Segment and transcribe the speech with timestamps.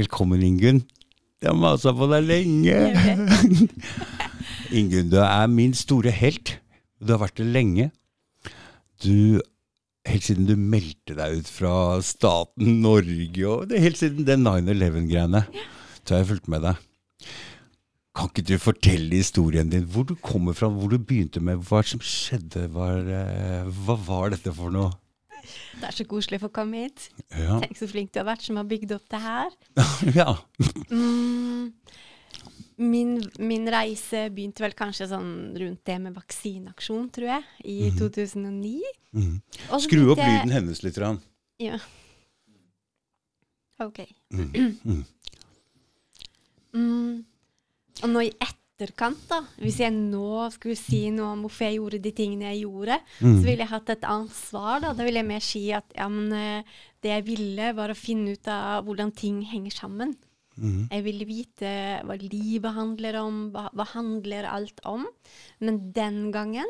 [0.00, 0.78] Velkommen, Ingunn.
[1.42, 2.76] Jeg har masa på deg lenge.
[4.78, 6.54] Ingunn, du er min store helt.
[7.04, 7.90] Du har vært det lenge.
[9.04, 9.42] Du
[10.08, 15.42] Helt siden du meldte deg ut fra staten Norge, og det helt siden den 9-11-greiene,
[16.00, 16.80] så har jeg fulgt med deg.
[18.16, 21.84] Kan ikke du fortelle historien din, hvor du kommer fra, hvor du begynte med, hva
[21.84, 22.88] som skjedde, hva,
[23.84, 24.96] hva var dette for noe?
[25.80, 27.08] Det er så koselig å få komme hit.
[27.36, 27.58] Ja.
[27.62, 29.54] Tenk så flink du har vært som har bygd opp det her.
[30.20, 30.34] ja.
[30.90, 31.72] Mm,
[32.80, 38.76] min, min reise begynte vel kanskje sånn rundt det med vaksineaksjon, tror jeg, i 2009.
[39.16, 39.34] Mm.
[39.70, 40.98] Og så Skru opp jeg- lyden hennes litt.
[41.02, 41.20] Rann.
[41.60, 41.76] Ja.
[43.80, 44.02] OK.
[44.32, 45.04] Mm.
[46.76, 47.24] Mm.
[48.04, 48.32] Og nå i
[48.80, 52.62] etterkant, da, hvis jeg nå skulle si noe om hvorfor jeg gjorde de tingene jeg
[52.64, 53.36] gjorde, Mm.
[53.36, 54.80] så ville jeg hatt et annet svar.
[54.80, 56.62] Da Da ville jeg mer si at ja, men, eh,
[57.02, 60.16] det jeg ville, var å finne ut av hvordan ting henger sammen.
[60.58, 60.88] Mm.
[60.90, 65.06] Jeg ville vite hva livet handler om, hva, hva handler alt om.
[65.60, 66.66] Men den gangen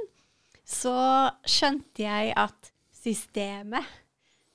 [0.64, 3.84] så skjønte jeg at systemet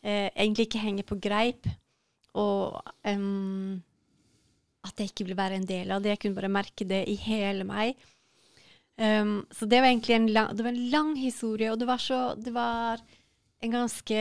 [0.04, 1.68] eh, egentlig ikke henger på greip,
[2.36, 3.82] og em,
[4.86, 6.14] at jeg ikke ville være en del av det.
[6.14, 7.96] Jeg kunne bare merke det i hele meg.
[8.96, 12.00] Um, så det var egentlig en lang, det var en lang historie, og det var,
[12.00, 13.02] så, det var
[13.66, 14.20] en ganske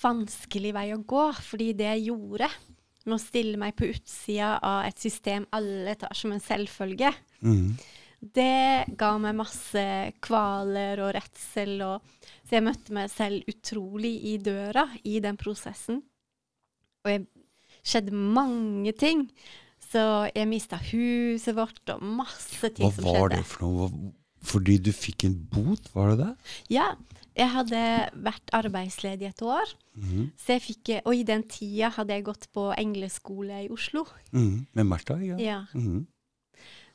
[0.00, 2.48] vanskelig vei å gå, fordi det jeg gjorde
[3.04, 7.10] med å stille meg på utsida av et system alle tar som en selvfølge,
[7.44, 7.66] mm.
[8.38, 9.84] det ga meg masse
[10.24, 11.76] kvaler og redsel.
[11.84, 12.14] Og,
[12.44, 16.00] så jeg møtte meg selv utrolig i døra i den prosessen.
[17.04, 17.20] Og det
[17.84, 19.26] skjedde mange ting.
[19.94, 20.02] Så
[20.34, 24.12] jeg mista huset vårt og masse ting Hva som var det for noe?
[24.44, 26.32] Fordi du fikk en bot, var det det?
[26.74, 26.90] Ja,
[27.32, 27.78] jeg hadde
[28.26, 29.70] vært arbeidsledig et år.
[29.96, 30.26] Mhm.
[30.36, 34.04] Så jeg fikk, og i den tida hadde jeg gått på engleskole i Oslo.
[34.32, 34.66] Mhm.
[34.74, 35.16] Med Märtha?
[35.24, 35.38] Ja.
[35.38, 35.60] Ja.
[35.72, 36.06] Mhm.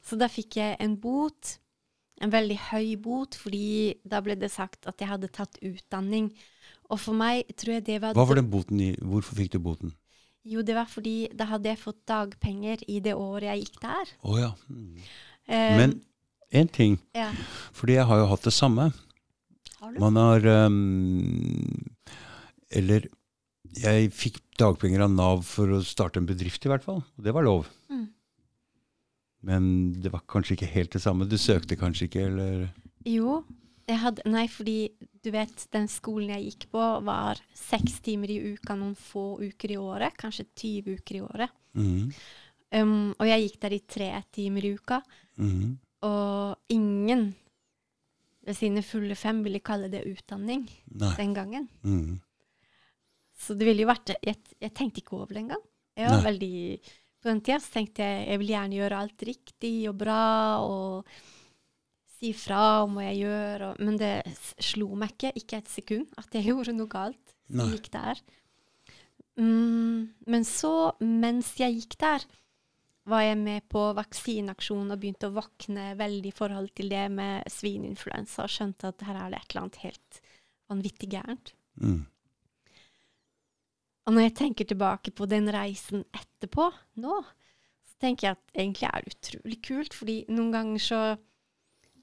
[0.05, 1.57] Så da fikk jeg en bot,
[2.21, 6.31] en veldig høy bot, fordi da ble det sagt at jeg hadde tatt utdanning.
[6.89, 9.59] Og for meg tror jeg det var Hva var den boten i Hvorfor fikk du
[9.59, 9.93] boten?
[10.49, 14.13] Jo, det var fordi da hadde jeg fått dagpenger i det året jeg gikk der.
[14.25, 14.49] Å ja.
[14.71, 14.87] Mm.
[15.49, 15.95] Um, Men
[16.49, 17.29] én ting, ja.
[17.75, 18.89] fordi jeg har jo hatt det samme.
[19.79, 19.99] Har du?
[20.01, 21.85] Man har um,
[22.75, 23.05] Eller
[23.77, 27.03] jeg fikk dagpenger av Nav for å starte en bedrift, i hvert fall.
[27.17, 27.69] Og det var lov.
[27.93, 28.07] Mm.
[29.45, 29.69] Men
[30.01, 31.29] det var kanskje ikke helt det samme.
[31.29, 32.69] Du søkte kanskje ikke, eller
[33.07, 33.43] Jo.
[33.89, 34.77] Jeg hadde, nei, fordi
[35.23, 39.73] du vet, den skolen jeg gikk på, var seks timer i uka noen få uker
[39.73, 40.17] i året.
[40.19, 41.55] Kanskje 20 uker i året.
[41.73, 42.11] Mm.
[42.69, 44.99] Um, og jeg gikk der i tre timer i uka.
[45.41, 45.73] Mm.
[46.05, 47.31] Og ingen
[48.45, 51.11] ved sine fulle fem ville kalle det utdanning Nei.
[51.17, 51.67] den gangen.
[51.81, 52.19] Mm.
[53.39, 55.61] Så det ville jo vært Jeg, jeg tenkte ikke over det engang.
[55.99, 56.55] Jeg var veldig
[57.19, 60.23] På den tida tenkte jeg jeg vil gjerne gjøre alt riktig og bra
[60.63, 61.11] og
[62.19, 64.13] si fra om hva jeg gjør, og, men det
[64.63, 67.35] slo meg ikke, ikke et sekund, at jeg gjorde noe galt.
[67.49, 68.19] Så jeg gikk der.
[69.39, 72.27] Mm, men så, mens jeg gikk der,
[73.09, 77.47] var jeg med på vaksineaksjonen og begynte å våkne veldig i forhold til det med
[77.49, 80.19] svininfluensa, og skjønte at her er det et eller annet helt
[80.69, 81.53] vanvittig gærent.
[81.81, 82.03] Mm.
[84.05, 86.67] Og når jeg tenker tilbake på den reisen etterpå,
[87.01, 87.17] nå,
[87.85, 91.01] så tenker jeg at egentlig er det utrolig kult, fordi noen ganger så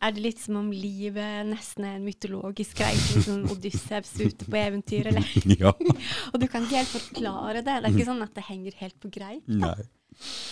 [0.06, 4.58] er det litt som om livet nesten er en mytologisk reise, som Odysseus ute på
[4.60, 5.26] eventyr, eller?
[5.56, 5.72] Ja.
[6.32, 7.66] Og du kan ikke helt forklare det.
[7.66, 9.44] Det er ikke sånn at det henger helt på greip.
[9.46, 9.72] Da.
[9.72, 9.88] Nei.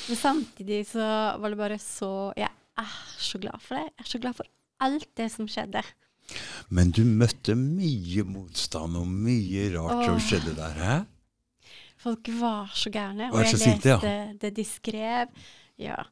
[0.08, 1.04] Men samtidig så
[1.40, 3.86] var det bare så Jeg er så glad for det.
[3.88, 4.50] Jeg er så glad for
[4.84, 5.84] alt det som skjedde.
[6.74, 10.96] Men du møtte mye motstand og mye rart som skjedde der, hæ?
[12.04, 13.30] Folk var så gærne.
[13.32, 14.24] Og jeg leste ja.
[14.40, 15.32] det de skrev.
[15.80, 16.02] Ja.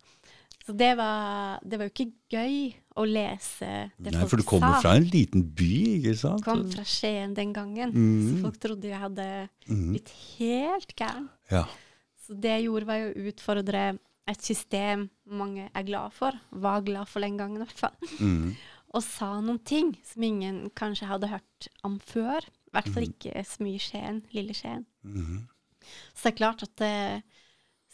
[0.73, 2.55] Så det var, det var jo ikke gøy
[2.97, 3.69] å lese
[4.01, 4.81] det Nei, folk for du kommer sa.
[4.87, 6.45] fra en liten by, ikke sant?
[6.47, 7.93] Kom fra Skien den gangen.
[7.93, 8.23] Mm.
[8.31, 9.27] Så folk trodde jeg hadde
[9.69, 9.91] Mhm.
[9.93, 11.29] blitt helt gæren.
[11.51, 11.67] Ja.
[12.25, 13.99] Så det jeg gjorde, var jo å utfordre
[14.29, 16.33] et system mange er glad for.
[16.53, 17.97] Var glad for den gangen, i hvert fall.
[18.21, 18.57] mm.
[18.95, 22.41] Og sa noen ting som ingen kanskje hadde hørt om før.
[22.45, 24.85] I hvert fall ikke så mye Skien, lille Skien.
[25.05, 25.47] Mm.
[26.15, 27.23] Så det er klart at det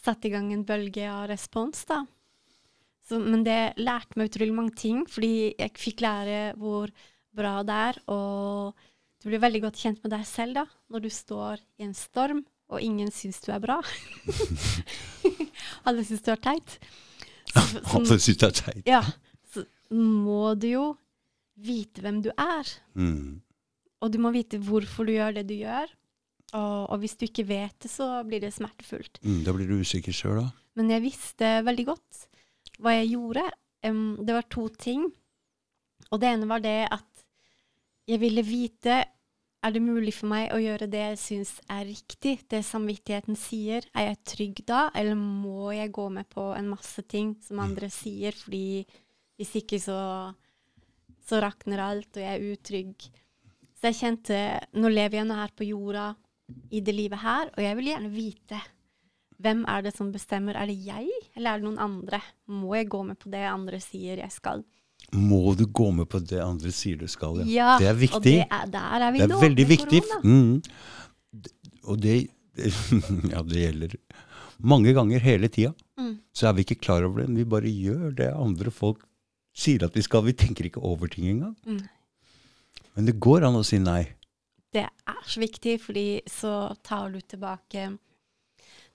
[0.05, 2.05] satte i gang en bølge av respons, da.
[3.09, 6.91] Så, men det lærte meg utrolig mange ting, fordi jeg fikk lære hvor
[7.39, 8.01] bra det er.
[8.13, 8.77] Og
[9.23, 12.45] du blir veldig godt kjent med deg selv da, når du står i en storm,
[12.69, 13.79] og ingen syns du er bra.
[15.89, 16.79] Alle syns du er teit.
[17.57, 18.85] Alle syns du er teit.
[18.87, 19.01] ja,
[19.49, 19.65] så
[19.95, 20.87] må du jo
[21.65, 22.75] vite hvem du er.
[22.93, 23.41] Mm.
[24.05, 25.89] Og du må vite hvorfor du gjør det du gjør.
[26.57, 29.19] Og, og hvis du ikke vet det, så blir det smertefullt.
[29.25, 30.51] Mm, da blir du usikker sjøl, da.
[30.79, 32.29] Men jeg visste veldig godt
[32.83, 33.45] hva jeg gjorde.
[33.87, 35.07] Um, det var to ting.
[36.09, 37.25] Og det ene var det at
[38.09, 39.03] jeg ville vite
[39.59, 43.87] er det mulig for meg å gjøre det jeg syns er riktig, det samvittigheten sier.
[43.91, 47.91] Er jeg trygg da, eller må jeg gå med på en masse ting som andre
[47.91, 48.87] sier, fordi
[49.39, 49.99] hvis ikke så,
[51.27, 53.09] så rakner alt, og jeg er utrygg.
[53.79, 54.41] Så jeg kjente
[54.79, 56.09] nå lever jeg nå her på jorda
[56.75, 58.63] i det livet her, og jeg vil gjerne vite
[59.43, 60.57] hvem er det som bestemmer?
[60.59, 61.07] Er det jeg,
[61.37, 62.21] eller er det noen andre?
[62.51, 64.65] Må jeg gå med på det andre sier jeg skal?
[65.15, 67.47] Må du gå med på det andre sier du skal, ja.
[67.49, 68.23] Ja, det er viktig.
[68.25, 70.03] det er, der er vi Det er nå, veldig viktig.
[70.25, 70.57] Mm.
[71.89, 72.17] Og det
[73.33, 73.95] Ja, det gjelder
[74.59, 75.71] mange ganger hele tida.
[75.99, 76.17] Mm.
[76.35, 77.29] Så er vi ikke klar over det.
[77.29, 79.05] men Vi bare gjør det andre folk
[79.55, 80.27] sier at vi skal.
[80.27, 81.55] Vi tenker ikke over ting engang.
[81.67, 81.87] Mm.
[82.97, 84.03] Men det går an å si nei.
[84.75, 87.87] Det er så viktig, fordi så tar du tilbake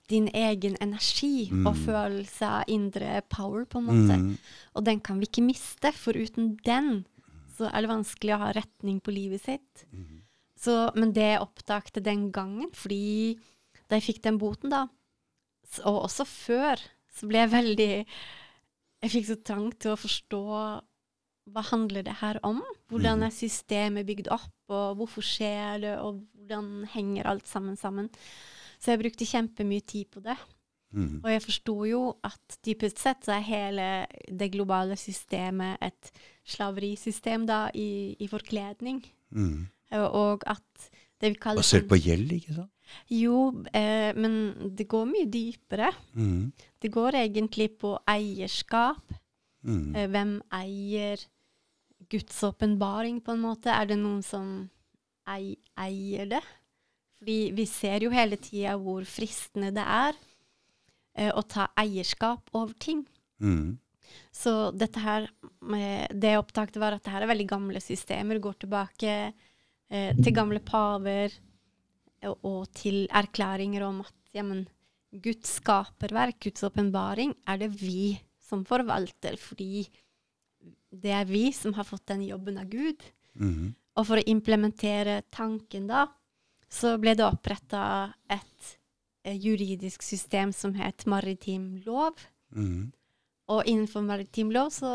[0.09, 1.85] din egen energi og Mm.
[1.85, 4.17] følelse av indre power, på en måte.
[4.19, 4.37] Mm.
[4.75, 7.05] Og den kan vi ikke miste, for uten den
[7.57, 9.85] så er det vanskelig å ha retning på livet sitt.
[9.93, 10.21] Mm.
[10.59, 13.37] Så, men det jeg oppdagte den gangen, fordi
[13.89, 14.87] da jeg fikk den boten, da,
[15.85, 16.79] og også før,
[17.13, 18.05] så ble jeg veldig
[19.03, 20.43] Jeg fikk så trang til å forstå
[21.51, 22.61] hva handler det her om?
[22.89, 23.23] Hvordan Mhm.
[23.27, 28.09] er systemet bygd opp, og hvorfor skjer det, og hvordan henger alt sammen sammen?
[28.79, 30.37] Så jeg brukte kjempemye tid på det.
[30.93, 31.21] Mm.
[31.23, 36.11] Og jeg forsto jo at dypest sett så er hele det globale systemet et
[36.45, 39.03] slaverisystem da, i, i forkledning.
[39.31, 39.67] Mm.
[39.91, 40.89] Og- at
[41.21, 42.69] det vi kaller Basert på gjeld, ikke sant?
[43.09, 45.91] Jo, eh, men det går mye dypere.
[46.15, 46.51] Mm.
[46.81, 49.01] Det går egentlig på eierskap.
[49.65, 49.93] Mm.
[50.11, 51.17] Hvem eier
[52.13, 53.73] Guds åpenbaring, på en måte?
[53.73, 54.51] Er det noen som
[55.25, 56.43] eier det?
[57.17, 60.17] Fordi vi ser jo hele tida hvor fristende det er
[61.17, 63.05] eh, å ta eierskap over ting.
[63.39, 63.79] Mm.
[64.33, 65.29] Så dette her,
[66.11, 70.35] det jeg oppdaget var at det her er veldig gamle systemer, går tilbake eh, til
[70.35, 71.33] gamle paver
[72.29, 74.65] og, og til erklæringer om at jamen,
[75.23, 79.85] Guds skaperverk, Guds åpenbaring, er det vi som forvalter, fordi
[80.93, 83.01] det er vi som har fått den jobben av Gud.
[83.39, 83.73] Mm.
[83.97, 86.07] Og for å implementere tanken da,
[86.69, 87.83] så ble det oppretta
[88.31, 88.73] et
[89.25, 92.17] eh, juridisk system som het maritim lov.
[92.55, 92.91] Mm.
[93.53, 94.93] Og innenfor maritim lov så,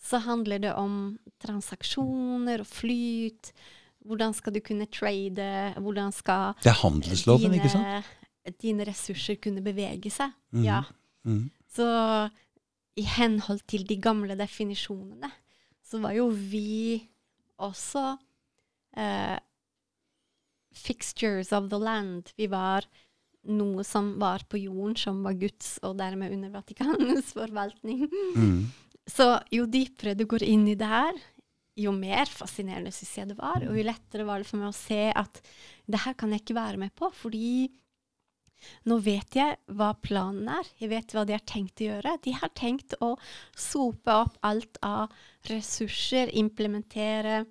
[0.00, 3.52] så handler det om transaksjoner og flyt.
[4.06, 5.50] Hvordan skal du kunne trade?
[5.78, 8.18] Hvordan skal Det er handelsloven, ikke sant?
[8.58, 10.32] dine ressurser kunne bevege seg?
[10.50, 10.64] Mhm.
[10.64, 10.82] Ja.
[11.24, 11.50] Mm.
[11.70, 11.86] Så
[12.98, 15.30] i henhold til de gamle definisjonene,
[15.82, 17.00] så var jo vi
[17.62, 18.04] også
[18.96, 19.38] eh,
[20.72, 22.32] fixtures of the land.
[22.36, 22.86] Vi var
[23.52, 28.06] noe som var på jorden, som var Guds, og dermed under Vatikanets forvaltning.
[28.36, 28.70] Mm.
[29.08, 31.16] Så jo dypere du går inn i det her,
[31.82, 34.76] jo mer fascinerende syns jeg det var, og jo lettere var det for meg å
[34.76, 35.40] se at
[35.88, 37.70] det her kan jeg ikke være med på, fordi
[38.88, 40.68] nå vet jeg hva planen er.
[40.80, 42.18] Jeg vet hva de har tenkt å gjøre.
[42.24, 43.14] De har tenkt å
[43.56, 45.12] sope opp alt av
[45.50, 47.42] ressurser, implementere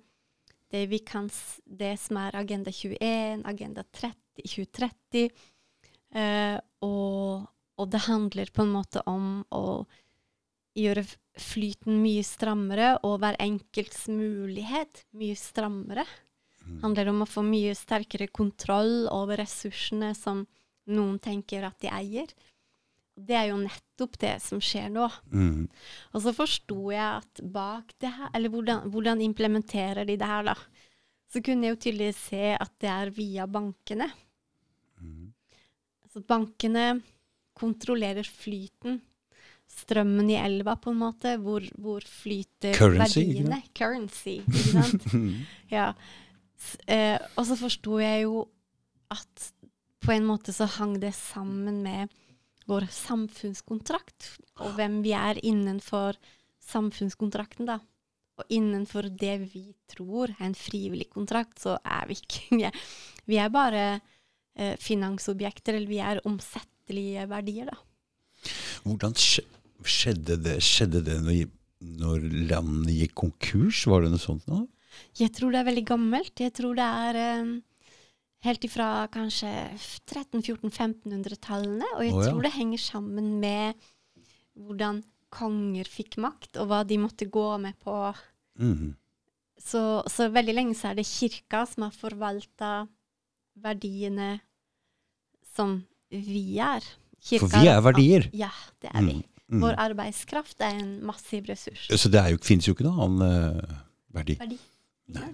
[0.72, 1.28] det vi kan
[1.64, 5.26] det som er Agenda 21, Agenda 30, 2030.
[6.16, 7.44] Eh, og,
[7.76, 9.82] og det handler på en måte om å
[10.78, 11.04] gjøre
[11.36, 16.06] flyten mye strammere, og hver enkelts mulighet mye strammere.
[16.80, 20.46] handler om å få mye sterkere kontroll over ressursene som
[20.90, 22.32] noen tenker at de eier.
[23.12, 25.06] Det er jo nettopp det som skjer nå.
[25.30, 25.68] Mm.
[26.16, 30.48] Og så forsto jeg at bak det her, eller hvordan, hvordan implementerer de det her,
[30.48, 30.56] da?
[31.32, 34.08] Så kunne jeg jo tydelig se at det er via bankene.
[35.00, 35.30] Mm.
[36.12, 37.00] Så bankene
[37.56, 39.00] kontrollerer flyten.
[39.72, 41.36] Strømmen i elva, på en måte.
[41.40, 43.62] Hvor, hvor flyter Currency, ikke verdiene.
[43.76, 45.08] Currency, ikke sant?
[45.76, 45.92] ja.
[46.62, 48.44] S eh, og så forsto jeg jo
[49.12, 49.48] at
[50.02, 52.12] på en måte så hang det sammen med
[52.70, 54.28] vår samfunnskontrakt,
[54.62, 56.18] og hvem vi er innenfor
[56.62, 57.80] samfunnskontrakten, da.
[58.40, 62.76] Og innenfor det vi tror er en frivillig kontrakt, så er vi ikke Vi er,
[63.28, 63.82] vi er bare
[64.56, 67.78] eh, finansobjekter, eller vi er omsettelige verdier, da.
[68.82, 71.42] Hvordan skjedde det, skjedde det når,
[72.02, 73.84] når landet gikk konkurs?
[73.86, 74.64] Var det noe sånt nå?
[75.18, 76.32] Jeg tror det er veldig gammelt.
[76.40, 77.52] Jeg tror det er eh,
[78.46, 81.88] helt ifra kanskje 1300-1400-1500-tallene.
[81.96, 82.26] Og jeg oh, ja.
[82.30, 83.66] tror det henger sammen med
[84.58, 84.96] hvordan
[85.32, 88.14] konger fikk makt, og hva de måtte gå med på.
[88.60, 88.90] Mhm.
[89.62, 92.88] Så, så veldig lenge så er det kirka som har forvalta
[93.62, 94.40] verdiene
[95.54, 96.82] som vi er.
[97.38, 98.26] For vi er verdier.
[98.34, 98.50] Ja,
[98.82, 99.22] det er vi.
[99.22, 99.62] Mm, mm.
[99.62, 101.86] Vår arbeidskraft er en massiv ressurs.
[101.94, 103.22] Så det fins jo, ikke noen annen
[103.62, 103.78] eh,
[104.18, 104.34] verdi.
[104.40, 104.58] Verdi.
[105.14, 105.30] Nei.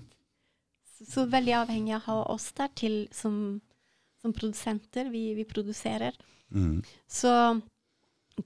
[0.99, 3.61] Så, veldig avhengig av oss der til som,
[4.23, 5.11] som produsenter.
[5.13, 6.17] Vi, vi produserer.
[6.55, 6.81] Mm.
[7.07, 7.33] Så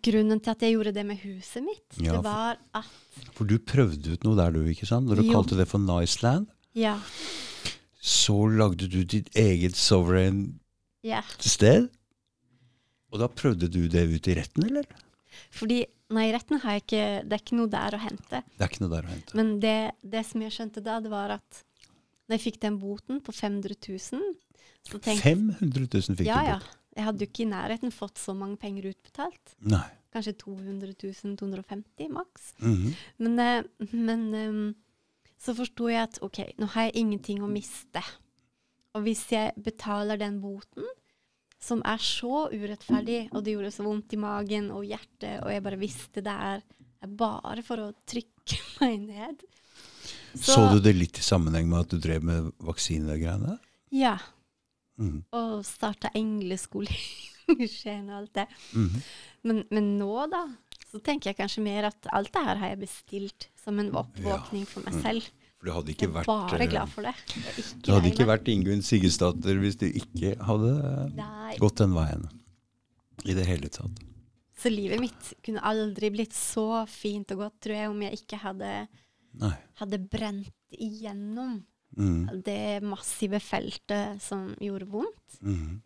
[0.02, 2.88] grunnen til at jeg gjorde det med huset mitt, Ja, det var at
[3.37, 5.09] For du prøvde ut noe der, du, ikke sant?
[5.09, 5.32] Når du Jo.
[5.37, 6.99] kalte det for Niceland, Ja.
[8.00, 10.59] så lagde du ditt eget sovereign
[11.04, 11.21] ja.
[11.38, 11.90] sted.
[13.12, 14.87] Og da prøvde du det ut i retten, eller?
[15.52, 15.82] Fordi
[16.12, 18.40] nei, retten har jeg ikke Det er ikke noe der å hente.
[18.56, 19.37] Det er ikke noe der å hente.
[19.37, 21.62] Men det, det som jeg skjønte da, det var at
[22.28, 24.22] når jeg fikk den boten på 500 000,
[24.86, 26.60] så tenkte 500 000 fikk Ja, du ja.
[26.60, 26.78] bort.
[26.92, 29.54] Jeg hadde jo ikke i nærheten fått så mange penger utbetalt.
[29.64, 29.84] Nei.
[30.12, 32.50] Kanskje 200 000, 250 maks.
[32.60, 32.90] Mhm.
[33.24, 33.62] Men, eh,
[33.96, 34.66] men ehm,
[35.40, 38.02] så forsto jeg at OK, nå har jeg ingenting å miste.
[38.92, 40.84] Og hvis jeg betaler den boten,
[41.62, 45.62] som er så urettferdig, og det gjorde så vondt i magen og hjertet, og jeg
[45.64, 46.62] bare visste det er,
[47.02, 49.44] er bare for å trykke meg ned
[50.38, 53.58] Så, du det litt i sammenheng med at du drev med vaksinegreiene?
[53.92, 54.16] Ja.
[55.00, 55.22] Mm.
[55.34, 56.88] Og starta engleskole
[57.52, 58.46] i Skien og alt det.
[58.72, 59.02] Mhm.
[59.44, 60.44] Men, men nå, da,
[60.86, 64.66] så tenker jeg kanskje mer at alt det her har jeg bestilt som en oppvåkning
[64.70, 65.02] for meg Mm.
[65.02, 65.30] selv.
[65.58, 67.14] For du hadde Jeg ikke er vært bare eh, glad for det.
[67.34, 70.72] Jeg er Du hadde ikke vært Ingunn Siggesdatter hvis du ikke hadde
[71.18, 71.56] Nei.
[71.62, 72.24] gått den veien.
[73.24, 74.00] I det hele tatt.
[74.62, 78.38] Så livet mitt kunne aldri blitt så fint og godt, tror jeg, om jeg ikke
[78.42, 78.72] hadde,
[79.40, 79.54] Nei.
[79.80, 81.62] hadde brent igjennom
[81.96, 82.42] mm.
[82.44, 85.38] det massive feltet som gjorde vondt.
[85.40, 85.80] Mm.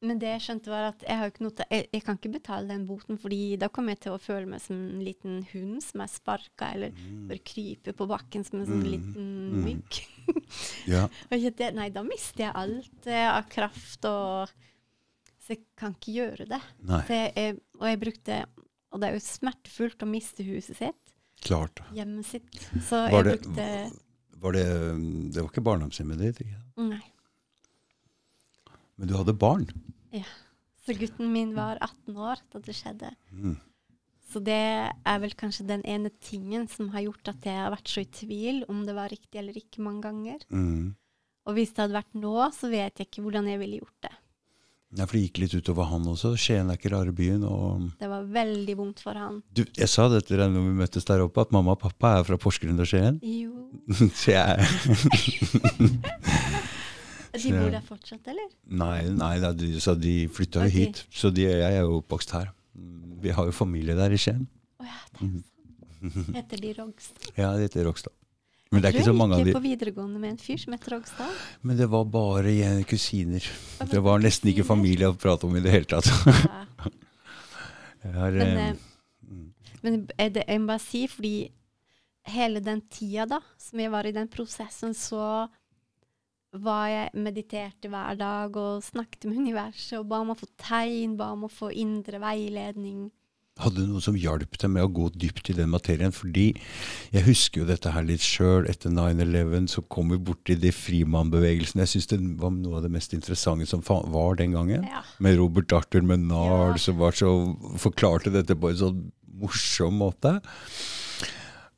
[0.00, 3.18] Men det jeg skjønte var at jeg, noe jeg, jeg kan ikke betale den boten,
[3.20, 6.70] fordi da kommer jeg til å føle meg som en liten hund som er sparka,
[6.72, 6.94] eller
[7.28, 8.90] bare krype på bakken som en sånn Mm.
[8.94, 9.64] liten Mm.
[9.66, 10.00] mygg.
[10.88, 11.02] Ja.
[11.76, 14.48] Nei, da mister jeg alt eh, av kraft, og
[15.40, 16.62] så jeg kan ikke gjøre det.
[17.10, 18.40] Jeg, og jeg brukte
[18.92, 21.09] Og det er jo smertefullt å miste huset sitt,
[21.40, 21.80] Klart.
[21.96, 22.60] hjemmet sitt.
[22.84, 23.66] Så Var jeg det, brukte
[24.40, 24.66] var det
[25.32, 26.40] Det var ikke barndomshjemmet ditt?
[26.44, 26.60] ikke?
[26.80, 27.00] Nei.
[29.00, 29.66] Men du hadde barn?
[30.12, 30.26] Ja.
[30.84, 33.10] Så gutten min var 18 år da det skjedde.
[33.32, 33.58] Mm.
[34.30, 34.60] Så det
[34.92, 38.10] er vel kanskje den ene tingen som har gjort at jeg har vært så i
[38.14, 40.44] tvil om det var riktig eller ikke mange ganger.
[40.52, 40.92] Mm.
[41.48, 44.12] Og hvis det hadde vært nå, så vet jeg ikke hvordan jeg ville gjort det.
[44.98, 46.32] Ja, for det gikk litt utover han også.
[46.40, 47.44] Skien er ikke rare byen.
[47.46, 47.92] og...
[48.00, 49.38] Det var veldig vondt for han.
[49.54, 52.16] Du, jeg sa det til deg når vi møttes der oppe, at mamma og pappa
[52.18, 53.20] er fra Porsgrunn og Skien.
[53.22, 53.54] Jo
[54.20, 54.56] Så jeg
[57.40, 58.48] De bor der fortsatt, eller?
[58.66, 61.04] Nei, nei da, de, så de flytta jo hit.
[61.14, 62.50] Så de, jeg er jo oppvokst her.
[63.22, 64.48] Vi har jo familie der i Skien.
[64.82, 66.34] Oh, ja, det er sant.
[66.34, 67.30] Heter de Rogstad?
[67.36, 68.14] Ja, de heter Rokstad.
[68.70, 69.52] Men det er ikke så mange av de.
[69.56, 71.38] på videregående med en fyr som het Rogstad.
[71.66, 72.52] Men det var bare
[72.86, 73.46] kusiner.
[73.90, 76.06] Det var nesten ikke familie å prate om i det hele tatt.
[76.06, 76.60] Ja.
[78.14, 78.76] Har, Men, eh, eh,
[79.82, 81.34] men det, jeg må bare si, fordi
[82.32, 85.48] hele den tida da, som jeg var i den prosessen, så
[86.62, 91.18] var jeg mediterte hver dag og snakket med universet og ba om å få tegn,
[91.18, 93.10] ba om å få indre veiledning.
[93.58, 96.14] Hadde du noe som hjalp deg med å gå dypt i den materien?
[96.14, 96.46] Fordi
[97.12, 98.68] jeg husker jo dette her litt sjøl.
[98.70, 101.82] Etter 9-11 så kom vi borti de frimannbevegelsen.
[101.82, 104.86] Jeg syns det var noe av det mest interessante som var den gangen.
[104.88, 105.02] Ja.
[105.18, 106.84] Med Robert Arthur Menard Ja.
[106.86, 109.04] som var så, forklarte dette på en sånn
[109.40, 110.38] morsom måte.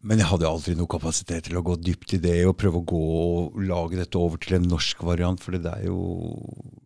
[0.03, 2.87] Men jeg hadde aldri noe kapasitet til å gå dypt i det og prøve å
[2.91, 5.99] gå og lage dette over til en norsk variant, for det jo,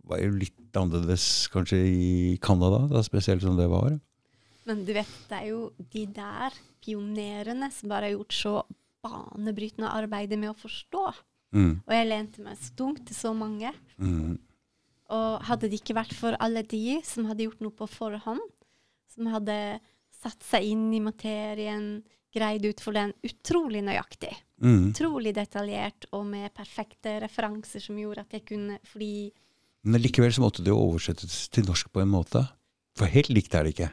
[0.04, 3.94] var jo litt annerledes kanskje i Canada, spesielt som det var.
[4.66, 8.54] Men du vet, det er jo de der pionerene som bare har gjort så
[9.06, 11.04] banebrytende arbeid med å forstå.
[11.54, 13.70] Mm, Og jeg lente meg så tungt til så mange.
[14.02, 14.34] mm,
[15.14, 18.42] Og hadde det ikke vært for alle de som hadde gjort noe på forhånd,
[19.14, 19.78] som hadde
[20.10, 22.02] satt seg inn i materien,
[22.34, 24.90] greid ut for den utrolig nøyaktig, mm.
[24.90, 29.30] utrolig detaljert og med perfekte referanser som gjorde at jeg kunne fly
[29.86, 32.42] Men likevel så måtte det jo oversettes til norsk på en måte.
[32.98, 33.90] For helt likt er det ikke.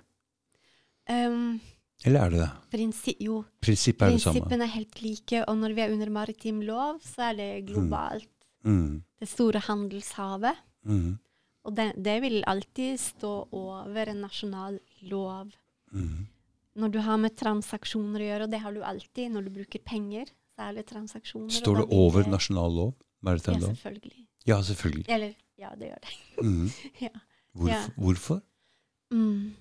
[1.10, 1.60] Um,
[2.06, 2.50] Eller er det det?
[2.72, 4.62] prinsi jo, Prinsippet er det samme.
[4.62, 8.30] er helt like, og når vi er under maritim lov, så er det globalt.
[8.66, 10.56] Mm, Det store handelshavet.
[10.86, 11.18] mm,
[11.66, 15.52] Og det, det vil alltid stå over en nasjonal lov.
[15.92, 16.28] mm.
[16.76, 19.80] Når du har med transaksjoner å gjøre, og det har du alltid når du bruker
[19.86, 21.52] penger, så er det transaksjoner.
[21.54, 22.94] Står det over nasjonal lov?
[23.24, 23.76] Ja, lov?
[23.76, 24.26] selvfølgelig.
[24.46, 25.06] Ja, selvfølgelig.
[25.08, 26.16] Eller, ja, det gjør det.
[26.44, 26.70] Mm.
[27.06, 27.10] Ja.
[27.54, 27.70] Hvorfor?
[27.70, 27.82] Ja.
[27.96, 28.42] Hvorfor?
[29.14, 29.54] Mm.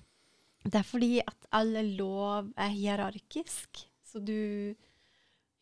[0.63, 3.83] Det er fordi at alle lov er hierarkisk.
[4.07, 4.73] Så du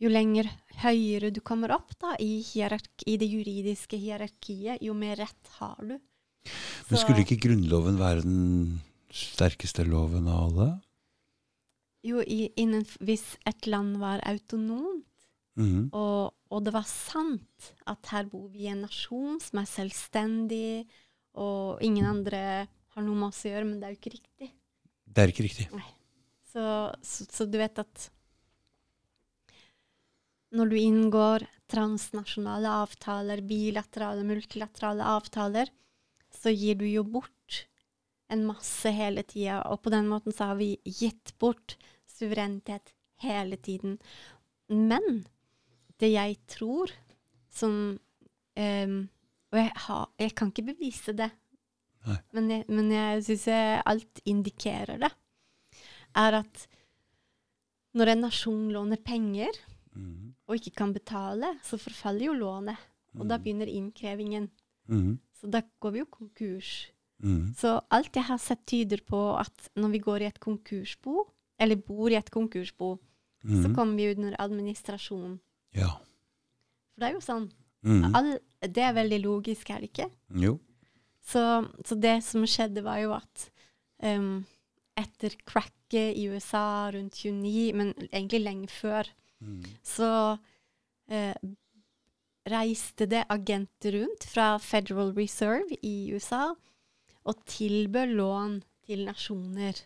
[0.01, 0.49] jo lenger
[0.81, 5.97] høyere du kommer opp da, i, i det juridiske hierarkiet, jo mer rett har du.
[6.89, 8.79] Men skulle ikke Grunnloven være den
[9.13, 10.69] sterkeste loven av alle?
[12.03, 15.05] Jo, i, innen, hvis et land var autonomt,
[15.59, 15.89] Mhm.
[15.91, 20.85] og, og det var sant at her bor vi i en nasjon som er selvstendig,
[21.35, 22.39] og ingen andre
[22.95, 24.47] har noe med oss å gjøre, men det er jo ikke riktig.
[25.11, 25.67] Det er ikke riktig.
[26.51, 26.63] Så,
[27.03, 28.07] så, så du vet at
[30.51, 35.71] når du inngår transnasjonale avtaler, bilaterale, multilaterale avtaler,
[36.31, 37.65] så gir du jo bort
[38.31, 39.61] en masse hele tida.
[39.71, 41.77] Og på den måten så har vi gitt bort
[42.07, 43.97] suverenitet hele tiden.
[44.67, 45.23] Men
[46.01, 46.91] det jeg tror
[47.51, 47.73] som
[48.55, 48.93] um,
[49.51, 51.27] Og jeg, har, jeg kan ikke bevise det,
[52.07, 52.17] Nei.
[52.33, 53.47] men jeg, men jeg syns
[53.85, 55.11] alt indikerer det,
[56.17, 56.67] er at
[57.93, 59.51] når en nasjon låner penger
[59.95, 60.33] mm.
[60.47, 62.77] og ikke kan betale, så forfaller jo lånet.
[63.19, 63.43] Og da Mhm.
[63.43, 64.49] begynner innkrevingen.
[64.87, 65.19] Mm.
[65.35, 66.87] Så da går vi jo konkurs.
[67.19, 67.53] Mhm.
[67.57, 71.25] Så alt jeg har sett tyder på at når vi går i et konkursbo,
[71.59, 72.97] eller bor i et konkursbo,
[73.43, 73.75] så Mhm.
[73.75, 75.39] kommer vi under administrasjon.
[75.75, 75.89] Ja.
[76.93, 77.51] For det er jo sånn.
[78.15, 80.09] All, det er veldig logisk, er det ikke?
[80.35, 80.59] Jo.
[81.21, 81.43] Så,
[81.85, 83.47] så det som skjedde, var jo at
[84.03, 84.41] um,
[84.97, 89.09] etter cracket i USA rundt 29, men egentlig lenge før,
[89.39, 89.61] mm.
[89.85, 90.11] så
[91.11, 91.35] uh,
[92.49, 96.49] reiste det agenter rundt fra Federal Reserve i USA
[97.29, 99.77] og tilbød lån til nasjoner.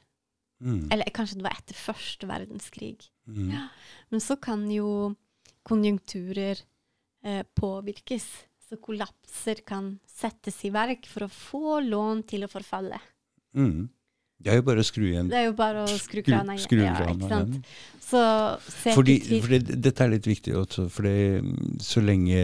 [0.63, 0.87] Mm.
[0.91, 3.09] Eller kanskje det var etter første verdenskrig.
[3.27, 3.49] Mm.
[3.51, 3.67] Ja.
[4.09, 5.13] Men så kan jo
[5.67, 6.61] konjunkturer
[7.25, 8.27] eh, påvirkes.
[8.65, 12.97] Så kollapser kan settes i verk for å få lån til å forfalle.
[13.55, 13.89] Mm.
[14.41, 15.29] Det er jo bare å skru igjen.
[15.31, 16.81] Det er jo bare å skru krana igjen.
[16.83, 17.69] Ja, ikke sant?
[18.05, 18.21] Så
[18.97, 22.41] Fordi, fordi dette er litt viktig også, fordi mm, så lenge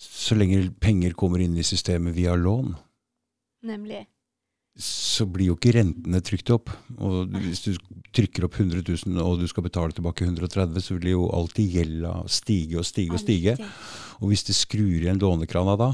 [0.00, 2.72] så lenge penger kommer inn i systemet via lån,
[3.62, 4.06] Nemlig.
[4.78, 6.70] Så blir jo ikke rentene trykt opp.
[7.02, 7.72] Og hvis du
[8.16, 12.14] trykker opp 100 000 og du skal betale tilbake 130 så vil jo alltid gjelda
[12.30, 13.56] stige og stige og stige.
[14.20, 15.90] Og hvis det skrur igjen lånekrana da,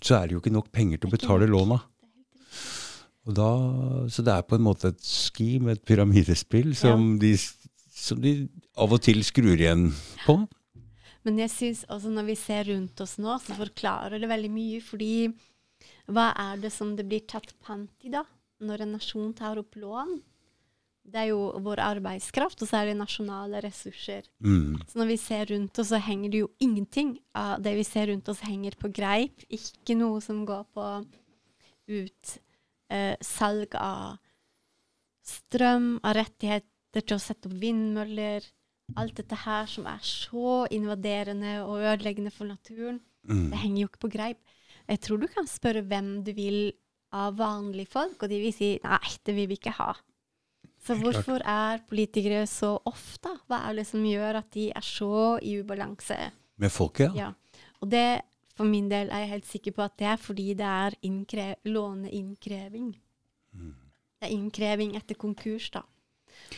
[0.00, 1.80] så er det jo ikke nok penger til å betale låna.
[3.30, 7.34] Så det er på en måte et skim, et pyramidespill, som, de,
[7.94, 8.48] som de
[8.80, 9.90] av og til skrur igjen
[10.24, 10.40] på.
[11.28, 14.80] Men jeg synes også når vi ser rundt oss nå, så forklarer det veldig mye.
[14.84, 15.12] Fordi
[16.14, 18.24] hva er det som det blir tatt pant i, da?
[18.60, 20.18] Når en nasjon tar opp lån?
[21.10, 24.26] Det er jo vår arbeidskraft, og så er det nasjonale ressurser.
[24.44, 24.78] Mm.
[24.86, 28.10] Så når vi ser rundt oss, så henger det jo ingenting av det vi ser
[28.12, 29.42] rundt oss, henger på greip.
[29.48, 30.86] Ikke noe som går på
[31.90, 34.20] utsalg eh, av
[35.26, 38.46] strøm, av rettigheter til å sette opp vindmøller.
[38.98, 43.00] Alt dette her som er så invaderende og ødeleggende for naturen.
[43.26, 43.48] Mm.
[43.52, 44.40] Det henger jo ikke på greip.
[44.90, 46.72] Jeg tror du kan spørre hvem du vil
[47.14, 49.92] av vanlige folk, og de vil si nei, det vil vi ikke ha.
[50.80, 53.34] Så hvorfor er politikere så ofte?
[53.50, 56.16] Hva er det som gjør at de er så i ubalanse?
[56.60, 57.28] Med folket, ja.
[57.28, 57.66] Ja.
[57.80, 58.22] Og det,
[58.56, 60.96] for min del, er jeg helt sikker på at det er fordi det er
[61.68, 62.90] låneinnkreving.
[63.52, 63.76] Mm.
[64.20, 65.84] Det er innkreving etter konkurs, da.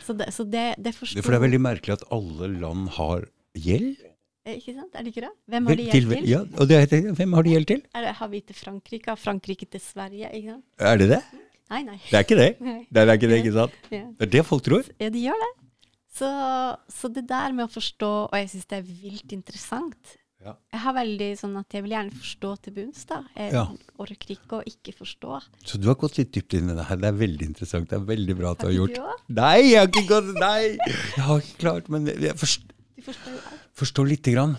[0.02, 3.26] Så det, så det, det forstår For det er veldig merkelig at alle land har
[3.58, 3.98] gjeld.
[4.44, 4.94] Eh, Ikke sant?
[4.98, 5.32] Er det ikke det?
[5.48, 6.28] Hvem har de Til- gjeld til?
[6.28, 7.82] Ja, og det heter, hvem har de gjeld til?
[7.94, 9.06] Er det, har vi til Frankrike?
[9.12, 10.30] Har Frankrike til Sverige?
[10.34, 10.64] Ikke sant?
[10.80, 11.22] Er det det?
[11.70, 11.98] Nei, nei.
[12.10, 12.48] Det er ikke det.
[12.70, 12.80] nei.
[12.92, 13.76] Det er ikke det, ikke sant?
[13.90, 14.02] Ja.
[14.18, 14.82] Det er det folk tror.
[15.00, 15.52] Ja, de gjør det.
[16.12, 16.28] Så,
[16.92, 20.56] så det der med å forstå, og jeg syns det er vilt interessant Ja.
[20.74, 23.20] Jeg har veldig sånn at jeg vil gjerne forstå til bunns, da.
[23.38, 23.62] Jeg Ja.
[24.02, 25.36] orker ikke å ikke forstå.
[25.64, 26.96] Så du har gått litt dypt inn i det her.
[26.98, 27.88] Det er veldig interessant.
[27.88, 28.98] Det er veldig bra at du har gjort.
[29.28, 30.76] Nei, jeg har ikke gått Nei!
[30.82, 33.62] Jeg har ikke klart, men jeg forstår, Du forstår jo alt.
[33.82, 34.56] forstår lite grann.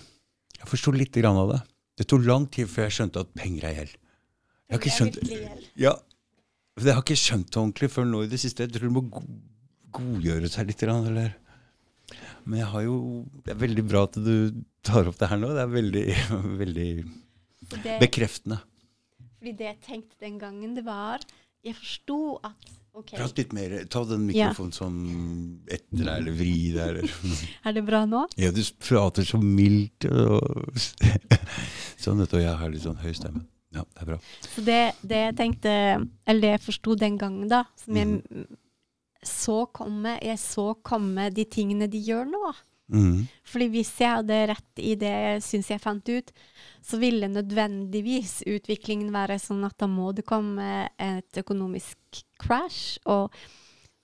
[0.60, 1.62] Jeg forstår lite grann av det.
[2.02, 3.94] Det tok lang tid før jeg skjønte at penger er gjeld.
[4.68, 5.18] Jeg har ikke skjønt.
[5.80, 5.94] Ja.
[6.82, 8.66] Jeg har ikke skjønt det ordentlig før nå i det siste.
[8.66, 9.24] Jeg tror det må go-
[9.94, 10.80] godgjøre seg litt.
[10.82, 11.36] grann, Eller.
[12.46, 12.96] Men jeg har jo
[13.46, 15.54] Det er veldig bra at du tar opp det her nå.
[15.56, 16.06] Det er veldig,
[16.64, 16.90] veldig
[17.84, 18.60] det, bekreftende.
[19.40, 21.20] fordi det jeg tenkte den gangen, det var
[21.64, 23.74] Jeg forsto at OK, Prat litt mer.
[23.90, 24.50] Ta den Ja.
[24.52, 24.98] mikrofonen sånn
[25.68, 28.26] etter deg, eller vri deg, eller er det bra nå?
[28.38, 30.74] Ja, du prater så mildt og
[32.04, 32.38] Sånn, vet du.
[32.38, 33.46] Og jeg har litt sånn høy stemme.
[33.74, 34.18] Ja, det er bra.
[34.54, 35.72] Så det, det jeg tenkte,
[36.30, 38.44] eller det jeg forsto den gangen, da, som jeg Mhm.
[39.24, 42.54] så komme Jeg så komme de tingene de gjør nå.
[42.94, 43.22] Mm.
[43.48, 46.32] Fordi hvis jeg hadde rett i det jeg syns jeg fant ut,
[46.84, 51.98] så ville nødvendigvis utviklingen være sånn at da må det komme et økonomisk
[52.44, 53.00] crash.
[53.10, 53.34] Og,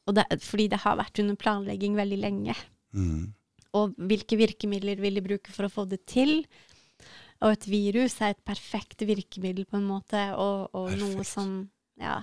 [0.08, 2.58] og det, fordi det har vært under planlegging veldig lenge.
[2.96, 3.30] Mm.
[3.78, 6.42] Og hvilke virkemidler vil de bruke for å få det til?
[7.40, 11.68] Og et virus er et perfekt virkemiddel, på en måte, og, og noe som
[12.00, 12.22] Ja.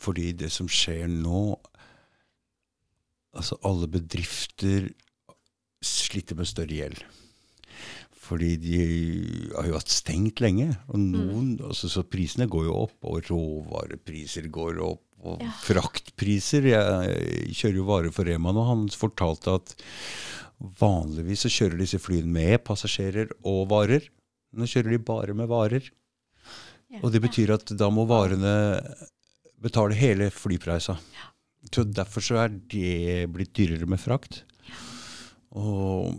[0.00, 1.58] Fordi det som skjer nå
[3.32, 4.90] Altså, alle bedrifter
[5.80, 6.98] sliter med større gjeld.
[8.22, 8.74] Fordi de
[9.56, 10.68] har jo hatt stengt lenge.
[10.92, 15.06] Og noen, altså, så prisene går jo opp, og råvarepriser går opp.
[15.22, 15.50] Og Ja.
[15.62, 18.64] fraktpriser Jeg kjører jo varer for Rema nå.
[18.66, 19.74] Han fortalte at
[20.80, 24.08] vanligvis så kjører disse flyene med passasjerer og varer.
[24.54, 25.90] Nå kjører de bare med varer.
[27.02, 28.82] Og det betyr at da må varene
[29.62, 30.98] betale hele flypreisa.
[31.72, 34.42] Så derfor så er det blitt dyrere med frakt.
[35.54, 36.12] Og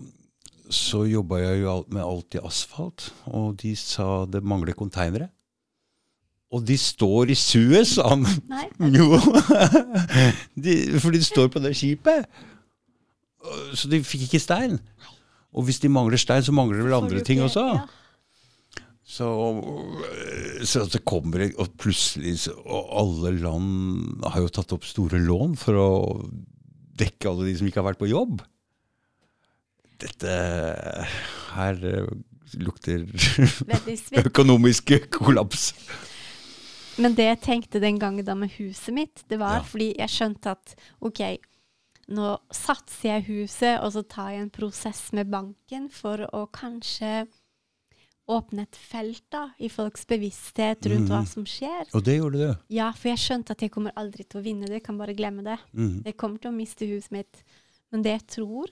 [0.72, 5.30] så jobba jeg jo med alt i asfalt, og de sa det mangler konteinere.
[6.54, 8.26] Og de står i Suez, han.
[8.52, 8.68] Nei,
[9.00, 9.18] Jo,
[10.54, 12.30] de, fordi de står på det skipet.
[13.76, 14.78] Så de fikk ikke stein.
[15.54, 17.66] Og hvis de mangler stein, så mangler det vel andre ting også.
[19.04, 19.28] Så,
[20.66, 25.76] så det kommer Og plutselig Og alle land har jo tatt opp store lån for
[25.78, 25.90] å
[26.98, 28.40] dekke alle de som ikke har vært på jobb.
[30.02, 30.34] Dette
[31.54, 32.10] her eh,
[32.62, 33.04] lukter
[34.24, 35.72] økonomisk kollaps.
[37.00, 39.64] Men det jeg tenkte den gangen da med huset mitt, det var Ja.
[39.64, 41.20] fordi jeg skjønte at OK,
[42.10, 47.28] nå satser jeg huset, og så tar jeg en prosess med banken for å kanskje
[48.30, 51.28] åpne et felt da, i folks bevissthet rundt hva Mhm.
[51.28, 51.88] som skjer.
[51.94, 52.56] Og det gjorde du.
[52.70, 54.74] Ja, for jeg skjønte at jeg kommer aldri til å vinne det.
[54.80, 55.60] Jeg kan bare glemme det.
[55.76, 56.04] Mm.
[56.06, 57.44] Jeg kommer til å miste huset mitt.
[57.92, 58.68] Men det jeg tror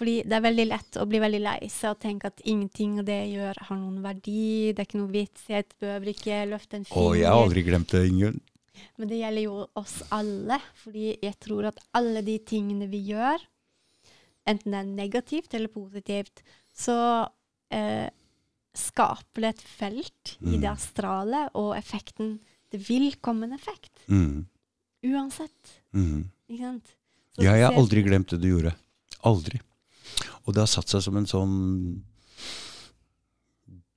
[0.00, 3.04] Fordi det er veldig lett å bli veldig lei seg og tenke at ingenting av
[3.04, 4.72] det jeg gjør, har noen verdi.
[4.72, 5.42] Det er ikke noe vits.
[5.52, 7.16] Jeg behøver ikke løfte en finger.
[7.20, 8.38] jeg har aldri glemt det, Ingunn.
[8.96, 10.56] Men det gjelder jo oss alle.
[10.80, 13.44] Fordi jeg tror at alle de tingene vi gjør,
[14.48, 16.40] enten det er negativt eller positivt,
[16.72, 16.96] så
[17.70, 18.08] eh,
[18.72, 20.60] skaper det et felt i Mm.
[20.62, 22.38] det astrale, og effekten
[22.72, 23.90] Det vil komme en effekt.
[24.08, 24.46] Mm.
[25.04, 25.80] Uansett.
[25.92, 26.30] Mm.
[26.48, 26.92] Ikke sant?
[27.34, 28.74] Så Ja, jeg har aldri glemt det du gjorde.
[29.26, 29.58] Aldri.
[30.44, 31.54] Og det har satt seg som en sånn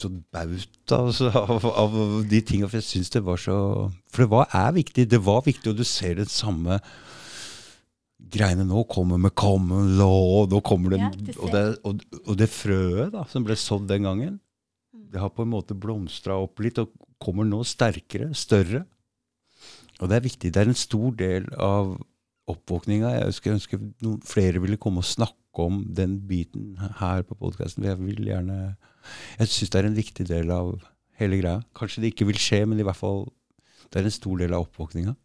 [0.03, 2.67] sånn bauta altså, av, av de tinga.
[2.67, 3.57] For jeg syns det var så
[4.11, 5.05] For det var, er viktig.
[5.11, 6.79] Det var viktig, og du ser det samme
[8.33, 12.47] greiene nå kommer med common law, nå kommer det, Ja, og, det og, og det
[12.49, 14.39] frøet da, som ble sådd den gangen,
[14.93, 15.07] Mm.
[15.09, 18.83] det har på en måte blomstra opp litt og kommer nå sterkere, større.
[19.97, 20.51] Og det er viktig.
[20.53, 21.95] Det er en stor del av
[22.51, 23.09] oppvåkninga.
[23.15, 27.83] Jeg skulle ønske noen flere ville komme og snakke om den biten her på podkasten.
[27.85, 28.75] Jeg vil gjerne
[29.39, 30.73] Jeg syns det er en viktig del av
[31.19, 31.61] hele greia.
[31.75, 33.25] Kanskje det ikke vil skje, men i hvert fall
[33.91, 35.15] det er en stor del av oppvåkninga.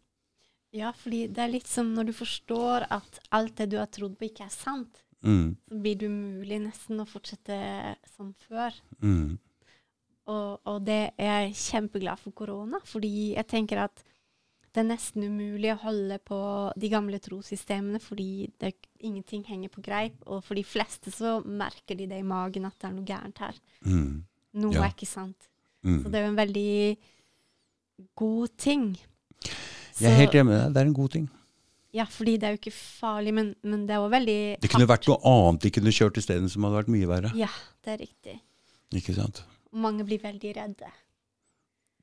[0.75, 4.17] Ja, fordi det er litt som når du forstår at alt det du har trodd
[4.19, 7.55] på, ikke er sant, Mm, så blir det umulig nesten å fortsette
[8.15, 8.71] som før.
[9.03, 9.33] mm,
[10.31, 14.03] Og, og det er jeg kjempeglad for korona, fordi jeg tenker at
[14.73, 16.37] det er nesten umulig å holde på
[16.77, 20.19] de gamle trossystemene fordi det, ingenting henger på greip.
[20.27, 23.37] Og for de fleste så merker de det i magen at det er noe gærent
[23.45, 23.55] her.
[23.85, 24.23] mm,
[24.61, 24.83] Noe Ja.
[24.85, 25.49] er ikke sant.
[25.83, 26.03] mm.
[26.03, 26.97] Så det er jo en veldig
[28.15, 28.85] god ting.
[29.99, 30.73] Jeg er helt enig med deg.
[30.73, 31.29] Det er en god ting.
[31.91, 34.85] Ja, fordi det er jo ikke farlig, men, men det er jo veldig Det kunne
[34.85, 34.93] hardt.
[34.93, 37.31] vært noe annet de kunne kjørt isteden, som hadde vært mye verre.
[37.35, 37.49] Ja,
[37.83, 38.35] det er riktig.
[38.93, 39.41] Ikke sant?
[39.73, 40.91] Mange blir veldig redde.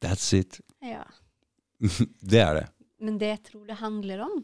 [0.03, 0.61] That's it.
[0.83, 1.05] Ja.
[2.33, 2.67] Det er det.
[3.05, 4.37] Men det jeg tror det handler om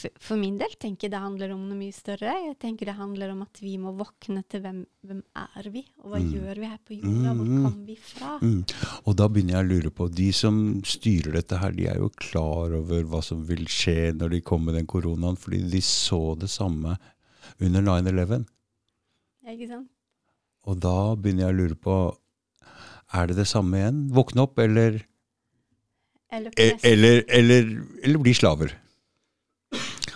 [0.00, 2.32] For, for min del tenker jeg det handler om noe mye større.
[2.46, 6.14] Jeg tenker det handler om at vi må våkne til hvem, hvem er vi, og
[6.14, 6.30] hva Mm.
[6.32, 7.34] gjør vi her på jorda?
[7.36, 8.30] Hvor kommer vi fra?
[8.40, 8.62] Mm.
[9.04, 10.56] Og da begynner jeg å lure på De som
[10.88, 14.72] styrer dette her, de er jo klar over hva som vil skje når de kommer
[14.72, 16.96] med den koronaen, fordi de så det samme
[17.60, 18.46] under 9-11.
[19.44, 19.90] Ja, Ikke sant?
[20.64, 21.98] Og da begynner jeg å lure på
[23.12, 24.00] Er det det samme igjen?
[24.14, 25.00] Våkne opp, eller,
[26.32, 27.70] Eller, e- eller, eller,
[28.04, 28.76] eller bli slaver?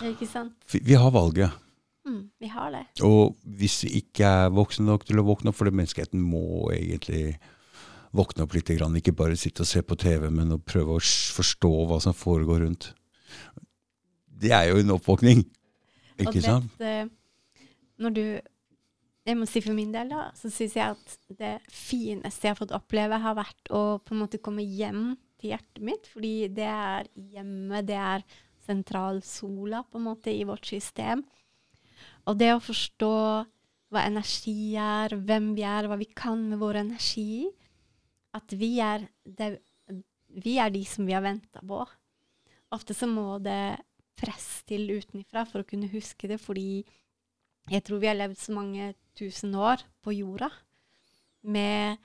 [0.05, 0.55] Ikke sant?
[0.71, 1.51] Vi vi har valget.
[2.05, 2.83] Mm, vi har det.
[3.03, 6.69] Og hvis vi ikke er voksne nok til å våkne opp, for det menneskeheten må
[6.75, 7.37] egentlig
[8.15, 11.71] våkne opp litt, ikke bare sitte og se på TV, men å prøve å forstå
[11.89, 12.93] hva som foregår rundt.
[14.27, 15.43] Det er jo en oppvåkning,
[16.19, 16.69] ikke du sant?
[16.79, 17.65] vet, eh,
[17.99, 18.25] når du
[19.25, 22.59] Jeg må si for min del, da, så syns jeg at det fineste jeg har
[22.59, 26.09] fått oppleve, har vært å på en måte komme hjem til hjertet mitt.
[26.11, 28.25] Fordi det er hjemmet, det er
[28.65, 31.23] sentralsola på en måte i vårt system.
[32.25, 33.15] Og det å forstå
[33.93, 37.45] hva energi er, hvem vi er, hva vi kan med vår energi
[38.35, 39.61] At vi er, det,
[40.43, 41.85] vi er de som vi har venta på.
[42.75, 43.77] Ofte så må det
[44.19, 46.83] press til utenfra for å kunne huske det, fordi
[47.71, 50.51] Jeg tror vi har levd så mange tusen år på jorda
[51.49, 51.97] med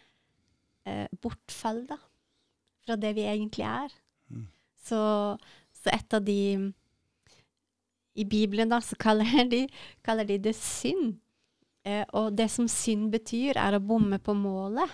[0.88, 1.98] eh, bortfall, da.
[2.90, 3.92] Fra det vi egentlig er.
[4.34, 4.46] Mm.
[4.82, 5.00] Så,
[5.78, 6.40] så et av de
[8.18, 9.68] I Bibelen, da, så kaller de,
[10.02, 11.20] kaller de det synd.
[11.86, 14.90] Eh, og det som synd betyr, er å bomme på målet.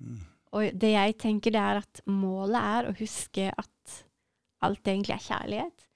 [0.00, 0.24] Mm.
[0.56, 3.98] Og det jeg tenker, det er at målet er å huske at
[4.64, 5.86] alt egentlig er kjærlighet.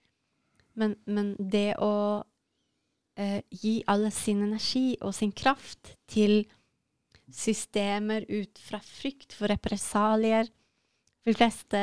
[0.76, 1.94] Men, men det å
[3.16, 6.44] eh, gi alle sin energi og sin kraft til
[7.32, 10.50] systemer ut fra frykt for represalier
[11.20, 11.83] For de fleste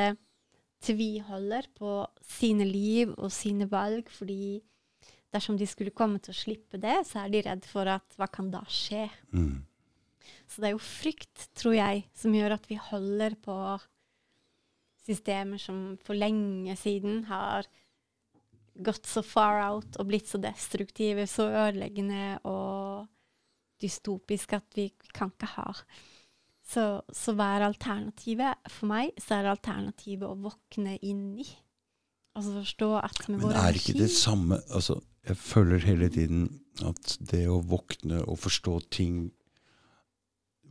[0.84, 4.60] tviholder på sine liv og sine valg fordi
[5.34, 8.30] dersom de skulle komme til å slippe det, så er de redd for at hva
[8.32, 9.08] kan da skje?
[9.34, 9.65] Mm.
[10.47, 13.58] Så det er jo frykt, tror jeg, som gjør at vi holder på
[15.08, 17.67] systemer som for lenge siden har
[18.78, 23.08] gått så far out og blitt så destruktive, så ødeleggende og
[23.82, 25.71] dystopiske at vi, kan ikke ha.
[26.67, 26.84] Så,
[27.15, 28.60] så hva er alternativet?
[28.67, 31.47] For meg så er alternativet å våkne inn i.
[32.38, 36.43] Altså forstå at med Men er ikke det samme altså, Jeg føler hele tiden
[36.86, 39.32] at det å våkne og forstå ting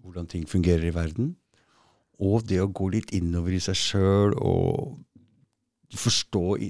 [0.04, 1.32] Hvordan ting fungerer i verden,
[2.22, 5.00] og det å gå litt innover i seg sjøl og
[5.98, 6.68] forstå i,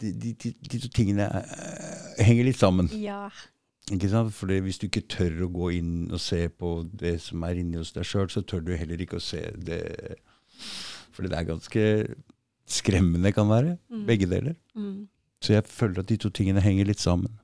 [0.00, 2.88] de, de, de, de to tingene eh, henger litt sammen.
[2.96, 3.26] Ja.
[3.90, 4.30] Ikke sant?
[4.34, 7.80] Fordi hvis du ikke tør å gå inn og se på det som er inni
[7.80, 9.82] hos deg sjøl, så tør du heller ikke å se det
[11.12, 11.82] Fordi det er ganske
[12.72, 13.76] skremmende, kan være.
[13.90, 14.04] Mm.
[14.06, 14.54] Begge deler.
[14.78, 15.08] Mm.
[15.42, 17.34] Så jeg føler at de to tingene henger litt sammen.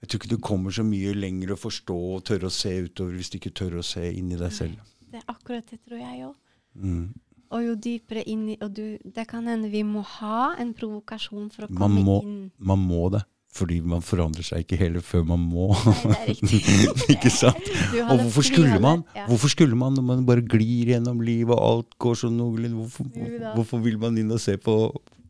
[0.00, 3.14] Jeg tror ikke du kommer så mye lenger å forstå og tørre å se utover
[3.16, 4.80] hvis du ikke tør å se inni deg selv.
[5.12, 6.34] Det er akkurat det, tror jeg òg.
[6.80, 7.06] Mm.
[7.54, 11.68] Og jo dypere inn Og du, det kan hende vi må ha en provokasjon for
[11.68, 12.16] å Man komme må.
[12.24, 12.50] inn.
[12.58, 13.22] Man må det.
[13.54, 15.68] Fordi man forandrer seg ikke heller før man må.
[16.10, 17.04] Nei, det er riktig.
[17.14, 17.68] ikke sant?
[18.02, 19.28] Og hvorfor skulle man Ja.
[19.28, 23.06] Hvorfor skulle man når man bare glir gjennom livet og alt går sånn noenlunde hvorfor,
[23.54, 24.74] hvorfor vil man inn og se på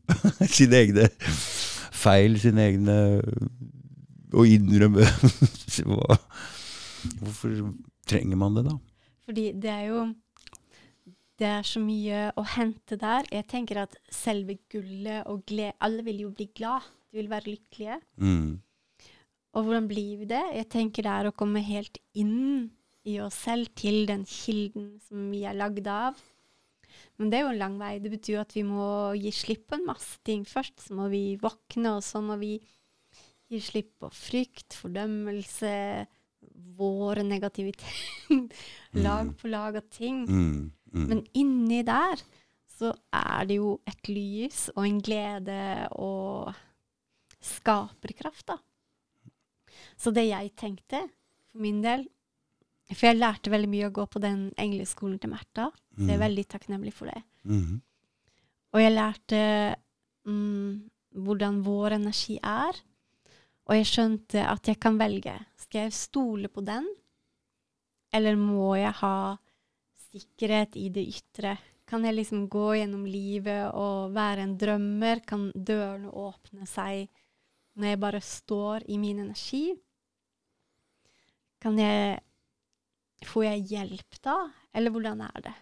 [0.57, 1.05] sine egne
[1.95, 2.97] feil, sine egne
[4.35, 5.05] Og innrømme
[7.21, 7.49] Hvorfor
[8.09, 8.73] trenger man det, da?
[9.29, 10.01] Fordi det er jo
[11.37, 13.27] Det er så mye å hente der.
[13.33, 16.81] Jeg tenker at selve gullet og glede Alle vil jo bli glad.
[17.15, 17.99] De vil være lykkelige.
[18.19, 18.59] Mm.
[19.55, 20.43] Og hvordan blir vi det?
[20.51, 22.73] Jeg tenker det er å komme helt inn
[23.07, 26.19] i oss selv, til den kilden som vi er lagd av.
[27.15, 27.93] Men det er jo en lang vei.
[28.03, 30.43] Det betyr at vi må gi slipp på en masse ting.
[30.43, 32.57] Først så må vi våkne, og så må vi
[33.47, 35.75] gi slipp på frykt, fordømmelse,
[36.75, 38.27] vår negativitet.
[39.05, 40.25] lag på lag av ting.
[40.27, 40.73] Mm.
[40.91, 41.07] Mm.
[41.13, 42.19] Men inni der
[42.75, 45.59] så er det jo et lys og en glede
[45.95, 46.51] og
[47.45, 48.57] skaperkraft, da.
[49.99, 51.05] Så det jeg tenkte,
[51.51, 52.07] for min del
[52.93, 55.71] For jeg lærte veldig mye å gå på den engleskolen til Märtha.
[55.97, 56.25] Så jeg er Mm.
[56.27, 57.23] veldig takknemlig for det.
[57.43, 57.81] Mm.
[58.75, 59.39] Og jeg lærte
[60.27, 60.89] mm,
[61.25, 62.77] hvordan vår energi er.
[63.65, 65.33] Og jeg skjønte at jeg kan velge.
[65.57, 66.85] Skal jeg stole på den,
[68.13, 69.37] eller må jeg ha
[70.11, 71.57] sikkerhet i det ytre?
[71.87, 75.25] Kan jeg liksom gå gjennom livet og være en drømmer?
[75.25, 77.09] Kan dørene åpne seg
[77.75, 79.75] når jeg bare står i min energi?
[81.61, 82.21] Kan jeg
[83.25, 84.33] Får jeg hjelp da,
[84.75, 85.53] eller hvordan er det?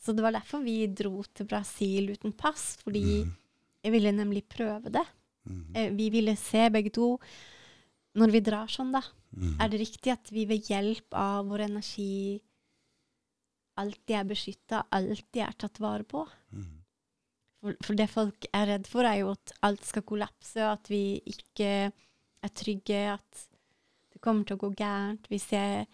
[0.00, 3.32] Så det var derfor vi dro til Brasil uten pass, fordi Mm.
[3.84, 5.02] jeg ville nemlig prøve det.
[5.46, 5.72] Mm.
[5.76, 7.18] Eh, Vi ville se begge to
[8.16, 9.02] Når vi drar sånn, da,
[9.36, 9.60] Mm.
[9.60, 12.40] er det riktig at vi ved hjelp av vår energi
[13.76, 16.24] alltid er beskytta, alltid er tatt vare på?
[16.52, 16.83] Mm.
[17.64, 21.16] For, for det folk er redd for, er jo at alt skal kollapse, at vi
[21.24, 23.46] ikke er trygge, at
[24.12, 25.30] det kommer til å gå gærent.
[25.32, 25.86] Hvis jeg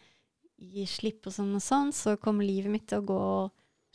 [0.59, 3.23] gir slipp på sånn og sånn, så kommer livet mitt til å gå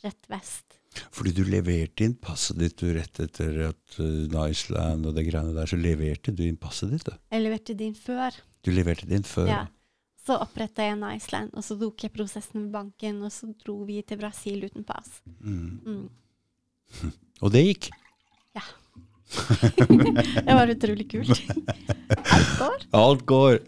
[0.06, 0.78] rett vest.
[1.12, 5.52] Fordi du leverte inn passet ditt du rett etter at uh, Niceland og det greiene
[5.52, 7.04] der, så leverte du inn passet ditt.
[7.04, 7.18] Da.
[7.34, 8.40] Jeg leverte det inn før.
[8.64, 9.50] Du leverte det inn før.
[9.52, 9.64] Ja.
[10.26, 14.00] Så oppretta jeg Niceland, og så tok jeg prosessen med banken, og så dro vi
[14.02, 15.20] til Brasil uten pass.
[15.44, 15.76] Mm.
[15.84, 17.12] Mm.
[17.42, 17.90] Og det gikk.
[18.56, 18.62] Ja.
[20.46, 21.30] Det var utrolig kult.
[21.30, 22.84] Alt går.
[22.96, 23.58] Alt går.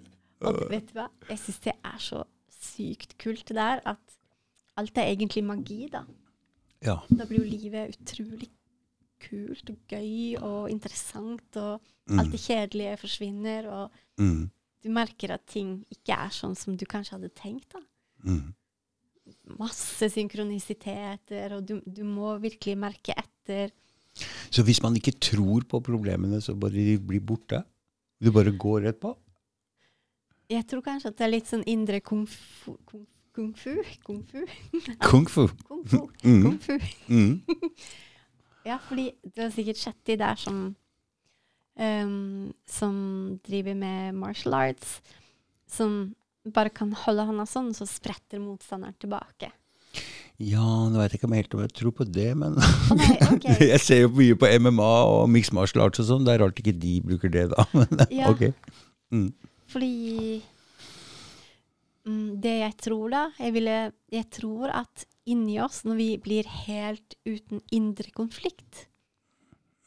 [0.49, 1.09] Og vet du hva?
[1.29, 2.23] Jeg syns det er så
[2.63, 4.15] sykt kult det der at
[4.79, 6.05] alt er egentlig magi, da.
[6.87, 7.01] Ja.
[7.11, 8.49] Da blir jo livet utrolig
[9.19, 12.21] kult og gøy og interessant, og Mm.
[12.23, 14.51] alt det kjedelige forsvinner, og Mm.
[14.83, 17.81] du merker at ting ikke er sånn som du kanskje hadde tenkt, da.
[18.25, 18.55] Mm.
[19.59, 23.73] Masse synkronisiteter, og du, du må virkelig merke etter.
[24.51, 27.63] Så hvis man ikke tror på problemene, så bare de blir borte?
[28.19, 29.15] Du bare går rett på?
[30.51, 33.05] Jeg tror kanskje at det er litt sånn indre kung fu Kung,
[33.37, 33.77] kung fu?
[34.03, 34.45] Kung fu?
[35.05, 35.45] Kung fu.
[35.69, 36.01] Kung fu.
[36.25, 36.43] Mm.
[36.47, 36.79] Kung fu.
[37.09, 37.41] Mm.
[38.69, 40.57] Ja, fordi det er sikkert Shetty der som
[41.81, 42.97] um, Som
[43.47, 44.99] driver med martial arts.
[45.69, 46.15] Som
[46.55, 49.51] bare kan holde hånda sånn, så spretter motstanderen tilbake.
[50.39, 53.15] Ja, nå vet jeg ikke om jeg helt om jeg tror på det, men nei,
[53.35, 53.49] ok.
[53.65, 56.27] Jeg ser jo mye på MMA og mixed martial arts og sånn.
[56.29, 57.67] Det er rart ikke de bruker det, da.
[57.79, 58.31] Men Ja.
[58.31, 58.47] ok.
[59.11, 59.33] Mm.
[59.73, 59.95] Fordi
[62.05, 63.79] mm, Det jeg tror, da jeg, ville,
[64.15, 68.87] jeg tror at inni oss, når vi blir helt uten indre konflikt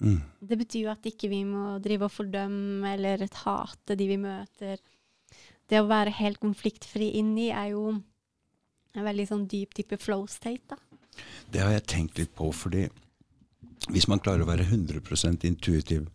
[0.02, 0.18] Mm.
[0.42, 4.82] Det betyr jo at ikke vi må drive og fordømme eller hate de vi møter.
[5.72, 7.86] Det å være helt konfliktfri inni er jo
[8.92, 10.78] en veldig sånn dyp type flow state, da.
[11.52, 12.86] Det har jeg tenkt litt på, fordi
[13.92, 16.08] hvis man klarer å være 100% intuitiv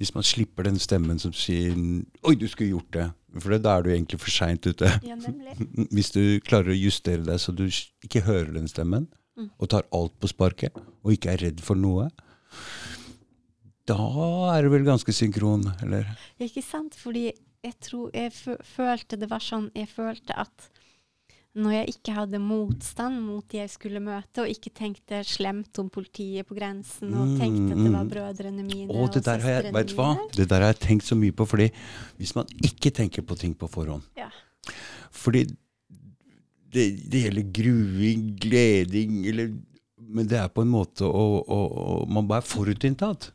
[0.00, 3.10] Hvis man slipper den stemmen som sier 'oi, du skulle gjort det',
[3.42, 4.88] for da er du egentlig for seint ute.
[5.04, 5.16] Ja.
[5.94, 9.50] Hvis du klarer å justere deg så du ikke hører den stemmen, Mm.
[9.58, 10.72] og tar alt på sparket,
[11.04, 12.10] og ikke er redd for noe,
[13.88, 13.96] da
[14.56, 16.04] er du vel ganske synkron, eller?
[16.38, 16.94] Ja, ikke sant?
[16.98, 17.30] Fordi
[17.64, 18.32] jeg tror jeg
[18.64, 20.70] følte det var sånn Jeg følte at
[21.60, 25.88] når jeg ikke hadde motstand mot de jeg skulle møte, og ikke tenkte slemt om
[25.90, 28.10] politiet på grensen, og Mm, tenkte at det var mm.
[28.12, 30.28] brødrene mine Og det der har jeg, vet mine hva?
[30.36, 31.66] Det der har jeg tenkt så mye på, fordi
[32.20, 34.30] hvis man ikke tenker på ting på forhånd Ja.
[35.10, 35.42] Fordi
[36.70, 39.50] det, det gjelder gruing, gleding, eller
[39.98, 43.32] Men det er på en måte å, å, å Man bare er forutinntatt.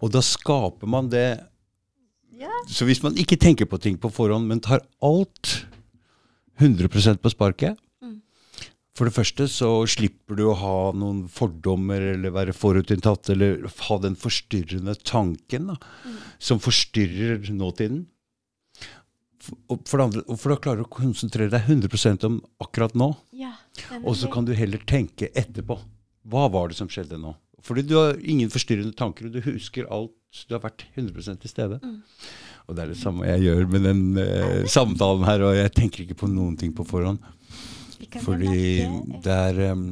[0.00, 1.40] Og da skaper man det
[2.36, 2.52] Ja.
[2.68, 5.64] Så hvis man ikke tenker på ting på forhånd, men tar alt
[6.60, 8.20] 100% på sparket Mm.
[8.94, 13.96] For det første så slipper du å ha noen fordommer eller være forutinntatt eller ha
[13.98, 16.16] den forstyrrende tanken da, Mm.
[16.38, 18.06] som forstyrrer nåtiden.
[19.70, 23.12] Og for, andre, og for da klarer du å konsentrere deg 100% om akkurat nå.
[23.32, 23.52] ja
[24.02, 25.78] Og så kan du heller tenke etterpå.
[26.26, 27.34] Hva var det som skjedde nå?
[27.62, 30.12] Fordi du har ingen forstyrrende tanker, og du husker alt.
[30.44, 31.78] Du har vært 100 til stede.
[31.82, 32.02] Mm.
[32.66, 36.04] Og det er det samme jeg gjør med den eh, samtalen her, og jeg tenker
[36.04, 37.22] ikke på noen ting på forhånd.
[38.20, 38.84] Fordi
[39.24, 39.86] det er um,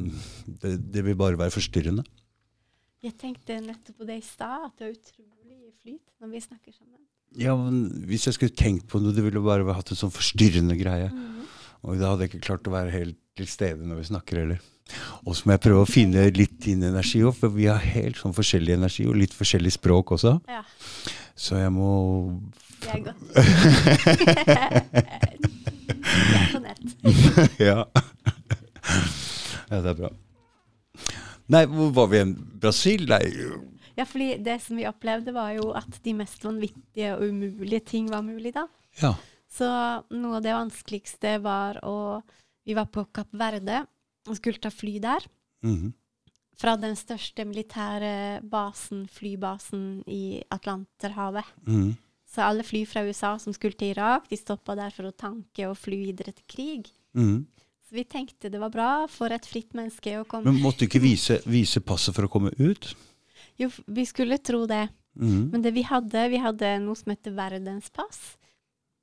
[0.61, 2.05] det, det vil bare være forstyrrende.
[3.05, 6.73] Jeg tenkte nettopp på det i stad, at det er utrolig flyt når vi snakker
[6.73, 7.01] sammen.
[7.37, 10.77] Ja, men Hvis jeg skulle tenkt på noe, det ville bare hatt en sånn forstyrrende
[10.79, 11.09] greie.
[11.11, 11.43] Mm.
[11.85, 14.63] Og da hadde jeg ikke klart å være helt til stede når vi snakker heller.
[15.25, 18.19] Og så må jeg prøve å finne litt din energi òg, for vi har helt
[18.21, 20.37] sånn forskjellig energi og litt forskjellig språk også.
[20.51, 20.61] Ja,
[21.35, 21.89] Så jeg må
[22.85, 23.21] det er godt.
[26.25, 26.83] det er på nett.
[27.69, 27.79] ja.
[29.71, 30.11] ja, det er bra.
[31.53, 32.35] Nei, hvor var vi igjen?
[32.61, 33.07] Brasil?
[33.09, 33.25] Nei.
[33.95, 38.09] Ja, fordi det som vi opplevde, var jo at de mest vanvittige og umulige ting
[38.11, 38.67] var mulig, da.
[39.01, 39.15] Ja.
[39.55, 39.67] Så
[40.13, 42.21] noe av det vanskeligste var å
[42.65, 43.83] Vi var på Kapp Verde
[44.27, 45.25] og skulle ta fly der.
[45.65, 45.93] Mhm.
[46.55, 51.45] Fra den største militære basen, flybasen i Atlanterhavet.
[51.67, 51.97] Mhm.
[52.25, 55.67] Så alle fly fra USA som skulle til Irak, de stoppa der for å tanke
[55.69, 56.91] og fly videre til krig.
[57.13, 57.45] Mhm.
[57.85, 60.87] Så vi tenkte det var bra for et fritt menneske å komme Men måtte du
[60.87, 62.95] ikke vise, vise passet for å komme ut?
[63.57, 64.89] Jo, vi skulle tro det.
[65.15, 65.51] Mhm.
[65.51, 68.37] Men det vi hadde, vi hadde noe som heter verdenspass.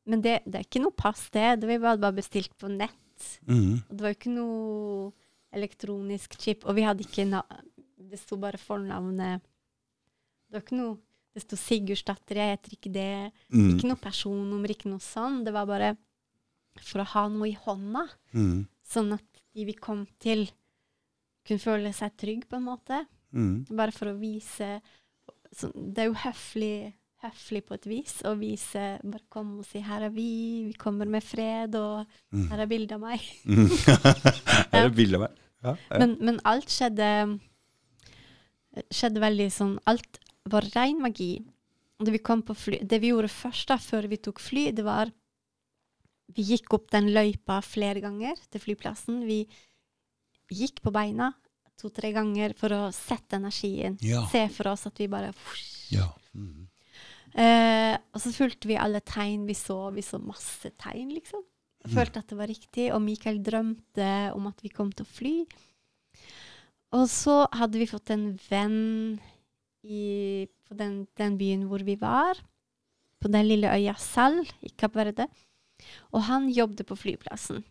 [0.06, 1.60] Men det, det er ikke noe pass, det.
[1.62, 2.98] Det var bare bestilt på nett.
[3.46, 3.82] Mhm.
[3.88, 5.12] Og det var jo ikke noe
[5.52, 6.64] elektronisk chip.
[6.66, 7.26] Og vi hadde ikke
[8.12, 9.40] Det sto bare fornavnet.
[10.50, 10.98] Det var ikke noe
[11.34, 13.32] Det sto Sigurdsdatter, jeg heter ikke det.
[13.48, 13.68] Mm.
[13.72, 15.44] Ikke noe personnummer, ikke noe sånn.
[15.46, 15.96] Det var bare
[16.76, 18.02] for å ha noe i hånda.
[18.34, 18.66] mm.
[18.84, 20.50] Sånn at de vi kom til,
[21.46, 23.06] kunne føle seg trygg, på en måte.
[23.32, 23.74] Mhm.
[23.74, 24.82] Bare for å vise
[25.54, 29.78] så Det er jo høflig, høflig på et vis og vise Bare kom og si
[29.80, 32.48] 'her er vi, vi kommer med fred', og Mhm.
[32.50, 33.28] 'her er bilde av meg'.
[33.44, 33.68] Mhm.
[34.72, 35.38] Her er bildet bilde av meg.
[35.62, 35.98] Ja, ja.
[35.98, 37.38] Men, men alt skjedde
[38.90, 40.18] skjedde veldig sånn Alt
[40.50, 41.44] var ren magi.
[42.02, 44.82] Det vi, kom på fly, det vi gjorde først, da, før vi tok fly, det
[44.84, 45.12] var
[46.34, 49.26] Vi gikk opp den løypa flere ganger til flyplassen.
[49.26, 49.46] Vi
[50.50, 51.32] gikk på beina
[51.78, 53.98] to-tre ganger for å sette energien.
[54.00, 54.24] Ja.
[54.30, 55.32] Se for oss at vi bare
[55.92, 56.08] ja.
[56.34, 56.68] Mhm.
[57.32, 59.78] Eh, og så fulgte vi alle tegn vi så.
[59.94, 61.44] Vi så masse tegn, liksom.
[61.82, 61.90] Mm.
[61.96, 62.86] følte at det var riktig.
[62.94, 65.34] Og Mikael drømte om at vi kom til å fly.
[66.92, 69.18] Og så hadde vi fått en venn
[69.82, 72.38] i, på den, den byen hvor vi var.
[73.22, 75.28] På den lille øya Sal i Kapp Verde.
[76.12, 77.62] Og han jobbet på flyplassen.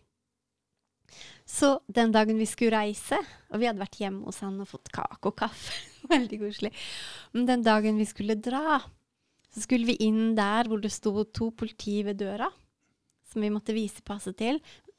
[1.48, 3.18] Så den dagen vi skulle reise,
[3.52, 5.74] og vi hadde vært hjemme hos han og fått kake og kaffe
[6.12, 6.70] Veldig koselig.
[7.34, 8.80] Men den dagen vi skulle dra,
[9.52, 12.50] så skulle vi inn der hvor det sto to politi ved døra.
[13.32, 14.58] som vi måtte vise passet til.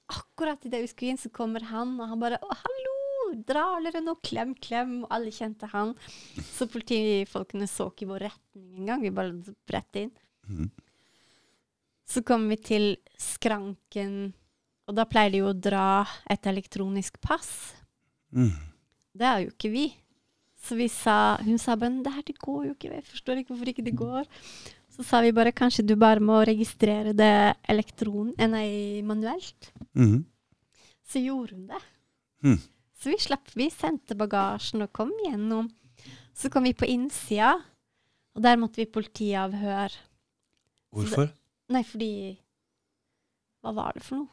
[0.10, 2.94] Akkurat idet vi skulle inn, så kommer han, og han bare 'Å, hallo!
[3.46, 4.16] Drar dere nå?
[4.26, 5.94] Klem, klem!' Og alle kjente han.
[6.42, 9.02] Så politifolkene så ikke i vår retning engang.
[9.02, 10.12] Vi bare rett inn.
[10.50, 10.72] Mm.
[12.06, 14.34] Så kom vi til skranken,
[14.88, 17.76] og da pleier de jo å dra et elektronisk pass.
[18.34, 18.52] Mm.
[19.14, 19.86] Det er jo ikke vi.
[20.64, 23.52] Så vi sa, hun sa bare det her det går jo ikke, jeg forstår ikke
[23.52, 24.30] hvorfor ikke det går.
[24.94, 29.72] Så sa vi bare kanskje du bare må registrere det elektron, eh, nei, manuelt.
[29.94, 30.24] Mhm.
[31.10, 31.82] Så gjorde hun det.
[32.44, 32.60] Mm.
[32.98, 35.68] Så vi slapp, vi sendte bagasjen og kom gjennom.
[36.34, 37.58] Så kom vi på innsida,
[38.34, 39.92] og der måtte vi politiavhør.
[40.94, 41.34] Hvorfor?
[41.70, 42.14] Nei, fordi
[43.64, 44.28] Hva var det for noe?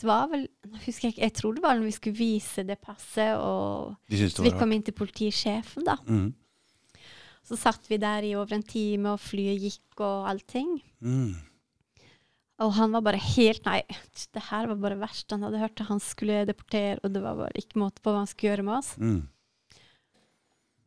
[0.00, 0.48] Det var vel
[0.84, 4.18] husker Jeg ikke, jeg tror det var når vi skulle vise det passet, og De
[4.18, 5.96] det vi kom inn til politisjefen, da.
[6.08, 6.32] Mm.
[7.44, 10.78] Så satt vi der i over en time, og flyet gikk og allting.
[11.04, 11.34] Mm.
[12.64, 13.80] Og han var bare helt Nei,
[14.34, 15.30] det her var bare verst.
[15.34, 18.22] Han hadde hørt at han skulle deportere, og det var bare ikke måte på hva
[18.22, 18.92] han skulle gjøre med oss.
[18.98, 19.22] Mm.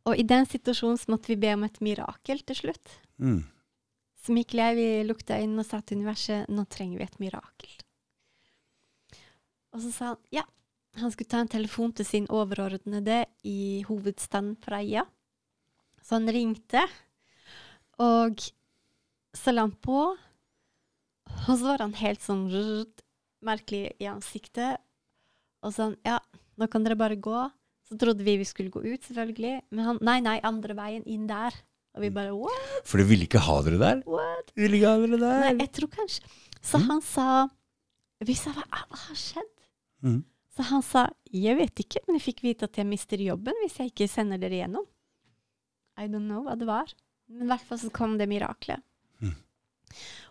[0.07, 2.93] Og i den situasjonen så måtte vi be om et mirakel til slutt.
[3.19, 3.41] Mm.
[4.23, 7.19] Så Mikkel og jeg vi lukta inn og sa til universet nå trenger vi et
[7.23, 7.75] mirakel.
[9.77, 10.43] Og så sa han ja,
[10.97, 15.03] han skulle ta en telefon til sin overordnede i hovedstaden Freia.
[16.01, 16.81] Så han ringte,
[18.01, 18.39] og
[19.37, 23.03] så la han på, og så var han helt sånn rrrt,
[23.45, 24.79] merkelig i ansiktet.
[25.61, 26.17] Og sånn, ja,
[26.57, 27.43] nå kan dere bare gå.
[27.87, 29.53] Så trodde vi vi skulle gå ut, selvfølgelig.
[29.75, 31.53] Men han, nei, nei, andre veien inn der.
[31.97, 32.81] Og vi bare, what?
[32.87, 34.01] For de ville ikke ha dere der?
[34.09, 34.49] What?
[34.55, 35.43] De ville ikke ha dere der?
[35.45, 36.25] Nei, jeg tror kanskje
[36.61, 36.87] Så Mm.
[36.89, 37.27] han sa
[38.25, 39.53] Vi sa hva, hva har skjedd?
[40.05, 40.23] Mhm.
[40.57, 43.77] Så han sa jeg vet ikke, men jeg fikk vite at jeg mister jobben hvis
[43.77, 44.87] jeg ikke sender dere gjennom.
[45.97, 46.89] I don't know hva det var.
[47.27, 48.81] Men i hvert fall så kom det miraklet.
[49.21, 49.35] Mm.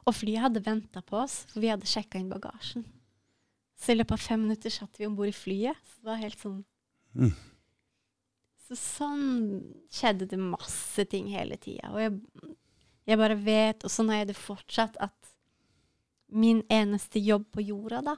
[0.07, 2.87] Og flyet hadde venta på oss, for vi hadde sjekka inn bagasjen.
[3.77, 5.79] Så i løpet av fem minutter satt vi om bord i flyet.
[5.85, 6.63] Så det var helt sånn
[7.19, 7.35] mm.
[8.67, 9.27] Så sånn
[9.95, 11.93] skjedde det masse ting hele tida.
[11.93, 12.17] Og jeg,
[13.07, 15.35] jeg bare vet, og sånn er det fortsatt, at
[16.35, 18.17] min eneste jobb på jorda da,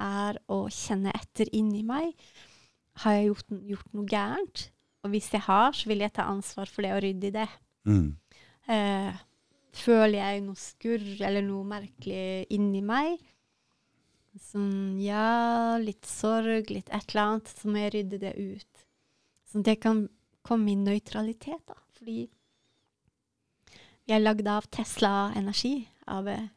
[0.00, 2.14] er å kjenne etter inni meg.
[3.02, 4.66] Har jeg gjort, gjort noe gærent?
[5.04, 7.48] Og hvis jeg har, så vil jeg ta ansvar for det og rydde i det.
[7.84, 8.08] Mm.
[8.72, 9.22] Eh,
[9.76, 13.18] føler jeg noe skurr eller noe merkelig inni meg?
[14.40, 18.86] Sånn ja, litt sorg, litt et eller annet, så må jeg rydde det ut.
[19.50, 20.06] Sånn at jeg kan
[20.44, 21.76] komme i nøytralitet, da.
[21.94, 22.24] Fordi
[24.04, 25.76] vi er lagd av Tesla-energi.
[26.10, 26.48] Av eh,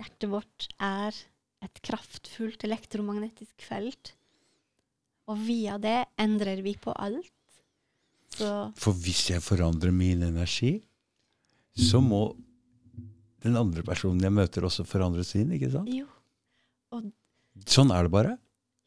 [0.00, 1.16] hjertet vårt er
[1.62, 4.14] et kraftfullt elektromagnetisk felt.
[5.30, 7.30] Og via det endrer vi på alt.
[8.32, 8.48] Så
[8.80, 10.78] For hvis jeg forandrer min energi,
[11.76, 12.32] så må
[13.42, 15.88] den andre personen jeg møter, også forandre sin, ikke sant?
[15.92, 16.06] jo.
[17.68, 18.32] Sånn er det bare.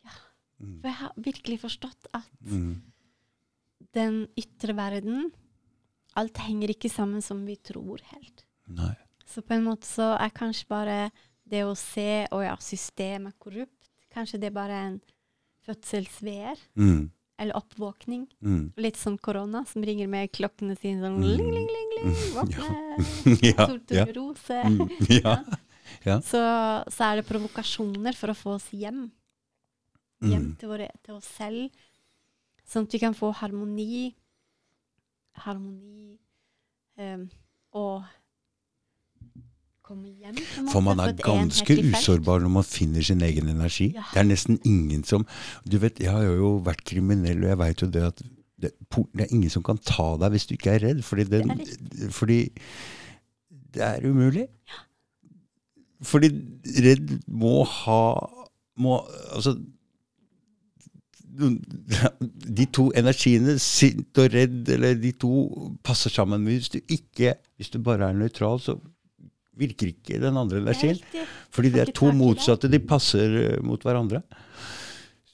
[0.06, 0.14] Ja.
[0.82, 2.82] For jeg har virkelig forstått at Mm.
[3.94, 5.32] den ytre verden
[6.18, 8.46] Alt henger ikke sammen som vi tror helt.
[8.68, 8.96] Nei.
[9.28, 11.12] Så på en måte så er kanskje bare
[11.46, 15.02] det å se å ja, systemet er korrupt, kanskje det er bare en
[15.66, 17.10] fødselsveer Mm.
[17.40, 18.28] eller oppvåkning.
[18.42, 18.74] Mm.
[18.78, 21.38] Litt som korona, som ringer med klokkene sine sånn Mm.
[21.38, 22.98] ling, ling, ling, ling, våkne!
[23.44, 23.68] ja, ja.
[23.68, 24.62] Torturose.
[24.64, 24.90] Mm.
[25.24, 25.36] ja.
[26.06, 26.20] Ja.
[26.22, 26.40] Så,
[26.92, 29.12] så er det provokasjoner for å få oss hjem.
[30.22, 30.56] Hjem Mm.
[30.58, 31.70] til, våre, til oss selv.
[32.66, 34.16] Sånn at vi kan få harmoni.
[35.46, 36.18] Harmoni
[36.98, 37.26] um,
[37.76, 38.04] og
[39.94, 40.38] hjem.
[40.58, 43.92] man For man er ganske usårbar når man finner sin egen energi.
[43.96, 44.06] Ja.
[44.14, 45.26] Det er nesten ingen som
[45.70, 48.24] Du vet, jeg har jo vært kriminell, og jeg veit jo det at
[48.62, 48.72] det,
[49.14, 51.04] det er ingen som kan ta deg hvis du ikke er redd.
[51.04, 51.54] Fordi, den,
[51.92, 52.40] Det fordi
[53.76, 54.48] det er umulig.
[56.06, 56.32] Fordi
[56.86, 58.02] redd må ha
[58.78, 59.00] må,
[59.36, 59.56] Altså
[62.58, 65.32] De to energiene, sint og redd, eller de to
[65.84, 66.48] passer sammen.
[66.48, 68.78] Hvis du ikke Hvis du bare er nøytral, så
[69.58, 71.00] virker ikke den andre er energien.
[71.56, 72.70] Fordi det er to motsatte.
[72.72, 74.22] De passer eh, mot hverandre.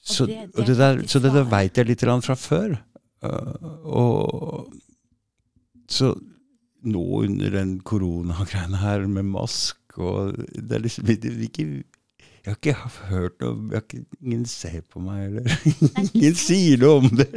[0.02, 2.76] Så det- det, det er der, så det der veit jeg litt fra før.
[3.22, 4.72] Eh, og
[5.92, 6.12] så
[6.82, 11.66] nå under den koronagreiene her med mask og Det er liksom det ikke
[12.42, 12.74] Jeg har ikke
[13.10, 15.44] hørt noe jeg har ikke, Ingen ser på meg, eller
[16.16, 17.28] Ingen sier noe om det.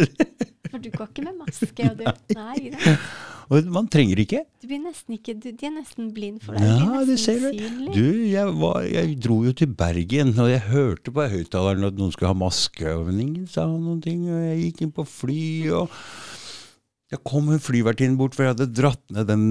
[0.72, 1.90] For du går ikke med maske.
[1.92, 2.08] Og du,
[2.40, 2.96] nei, nei.
[3.52, 4.42] Og man trenger ikke.
[4.62, 6.66] Du blir nesten ikke du, De er nesten blind for deg.
[6.66, 7.90] Ja, du ser det ser du.
[7.94, 12.14] Du, jeg, var, jeg dro jo til Bergen, og jeg hørte på høyttaleren at noen
[12.16, 12.96] skulle ha maske,
[13.52, 14.24] sa han noen ting.
[14.32, 15.44] Og jeg gikk inn på fly,
[15.82, 16.00] og
[17.14, 19.46] Da kom en flyvertinne bort, for jeg hadde dratt ned den,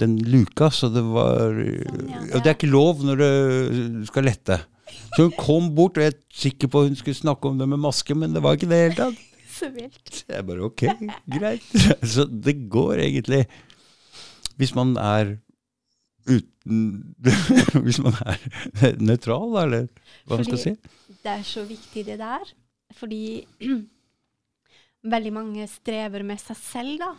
[0.00, 0.72] den luka.
[0.74, 4.58] Så det var Sånn, ja, Og det er ikke lov når du skal lette.
[5.14, 7.80] Så hun kom bort, og jeg er sikker på hun skulle snakke om det med
[7.80, 9.27] maske, men det var ikke det i det hele tatt.
[9.58, 10.22] Så vilt.
[10.28, 10.84] Jeg bare ok,
[11.34, 11.68] greit.
[12.14, 13.44] Så det går egentlig.
[14.58, 15.36] Hvis man er
[16.28, 17.14] uten
[17.86, 18.42] Hvis man er
[19.08, 19.86] nøytral, eller
[20.28, 20.74] hva man skal si.
[21.22, 22.50] Det er så viktig det der.
[22.98, 23.22] Fordi
[25.14, 27.10] veldig mange strever med seg selv, da.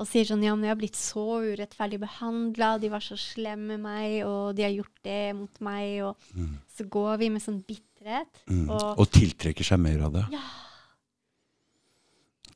[0.00, 3.74] Og sier sånn Ja, men jeg har blitt så urettferdig behandla, de var så slemme
[3.76, 7.58] med meg, og de har gjort det mot meg, og så går vi med sånn
[7.68, 8.30] bitterhet.
[8.48, 8.70] Mm.
[8.72, 10.24] Og Og tiltrekker seg mer av det.
[10.32, 10.40] ja,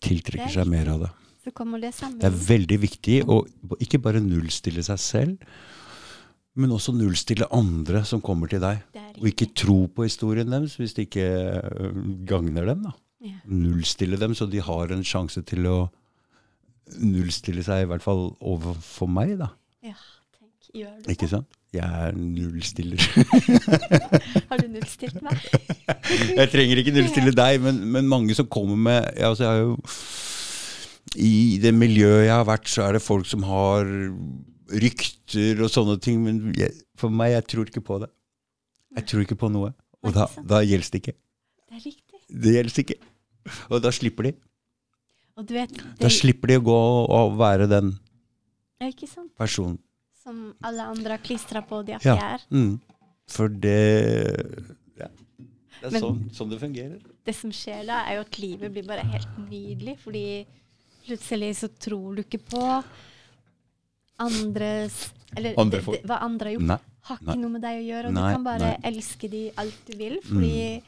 [0.04, 1.12] Tiltrekker er seg mer av det.
[1.44, 1.92] så kommer det.
[2.20, 3.42] Det er veldig viktig å
[3.82, 5.48] ikke bare nullstille seg selv,
[6.54, 8.84] men også nullstille andre som kommer til deg.
[9.18, 11.98] Og ikke tro på historien deres hvis det ikke øh,
[12.30, 12.86] gagner dem.
[12.86, 12.94] da.
[13.24, 13.40] Ja.
[13.50, 15.76] Nullstille dem, så de har en sjanse til å
[17.00, 19.36] nullstille seg, i hvert fall overfor meg.
[19.40, 19.50] da.
[19.84, 19.96] Ja,
[20.36, 20.70] tenk.
[20.74, 21.48] Gjør du Ikke sant?
[21.74, 23.02] Jeg er nullstiller.
[24.50, 25.40] Har du nullstilt meg?
[26.38, 29.62] Jeg trenger ikke nullstille deg, men, men mange som kommer med ja, altså jeg har
[29.62, 29.74] jo,
[31.18, 33.88] I det miljøet jeg har vært, så er det folk som har
[34.84, 36.22] rykter og sånne ting.
[36.24, 38.10] Men jeg, for meg, jeg tror ikke på det.
[38.98, 39.72] Jeg tror ikke på noe.
[40.04, 41.16] Og da, da gjelder det ikke.
[41.16, 42.22] Det er riktig.
[42.44, 42.98] Det gjelder ikke.
[43.70, 44.34] Og da slipper de.
[45.50, 47.96] Vet, Da slipper de å gå og være den
[48.78, 48.92] er
[49.38, 49.80] personen.
[50.24, 52.14] Som alle andre har klistra på de at Ja.
[52.16, 52.40] er.
[52.50, 52.80] Mm.
[53.28, 54.64] For det
[54.98, 55.08] ja.
[55.80, 57.00] Det er sånn, sånn det fungerer.
[57.24, 60.46] det som skjer da, er jo at livet blir bare helt nydelig, fordi
[61.06, 62.84] plutselig så tror du ikke på
[64.20, 66.66] andres Eller Andre det- hva andre har gjort.
[66.66, 66.78] Nei.
[67.02, 67.34] Har ikke Nei.
[67.36, 68.80] noe med deg å gjøre, og Nei, du kan bare nei.
[68.84, 70.82] elske de alt du vil, fordi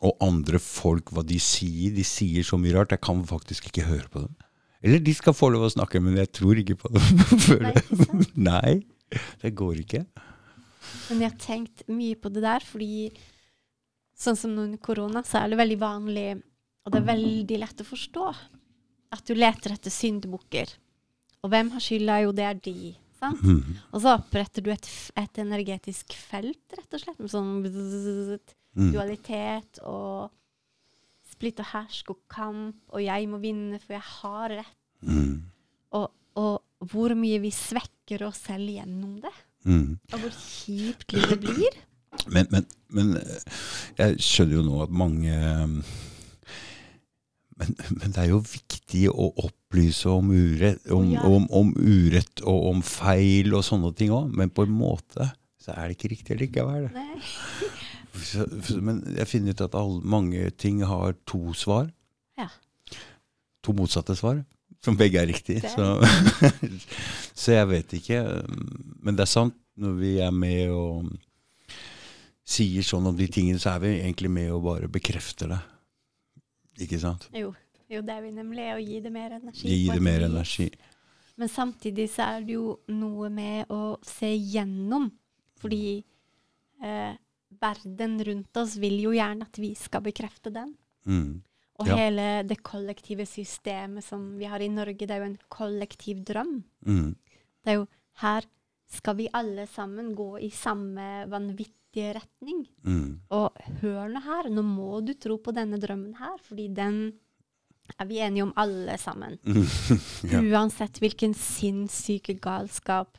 [0.00, 1.94] Og andre folk, hva de sier.
[1.94, 2.88] De sier så mye rart.
[2.88, 4.34] Jeg kan faktisk ikke høre på dem.
[4.82, 7.04] Eller de skal få lov å snakke, men jeg tror ikke på dem.
[8.50, 8.80] Nei,
[9.42, 10.04] det går ikke.
[11.08, 13.10] Men jeg har tenkt mye på det der, fordi
[14.18, 16.26] sånn som under korona, så er det veldig vanlig,
[16.82, 18.26] og det er veldig lett å forstå,
[19.12, 20.72] at du leter etter syndebukker.
[21.42, 22.20] Og hvem har skylda?
[22.24, 22.92] Jo, det er de.
[23.18, 23.42] Sant?
[23.46, 23.78] Mm.
[23.92, 28.38] Og så oppretter du et, et energetisk felt, rett og slett, med sånn
[28.72, 28.86] Mm.
[28.94, 30.30] dualitet og
[31.42, 34.76] splitt og hersk og kamp, og jeg må vinne, for jeg har rett.
[35.02, 35.40] Mm.
[35.98, 36.06] Og,
[36.38, 39.34] og hvor mye vi svekker oss selv gjennom det.
[39.66, 39.98] Mm.
[40.12, 41.82] Og hvor kjipt livet blir.
[42.30, 43.44] Men, men, men eh,
[43.98, 45.76] jeg skjønner jo nå at mange eh,
[47.58, 51.22] men, men det er jo viktig å opplyse om urett, om, Ja.
[51.26, 55.30] om, om urett og om feil og sånne ting òg, men på en måte
[55.62, 56.90] så er det ikke riktig likevel.
[56.94, 57.22] Nei.
[58.84, 61.90] Men jeg finner ut at all, mange ting har to svar.
[62.38, 62.48] Ja.
[63.64, 64.42] To motsatte svar,
[64.84, 65.62] som begge er riktige.
[65.70, 65.96] Så,
[67.40, 68.22] så jeg vet ikke.
[69.02, 71.08] Men det er sant, når vi er med og
[72.52, 75.60] sier sånn om de tingene, så er vi egentlig med og bare bekrefter det.
[76.84, 77.28] Ikke sant?
[77.36, 77.52] Jo,
[77.92, 78.68] jo, det er vi nemlig.
[78.74, 79.68] Å gi det mer energi.
[79.68, 80.68] Gi det mer energi.
[81.40, 85.08] Men samtidig så er det jo noe med å se gjennom.
[85.62, 85.84] Fordi
[86.82, 87.12] eh,
[87.62, 90.74] verden rundt oss vil jo gjerne at vi skal bekrefte den.
[91.06, 91.42] Mm.
[91.80, 91.96] Og Ja.
[91.96, 96.62] hele det kollektive systemet som vi har i Norge, det er jo en kollektiv drøm.
[96.86, 97.14] Mm.
[97.64, 97.86] Det er jo
[98.22, 98.44] her
[98.92, 102.66] skal vi alle sammen gå i samme vanvittige retning.
[102.84, 103.20] Mm.
[103.30, 107.12] Og hør nå her, nå må du tro på denne drømmen her, fordi den
[107.98, 109.38] er vi enige om alle sammen.
[110.32, 110.40] Ja.
[110.40, 113.18] Uansett hvilken sinnssyke galskap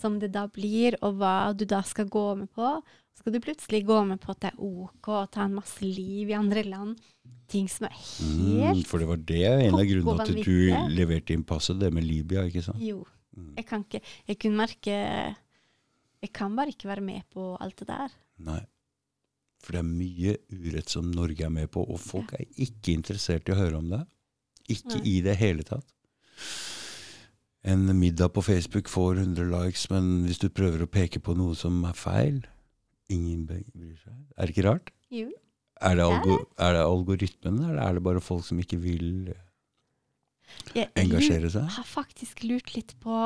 [0.00, 2.82] som det da blir, og hva du da skal gå med på,
[3.20, 6.30] skal du plutselig gå med på at det er OK å ta en masse liv
[6.32, 6.96] i andre land.
[7.50, 10.94] Ting som er Mm, helt for det var det en av grunnene til at du
[10.94, 12.80] leverte inn passet, det med Libya, ikke sant?
[12.80, 13.02] Jo.
[13.36, 13.54] Mm.
[13.58, 14.94] Jeg kan ikke Jeg kunne merke
[16.22, 18.10] Jeg kan bare ikke være med på alt det der.
[18.38, 18.60] Nei.
[19.62, 23.48] For det er mye urett som Norge er med på, og folk er ikke interessert
[23.48, 24.00] i å høre om det.
[24.68, 25.08] Ikke Nei.
[25.08, 25.84] i det hele tatt.
[27.62, 31.54] En middag på Facebook får 100 likes, men hvis du prøver å peke på noe
[31.58, 32.40] som er feil
[33.10, 34.16] Ingen bryr seg.
[34.36, 34.90] Er det ikke rart?
[35.10, 35.28] Jo.
[35.80, 39.30] Er det, algor er det algoritmene, eller er det bare folk som ikke vil
[40.76, 41.64] Jeg engasjere seg?
[41.64, 43.20] Jeg har faktisk lurt litt på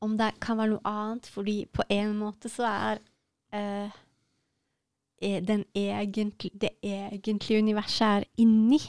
[0.00, 3.02] om det kan være noe annet, fordi på en måte så er
[3.52, 3.98] eh,
[5.20, 8.80] er den egentlig, det egentlige universet er inni.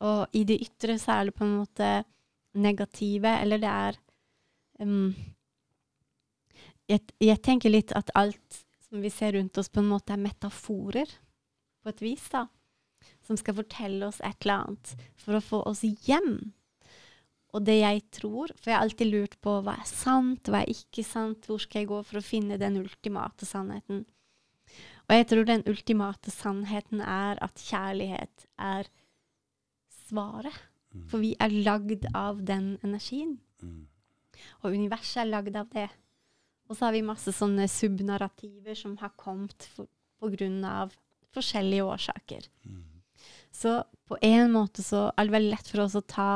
[0.00, 1.90] Og i det ytre så er det på en måte
[2.54, 3.98] negative, eller det er
[4.80, 5.12] um,
[6.90, 10.22] jeg, jeg tenker litt at alt som vi ser rundt oss, på en måte er
[10.22, 11.10] metaforer,
[11.80, 12.46] på et vis, da.
[13.24, 16.50] som skal fortelle oss et eller annet for å få oss hjem.
[17.50, 20.70] Og det jeg tror For jeg har alltid lurt på hva er sant, hva er
[20.70, 24.04] ikke sant, hvor skal jeg gå for å finne den ultimate sannheten.
[25.08, 28.90] Og jeg tror den ultimate sannheten er at kjærlighet er
[30.06, 30.54] svaret.
[31.10, 33.38] For vi er lagd av den energien.
[33.62, 33.86] Mm.
[34.62, 35.88] Og universet er lagd av det.
[36.70, 39.90] Og så har vi masse sånne subnarrativer som har kommet for,
[40.22, 40.94] på grunn av
[41.34, 42.46] forskjellige årsaker.
[42.66, 42.84] Mm.
[43.50, 43.74] Så
[44.06, 46.32] på en måte så er det veldig lett for oss å ta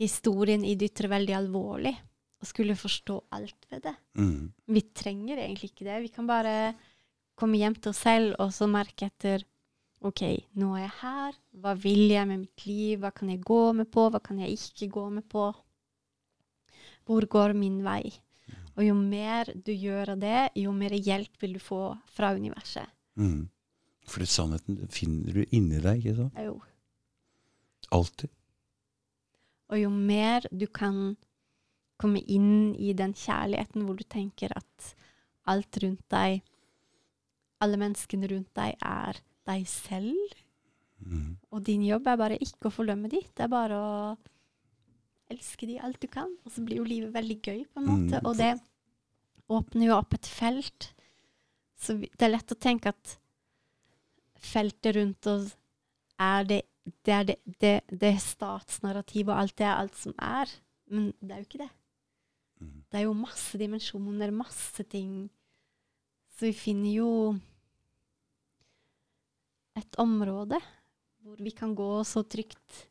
[0.00, 1.92] historien i det ytre veldig alvorlig.
[2.40, 3.94] Og skulle forstå alt ved det.
[4.20, 4.52] Mm.
[4.72, 6.00] Vi trenger egentlig ikke det.
[6.04, 6.74] Vi kan bare
[7.36, 9.44] komme hjem til oss selv og så merke etter
[10.04, 10.22] OK,
[10.60, 11.38] nå er jeg her.
[11.60, 13.00] Hva vil jeg med mitt liv?
[13.00, 14.08] Hva kan jeg gå med på?
[14.12, 15.48] Hva kan jeg ikke gå med på?
[17.08, 18.12] Hvor går min vei?
[18.76, 21.80] Og jo mer du gjør av det, jo mer hjelp vil du få
[22.12, 22.88] fra universet.
[23.16, 23.48] Mm.
[24.06, 26.42] For sannheten finner du inni deg, ikke sant?
[26.44, 26.58] Jo.
[27.96, 28.30] Alltid.
[29.72, 31.16] Og jo mer du kan
[31.96, 34.92] komme inn i den kjærligheten hvor du tenker at
[35.48, 36.42] alt rundt deg,
[37.64, 40.36] alle menneskene rundt deg, er deg selv.
[41.00, 41.36] Mm.
[41.54, 43.22] Og din jobb er bare ikke å fordømme de.
[43.32, 43.94] Det er bare å
[45.32, 46.30] elske de alt du kan.
[46.44, 48.20] Og så blir jo livet veldig gøy, på en måte.
[48.20, 48.28] Mm.
[48.28, 48.52] Og det
[49.52, 50.90] åpner jo opp et felt.
[51.80, 53.16] Så det er lett å tenke at
[54.46, 55.54] feltet rundt oss
[56.22, 60.50] er det det er det, det, det statsnarrativet og alt det er alt som er.
[60.86, 61.72] Men det er jo ikke det.
[62.62, 62.76] Mm.
[62.86, 65.26] Det er jo masse dimensjoner, masse ting.
[66.36, 67.10] Så vi finner jo
[69.76, 70.60] et område
[71.26, 72.86] hvor vi kan gå så trygt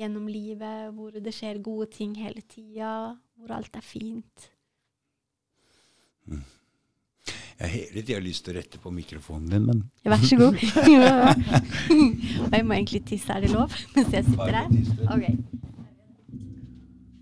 [0.00, 4.50] gjennom livet, hvor det skjer gode ting hele tida, hvor alt er fint.
[7.54, 10.36] Jeg har hele tida lyst til å rette på mikrofonen din, men Ja, Vær så
[10.40, 10.54] god.
[12.48, 13.70] Og jeg må egentlig tisse, er det lov?
[13.94, 14.68] Mens jeg sitter her?
[15.14, 15.24] OK.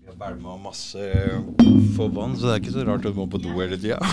[0.01, 1.11] Vi har bælma masse
[1.93, 4.01] for vann, så det er ikke så rart å gå på do hele tida.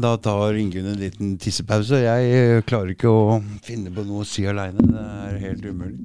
[0.00, 1.98] Da tar Ingunn en liten tissepause.
[2.00, 4.80] Jeg eh, klarer ikke å finne på noe å si aleine.
[4.80, 5.98] Det er helt umulig.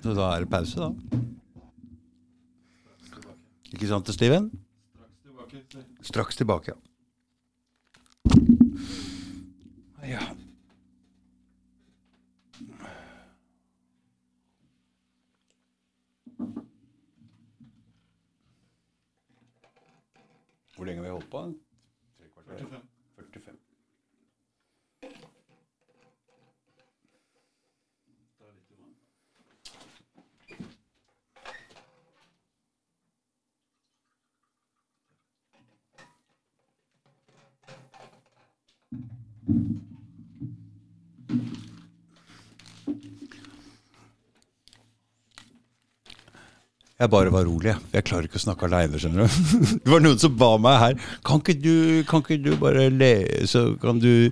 [0.00, 1.20] Så da er det pause, da.
[3.74, 4.48] Ikke sant, Steven?
[6.04, 6.80] Straks tilbake, ja.
[20.74, 21.46] Hvor lenge har vi holdt på?
[22.18, 22.84] Tre kvarter?
[47.04, 47.68] Jeg bare var rolig.
[47.68, 47.80] jeg.
[47.92, 49.42] Jeg klarer ikke å snakke aleine, skjønner du.
[49.84, 50.94] Det var noen som ba meg her.
[51.26, 51.76] Kan ikke du,
[52.08, 54.30] kan ikke du bare lese Kan du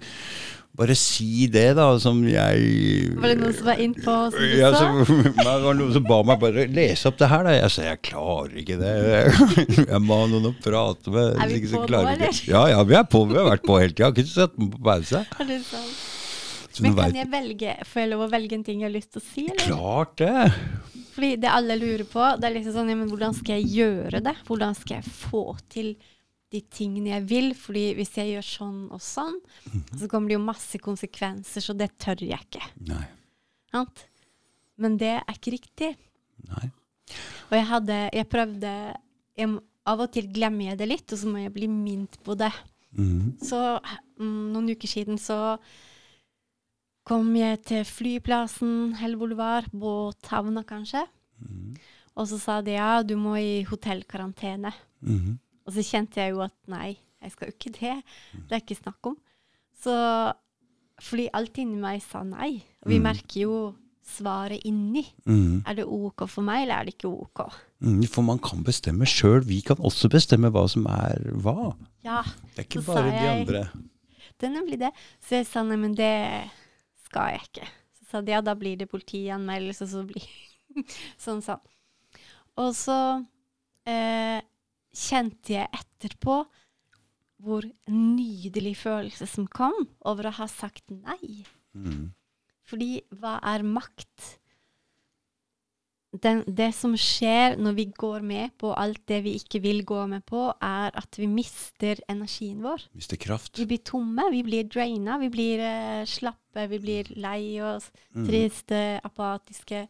[0.72, 4.70] bare si det, da, som jeg Var det noen som var innpå, som du ja,
[4.72, 4.86] sa?
[5.04, 7.44] så, det var noen som ba meg bare lese opp det her.
[7.44, 7.52] Da.
[7.58, 8.94] Jeg sa jeg klarer ikke det.
[9.92, 11.36] Jeg må ha noen å prate med.
[11.44, 12.40] Er vi på nå, eller?
[12.48, 13.26] Ja, ja, vi er på.
[13.28, 14.08] Vi har vært på hele tida.
[14.08, 15.26] Har ikke satt den på pause.
[15.36, 16.21] Er det sant?
[16.80, 19.20] Men kan jeg velge, får jeg lov å velge en ting jeg har lyst til
[19.20, 19.44] å si?
[19.50, 19.66] Eller?
[19.66, 20.52] Klart det.
[21.12, 24.22] Fordi det alle lurer på, det er liksom sånn ja, men hvordan skal jeg gjøre
[24.24, 24.34] det?
[24.48, 25.42] Hvordan skal jeg få
[25.72, 25.90] til
[26.52, 27.50] de tingene jeg vil?
[27.58, 29.36] Fordi hvis jeg gjør sånn og sånn,
[29.90, 32.64] så kommer det jo masse konsekvenser, så det tør jeg ikke.
[32.88, 33.04] Nei.
[33.72, 34.06] Sant?
[34.80, 35.92] Men det er ikke riktig.
[36.48, 36.72] Nei.
[37.50, 38.70] Og jeg hadde Jeg prøvde
[39.36, 39.48] jeg,
[39.82, 42.52] Av og til glemmer jeg det litt, og så må jeg bli minnet på det.
[42.94, 43.32] Mhm.
[43.42, 43.58] Så
[44.20, 45.58] mm, noen uker siden så
[47.04, 51.04] kom jeg til flyplassen, det var, båthavna kanskje.
[51.42, 51.74] Mm.
[52.16, 54.72] Og så sa de ja, du må i hotellkarantene.
[55.00, 55.38] Mhm.
[55.66, 58.02] Og så kjente jeg jo at nei, jeg skal jo ikke det.
[58.48, 59.16] Det er ikke snakk om.
[59.82, 60.32] Så
[61.02, 62.62] fordi alt inni meg sa nei.
[62.84, 63.02] Og vi Mm.
[63.02, 63.74] merker jo
[64.04, 65.06] svaret inni.
[65.26, 65.62] Mhm.
[65.66, 67.52] Er det OK for meg, eller er det ikke OK?
[67.80, 69.40] Mhm, For man kan bestemme sjøl.
[69.44, 71.74] Vi kan også bestemme hva som er hva.
[72.04, 72.22] Ja,
[72.54, 73.70] Det er ikke bare de andre.
[74.38, 74.90] det er nemlig det.
[75.22, 76.50] Så jeg sa nei, men det
[77.12, 77.68] skal jeg ikke.
[77.98, 80.24] Så sa de ja, da blir det politianmeldelse, så blir
[81.20, 81.60] Sånn sånn.
[82.60, 82.96] Og så
[83.88, 84.40] eh,
[84.92, 86.42] kjente jeg etterpå
[87.42, 89.74] hvor nydelig følelse som kom
[90.08, 91.42] over å ha sagt nei.
[91.74, 92.12] Mm.
[92.68, 94.36] Fordi hva er makt?
[96.20, 100.02] Den, det som skjer når vi går med på alt det vi ikke vil gå
[100.10, 102.84] med på, er at vi mister energien vår.
[102.94, 103.56] Mister kraft.
[103.58, 108.26] Vi blir tomme, vi blir draina, vi blir uh, slappe, vi blir lei oss, Mm.
[108.28, 109.86] triste, apatiske.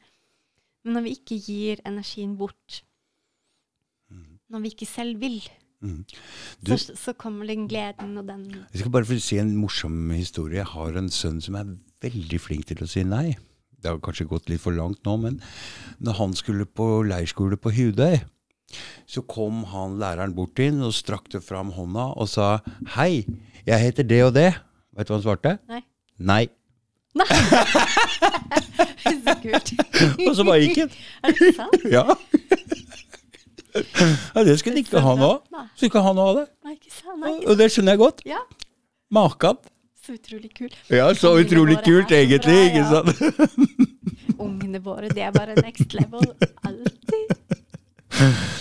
[0.85, 2.83] Men når vi ikke gir energien bort,
[4.53, 5.43] når vi ikke selv vil,
[5.83, 6.05] Mm.
[6.62, 10.11] Du- så, så kommer den gleden og den Jeg skal bare få si en morsom
[10.11, 10.55] historie.
[10.61, 11.64] Jeg har en sønn som er
[12.01, 13.35] veldig flink til å si nei.
[13.83, 15.41] Det har kanskje gått litt for langt nå, men
[16.01, 18.20] når han skulle på leirskole på Hudøy,
[19.11, 22.61] så kom han læreren bort inn og strakte fram hånda og sa
[22.95, 23.26] 'Hei,
[23.66, 24.55] jeg heter det og det'.
[24.97, 25.59] Vet du hva han svarte?
[25.68, 25.83] Nei.
[26.18, 26.47] Nei.
[27.14, 27.26] Nei!
[29.24, 29.72] så kult.
[30.28, 30.95] Og så bare gikk han.
[31.22, 31.85] Er det sant?
[31.97, 32.05] Ja.
[34.35, 34.45] ja.
[34.45, 35.33] Det skulle ikke han ha.
[35.53, 35.66] Nei.
[35.76, 36.47] Skulle ikke han ha det.
[36.64, 37.20] Nei, ikke sant.
[37.20, 37.47] Nei, Og sant.
[37.51, 38.24] og det skjønner jeg godt.
[38.28, 38.41] Ja,
[39.12, 39.61] Makan.
[40.03, 40.76] Så utrolig kult.
[40.90, 42.88] Ja, så Ungene utrolig kult så egentlig, bra, ikke ja.
[42.90, 43.11] sant?
[44.46, 46.26] Ungene våre, det er bare next level.
[46.66, 47.36] Alltid.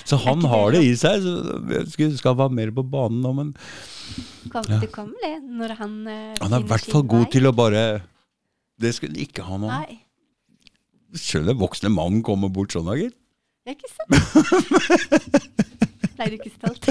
[0.08, 1.26] Så han det har det i seg.
[1.26, 3.52] Så jeg skal være mer på banen nå, men
[4.52, 4.80] Kom, Ja.
[4.82, 7.30] Det kommer det når han uh, han er i hvert fall god vei.
[7.32, 7.84] til å bare
[8.82, 10.00] Det skulle ikke ha noe Nei,
[11.16, 13.16] Skjønner voksne mannen kommer bort sånn, da, gitt.
[13.64, 14.12] det er ikke sant.
[16.18, 16.84] Nei, du er ikke stolt?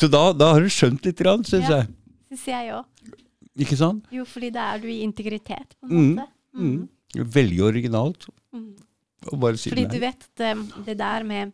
[0.00, 1.80] Så da, da har du skjønt litt, syns Ja.
[1.82, 1.90] jeg.
[2.28, 2.84] Syns jeg òg.
[3.56, 4.04] Ikke sant?
[4.12, 6.26] Jo, fordi da er du i integritet, på en Mm, måte.
[6.56, 6.88] Mm.
[7.32, 8.26] Veldig originalt.
[8.52, 8.74] Mm.
[9.32, 9.92] Og bare si Fordi nei.
[9.94, 11.52] du vet at det der med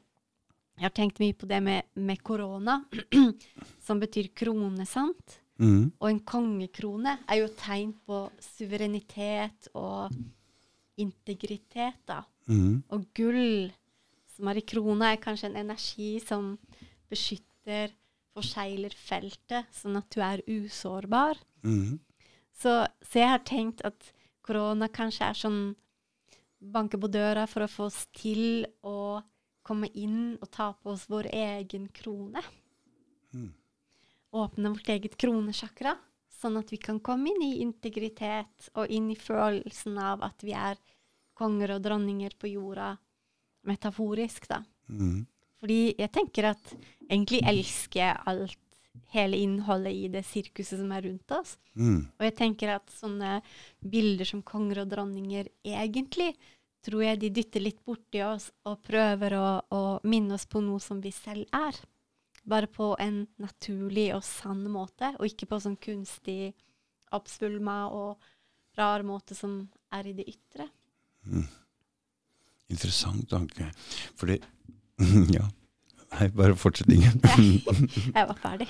[0.78, 2.78] Jeg har tenkt mye på det med, med korona,
[3.86, 5.38] som betyr krone, sant?
[5.60, 5.92] Mm.
[6.00, 10.10] Og en kongekrone er jo tegn på suverenitet og
[10.98, 12.22] integritet, da.
[12.48, 12.82] Mm.
[12.90, 13.70] Og gull,
[14.34, 16.54] som er i krona, er kanskje en energi som
[17.12, 17.92] beskytter,
[18.32, 21.40] forsegler feltet, sånn at du er usårbar.
[21.64, 22.00] Mm.
[22.56, 24.12] Så, så jeg har tenkt at
[24.44, 25.60] korona kanskje er sånn
[26.62, 29.20] banke på døra for å få oss til å
[29.66, 32.42] komme inn og ta på oss vår egen krone.
[33.34, 33.52] Mm.
[34.32, 35.96] Åpne vårt eget kronesjakra,
[36.40, 40.54] sånn at vi kan komme inn i integritet og inn i følelsen av at vi
[40.56, 40.80] er
[41.38, 42.92] konger og dronninger på jorda,
[43.68, 44.62] metaforisk, da.
[44.90, 45.22] Mm.
[45.62, 46.72] Fordi jeg tenker at
[47.12, 48.58] egentlig elsker alt,
[49.12, 51.54] hele innholdet i det sirkuset som er rundt oss.
[51.76, 52.08] Mm.
[52.16, 53.38] Og jeg tenker at sånne
[53.80, 56.32] bilder som konger og dronninger egentlig
[56.82, 60.82] tror jeg de dytter litt borti oss og prøver å, å minne oss på noe
[60.82, 61.78] som vi selv er.
[62.42, 66.54] Bare på en naturlig og sann måte, og ikke på sånn kunstig
[67.14, 68.32] oppsvulma og
[68.80, 69.60] rar måte som
[69.94, 70.66] er i det ytre.
[72.72, 73.70] Interessant tanke.
[74.26, 74.40] det,
[75.36, 75.46] Ja.
[76.18, 77.20] Nei, bare fortsett, Ingen.
[78.16, 78.68] Jeg var ferdig.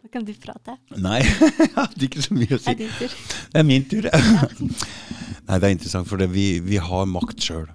[0.00, 0.74] Nå kan du prate.
[0.96, 1.18] Nei,
[1.60, 2.70] jeg hadde ikke så mye å Det si.
[2.72, 3.16] er din tur.
[3.52, 4.06] Det er min tur.
[4.10, 7.66] Nei, det er interessant, for det, vi, vi har makt sjøl.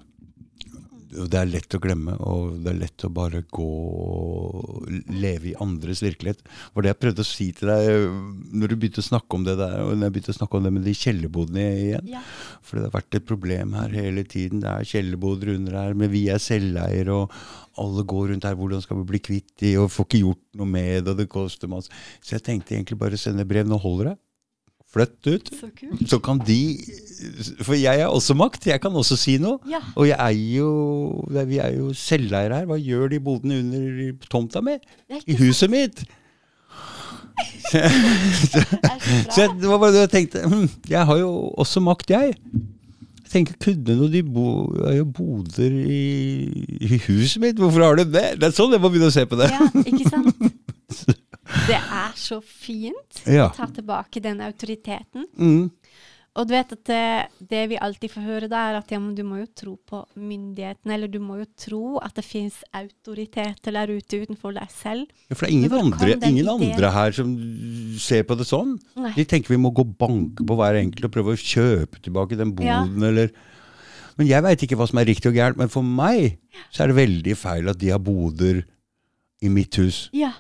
[1.16, 5.56] Det er lett å glemme, og det er lett å bare gå og leve i
[5.64, 6.44] andres virkelighet.
[6.74, 8.18] For det jeg prøvde å si til deg øh,
[8.56, 10.68] når du begynte å snakke om det der, og når jeg begynte å snakke om
[10.68, 12.12] det med de kjellerbodene igjen.
[12.16, 12.24] Ja.
[12.66, 14.64] For det har vært et problem her hele tiden.
[14.66, 18.60] Det er kjellerboder under her, men vi er selveiere, og alle går rundt her.
[18.60, 21.32] Hvordan skal vi bli kvitt de, og får ikke gjort noe med det, og det
[21.32, 22.04] koster masse.
[22.20, 23.68] Så jeg tenkte egentlig bare sende brev.
[23.70, 24.18] Nå holder det.
[24.96, 25.50] Flytt ut.
[25.60, 25.68] Så.
[26.08, 26.58] Så kan de
[27.66, 28.68] For jeg har også makt.
[28.70, 29.60] Jeg kan også si noe.
[29.68, 29.82] Ja.
[30.00, 30.70] Og jeg er jo,
[31.52, 32.70] vi er jo selveiere her.
[32.70, 34.78] Hva gjør de bodene under tomta mi?
[35.12, 36.06] I huset huset mitt?
[37.66, 38.62] Så, så,
[39.34, 40.44] så jeg, det var bare det jeg tenkte.
[40.48, 42.36] hm, Jeg har jo også makt, jeg.
[43.26, 44.46] Jeg tenker, kunne noe de bo,
[44.86, 46.46] er jo boder i,
[46.86, 47.58] i huset mitt?
[47.60, 48.26] Hvorfor har de det?
[48.40, 49.50] Det er sånn jeg må begynne å se på det.
[49.52, 50.46] Ja, ikke sant?
[51.68, 53.50] Det er så fint Ja.
[53.54, 55.28] ta tilbake den autoriteten.
[55.38, 55.72] Mm.
[56.36, 59.14] Og du vet at det, det vi alltid får høre da, er at ja, men
[59.16, 63.72] du må jo tro på myndighetene, eller du må jo tro at det fins autoriteter
[63.72, 65.06] der ute utenfor deg selv.
[65.30, 67.32] Ja, for det er ingen, andre, ingen andre her som
[68.04, 68.76] ser på det sånn.
[69.00, 69.14] Nei.
[69.16, 72.52] De tenker vi må gå banke på hver enkelt og prøve å kjøpe tilbake den
[72.60, 72.82] Ja.
[72.84, 73.32] boden, eller
[74.18, 76.38] Men jeg veit ikke hva som er riktig og gærent, men for meg
[76.72, 78.62] så er det veldig feil at de har boder
[79.44, 80.10] i mitt hus.
[80.16, 80.32] Ja.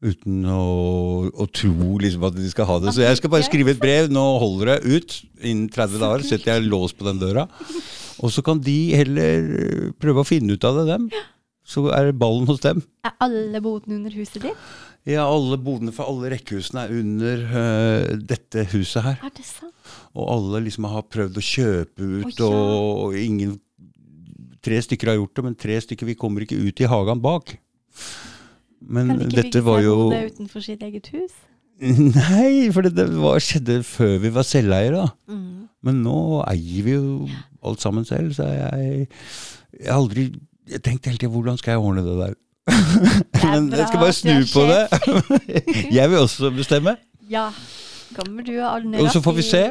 [0.00, 0.60] Uten å,
[1.28, 2.94] å tro liksom at de skal ha det.
[2.96, 4.08] Så jeg skal bare skrive et brev.
[4.12, 5.16] Nå holder det ut.
[5.42, 7.44] Innen 30 dager setter jeg lås på den døra.
[8.20, 11.10] Og så kan de heller prøve å finne ut av det, dem.
[11.68, 12.80] Så er ballen hos dem.
[13.04, 14.64] Er alle bodene under huset ditt?
[15.08, 19.20] Ja, alle bodene for alle rekkehusene er under uh, dette huset her.
[19.24, 19.76] Er det sant?
[20.16, 22.50] Og alle liksom har prøvd å kjøpe ut, oh, ja.
[22.50, 23.58] og ingen
[24.60, 27.54] Tre stykker har gjort det, men tre stykker vi kommer ikke ut i hagen bak.
[28.90, 31.38] Men Kan de ikke dette bygge var seg jo bode utenfor sitt eget hus?
[32.20, 35.06] Nei, for det, var, skjedde før vi var selveiere.
[35.30, 35.68] Mm.
[35.86, 36.18] Men nå
[36.50, 37.28] eier vi jo
[37.64, 39.06] alt sammen selv, så jeg
[39.80, 40.28] Jeg aldri
[40.70, 42.34] jeg tenkte hele tida hvordan skal jeg ordne det der?
[42.34, 44.82] er Men jeg skal bare snu på det.
[45.98, 46.96] jeg vil også bestemme.
[47.30, 47.48] Ja.
[48.14, 49.62] Kommer du og ordner Og så får vi se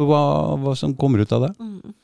[0.00, 0.22] hva,
[0.62, 1.52] hva som kommer ut av det.
[1.60, 1.94] Mm,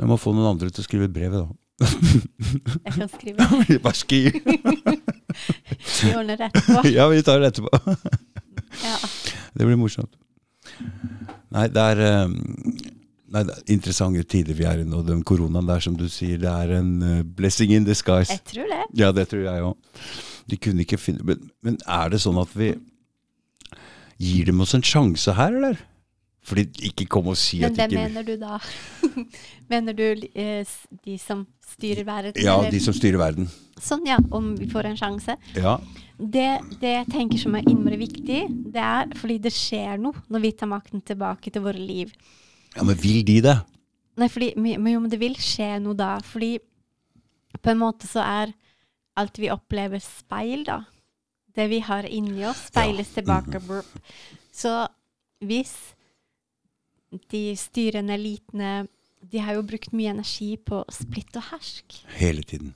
[0.00, 1.61] Jeg må få noen andre til å skrive brevet, da.
[1.82, 3.46] Jeg kan skrive.
[3.84, 4.32] Bare skriv.
[6.02, 6.88] Vi ordner det etterpå.
[6.98, 7.94] ja, vi tar det etterpå.
[8.82, 8.96] Ja.
[9.54, 10.12] Det blir morsomt.
[11.52, 12.34] Nei, det er, eh,
[13.32, 15.02] nei, det er interessante tider vi er i nå.
[15.06, 18.32] Den koronaen der, som du sier, det er en eh, blessing in disguise.
[18.32, 18.82] Jeg tror det.
[19.00, 20.02] Ja, det tror jeg òg.
[20.50, 22.74] De kunne ikke finne men, men er det sånn at vi
[24.22, 25.80] gir dem oss en sjanse her, eller?
[26.42, 28.58] Fordi ikke kom og si Men at det ikke mener du da?
[29.70, 30.66] mener du eh,
[31.06, 32.38] de som styrer verden?
[32.44, 32.72] Ja, eller?
[32.74, 33.48] de som styrer verden.
[33.82, 34.18] Sånn, ja.
[34.30, 35.36] Om vi får en sjanse.
[35.56, 35.78] Ja.
[36.16, 36.48] Det,
[36.82, 38.44] det jeg tenker som er innmari viktig,
[38.74, 42.12] det er fordi det skjer noe når vi tar makten tilbake til våre liv.
[42.76, 43.56] ja, men vil de det?
[44.20, 46.14] Nei, fordi, men jo, men det vil skje noe da.
[46.24, 46.58] Fordi
[47.58, 48.52] på en måte så er
[49.18, 50.82] alt vi opplever, speil, da.
[51.52, 53.60] Det vi har inni oss, speiles tilbake.
[53.66, 53.88] Burp.
[54.52, 54.72] Så
[55.44, 55.74] hvis
[57.32, 58.86] de styrende elitene
[59.30, 62.00] De har jo brukt mye energi på splitt og hersk.
[62.18, 62.74] Hele tiden.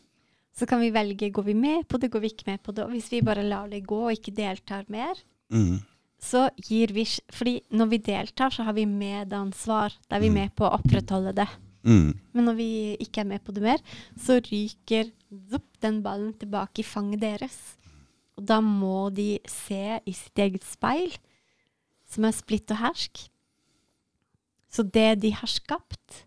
[0.56, 2.84] Så kan vi velge går vi med på det, går vi ikke med på det.
[2.86, 5.14] Og hvis vi bare lar det gå og ikke deltar mer,
[5.52, 5.78] Mm.
[6.18, 9.92] så gir vi Fordi når vi deltar, så har vi medansvar.
[10.08, 11.48] Da er vi med på å opprettholde det.
[11.84, 12.18] Mm.
[12.32, 13.78] Men når vi ikke er med på det mer,
[14.18, 15.12] så ryker
[15.50, 17.76] zup, den ballen tilbake i fanget deres.
[18.36, 21.12] Og da må de se i sitt eget speil,
[22.08, 23.28] som er splitt og hersk.
[24.68, 26.25] Så det de har skapt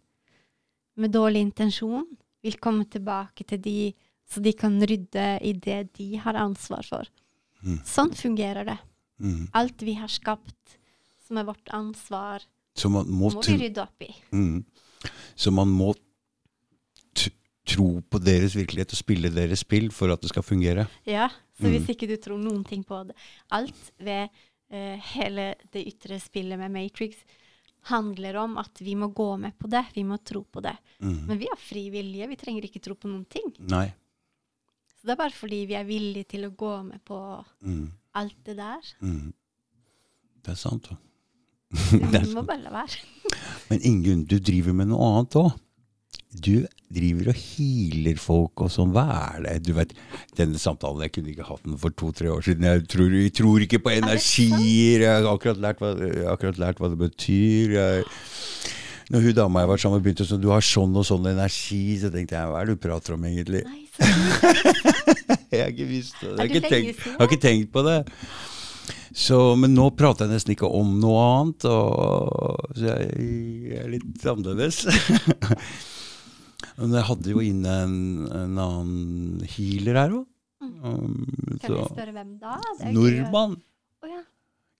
[1.00, 2.06] med dårlig intensjon,
[2.44, 3.78] vil komme tilbake til de,
[4.30, 7.10] så de kan rydde i det de har ansvar for.
[7.64, 7.80] Mm.
[7.88, 8.78] Sånn fungerer det.
[9.20, 9.50] Mm.
[9.60, 10.78] Alt vi har skapt
[11.28, 12.46] som er vårt ansvar,
[12.88, 14.14] må, må vi rydde opp i.
[14.32, 14.64] mm.
[15.40, 15.94] Så man må
[17.70, 20.88] tro på deres virkelighet og spille deres spill for at det skal fungere.
[21.08, 21.30] Ja,
[21.60, 21.76] så Mm.
[21.76, 23.16] hvis ikke du tror noen ting på det
[23.52, 24.30] Alt ved
[24.74, 27.16] uh, hele det ytre spillet med Matrix
[27.88, 30.76] handler om at vi må gå med på det, vi må tro på det.
[31.00, 31.26] Mm.
[31.28, 33.54] Men vi har fri vilje, vi trenger ikke tro på noen ting.
[33.72, 33.88] Nei.
[35.00, 37.20] Så det er bare fordi vi er villige til å gå med på
[37.64, 37.92] Mm.
[38.20, 38.82] alt det der.
[39.02, 39.32] Mm.
[40.44, 40.90] Det er sant,
[41.92, 43.00] vi må bare la være.
[43.70, 45.52] Men Ingunn, du driver med noe annet òg.
[46.34, 48.94] Du driver og healer folk og sånn.
[48.96, 49.56] Hva er det?
[49.68, 49.94] Du vet,
[50.38, 52.66] Denne samtalen jeg kunne ikke hatt den for to-tre år siden.
[52.66, 55.06] Jeg tror, jeg tror ikke på energier.
[55.06, 55.94] Jeg har akkurat lært hva,
[56.34, 57.76] akkurat lært hva det betyr.
[57.78, 58.08] Jeg,
[59.10, 61.84] når hun dama jeg var sammen med begynte sånn, du har sånn og sånn energi,
[62.02, 63.66] så tenkte jeg hva er det du prater om egentlig?
[63.66, 63.86] Nei.
[65.50, 66.28] Jeg har ikke visst det.
[66.30, 67.96] Jeg har ikke, tenkt, har ikke tenkt på det.
[69.18, 74.28] Så, men nå prater jeg nesten ikke om noe annet, og, så jeg er litt
[74.30, 74.84] annerledes.
[76.80, 77.96] men jeg hadde jo inne en,
[78.36, 80.28] en annen healer her òg.
[80.60, 81.24] Um,
[81.62, 82.58] Kan vi spørre hvem da?
[82.92, 83.56] Nordmann.
[84.04, 84.22] Oh, ja.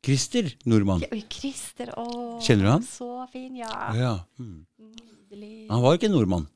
[0.04, 1.04] Christer Nordmann.
[1.32, 1.92] Christer.
[2.00, 2.06] Å,
[2.44, 2.86] Kjenner du han?
[2.88, 3.72] Så fin, ja.
[3.96, 4.14] Ja.
[4.40, 4.66] Mm.
[5.70, 6.48] Han var ikke nordmann.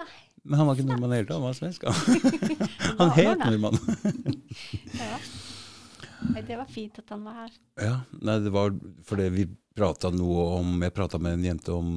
[0.00, 0.08] Nei.
[0.44, 1.84] Men han var ikke nordmann i det hele tatt, han var svensk.
[2.98, 3.14] han.
[3.20, 3.80] Het nordmann.
[5.00, 5.16] Ja.
[6.34, 7.52] Nei, det var fint at han var her.
[7.80, 8.74] Ja, nei, det var
[9.08, 9.44] fordi vi
[9.76, 11.88] prata noe om Jeg prata med en jente om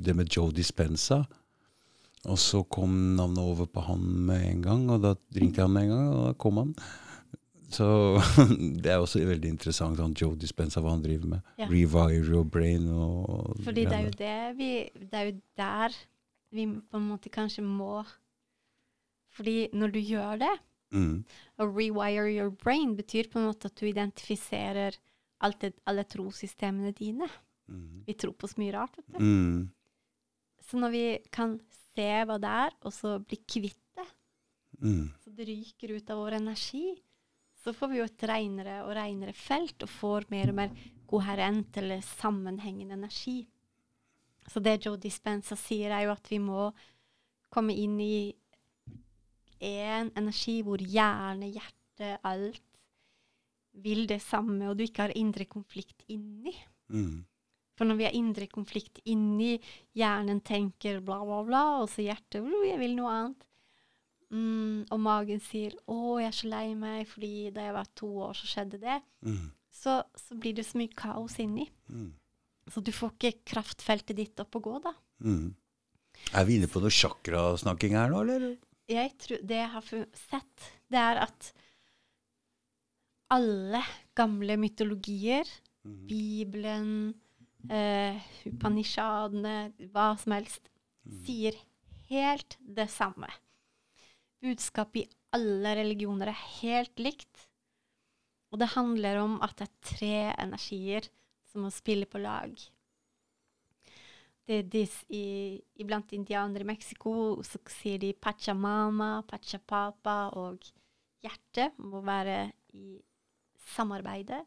[0.00, 1.18] det med Joe Dispenza.
[2.26, 5.74] Og så kom navnet over på han med en gang, og da ringte jeg han
[5.76, 6.72] med en gang, og da kom han.
[7.70, 7.86] Så
[8.82, 11.48] det er også veldig interessant, han Joe Dispenza, hva han driver med.
[11.58, 11.68] Ja.
[11.70, 15.96] Rewire your brain og Fordi det er jo det vi Det er jo der
[16.54, 18.04] vi på en måte kanskje må
[19.34, 20.52] Fordi når du gjør det,
[20.94, 21.16] mm,
[21.60, 24.96] å rewire your brain betyr på en måte at du identifiserer
[25.60, 27.26] det, alle trossystemene dine.
[27.68, 28.96] mm, Vi tror på så mye rart.
[28.96, 29.24] vet du.
[29.24, 29.70] mm,
[30.70, 31.58] Så når vi kan
[31.96, 34.06] se hva det er, og så bli kvitt det,
[34.82, 36.86] mm, så det ryker ut av vår energi,
[37.64, 40.74] så får vi jo et renere og renere felt og får mer og mer
[41.10, 43.40] koherent eller sammenhengende energi.
[44.46, 46.68] Så det Joe Dispenza sier, er jo at vi må
[47.50, 48.30] komme inn i
[49.66, 52.62] en energi hvor hjerne, hjerte, alt
[53.82, 56.54] vil det samme, og du ikke har indre konflikt inni.
[56.88, 57.24] mm,
[57.76, 59.58] For når vi har indre konflikt inni,
[59.96, 63.42] hjernen tenker bla, bla, bla, og så hjertet «Åh, jeg vil noe annet.
[64.32, 68.08] Mm, og magen sier 'Å, jeg er så lei meg, fordi da jeg var to
[68.26, 69.02] år, så skjedde det'.
[69.22, 71.68] mm, Så, så blir det så mye kaos inni.
[71.92, 72.12] mm,
[72.72, 74.94] Så du får ikke kraftfeltet ditt opp å gå, da.
[75.20, 75.54] mm.
[76.34, 78.56] Er vi inne på noe chakrasnakking her nå, eller?
[78.88, 79.82] Jeg tror, det jeg har
[80.16, 81.52] sett, det er at
[83.30, 83.82] alle
[84.16, 85.46] gamle mytologier,
[85.86, 87.14] Mm, Bibelen,
[87.72, 90.70] eh, Upanishadene, hva som helst,
[91.24, 91.56] sier
[92.10, 93.28] helt det samme.
[94.42, 97.46] Budskapet i alle religioner er helt likt.
[98.52, 101.08] Og det handler om at det er tre energier
[101.50, 102.54] som må spille på lag.
[104.46, 110.62] Det er disse i, Iblant indianere i Mexico så sier de pachamama, pachapapa, og
[111.24, 113.00] hjertet må være i
[113.74, 114.44] samarbeidet.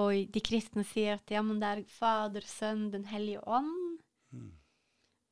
[0.00, 4.00] Og de kristne sier at ja, men det er Fader, Sønn, Den hellige ånd.
[4.32, 4.50] Mm.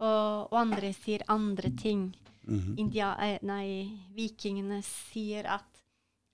[0.01, 2.11] Og, og andre sier andre ting.
[2.45, 2.77] Mhm.
[2.81, 5.83] India, eh, nei, vikingene sier at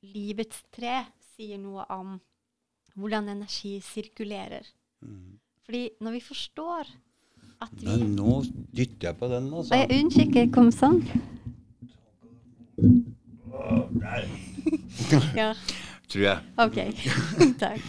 [0.07, 1.03] livets tre
[1.35, 2.16] sier noe om
[2.97, 4.66] hvordan energi sirkulerer.
[5.05, 5.39] Mm.
[5.66, 6.93] Fordi når vi forstår
[7.61, 9.74] at vi Men nå dytter jeg på den, altså.
[9.74, 11.03] Og jeg unnskyld, kom sånn.
[15.37, 15.53] Ja,
[16.09, 16.39] Tror jeg.
[16.62, 16.77] OK.
[17.62, 17.81] Takk.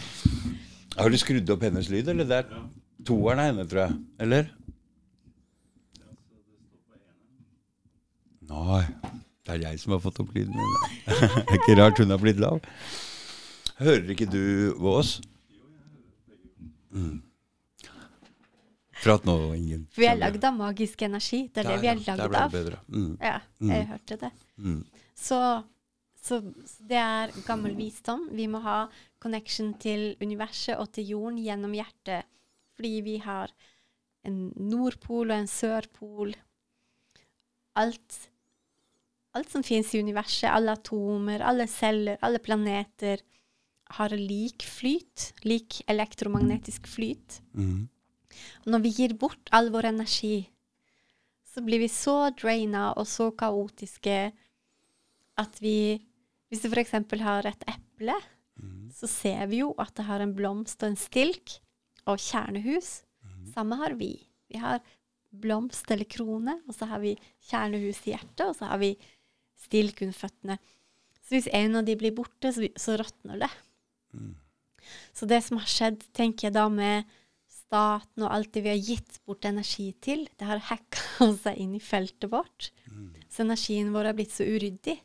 [0.98, 2.26] Har du skrudd opp hennes lyd, eller?
[2.28, 2.64] Det er
[3.06, 3.98] toeren av henne, tror jeg.
[4.24, 4.50] Eller?
[8.48, 8.82] Nei,
[9.44, 10.56] det er jeg som har fått opp lyden.
[10.56, 10.76] min.
[11.08, 12.60] Det er ikke rart hun har blitt lav.
[13.78, 15.18] Hører ikke du Vås?
[16.90, 17.20] Mm.
[18.98, 19.84] Prat nå, Ingen.
[19.94, 21.44] Vi er lagd av magisk energi.
[21.54, 22.56] Det er det vi er lagd av.
[22.88, 23.12] Mm.
[23.22, 23.36] Ja,
[23.70, 24.30] jeg hørte det.
[24.58, 24.80] Mm.
[25.14, 25.38] Så,
[26.22, 26.40] så
[26.88, 28.26] det er gammel visdom.
[28.34, 28.86] Vi må ha
[29.22, 32.26] connection til universet og til jorden gjennom hjertet.
[32.78, 33.52] Fordi vi har
[34.28, 36.34] en nordpol og en sørpol.
[37.78, 38.18] Alt,
[39.38, 43.22] alt som finnes i universet, alle atomer, alle celler, alle planeter,
[43.96, 45.32] har lik flyt.
[45.46, 47.40] Lik elektromagnetisk flyt.
[47.54, 47.88] Mm.
[48.68, 50.48] Når vi gir bort all vår energi,
[51.48, 54.18] så blir vi så draina og så kaotiske
[55.38, 55.98] at vi
[56.48, 56.94] Hvis du f.eks.
[57.20, 58.16] har et eple,
[58.94, 61.58] så ser vi jo at det har en blomst og en stilk
[62.08, 63.02] og kjernehus.
[63.52, 64.14] Samme har vi.
[64.48, 64.80] Vi har
[65.28, 67.14] blomst eller krone, og så har vi
[67.50, 68.94] kjernehus i hjertet, og så har vi
[69.60, 70.58] stilk under føttene.
[71.20, 73.50] Så hvis en av de blir borte, så, så råtner det.
[75.12, 77.08] Så det som har skjedd, tenker jeg da med
[77.52, 81.76] staten og alt det vi har gitt bort energi til, det har hacka seg inn
[81.76, 82.70] i feltet vårt.
[83.28, 84.96] Så energien vår har blitt så uryddig.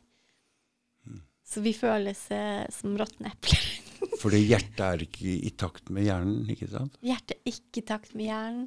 [1.54, 3.66] Så vi føles eh, som råtne epler.
[4.22, 6.96] Fordi hjertet er ikke i takt med hjernen, ikke sant?
[7.04, 8.64] Hjertet er ikke i takt med hjernen.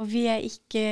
[0.00, 0.84] Og vi er ikke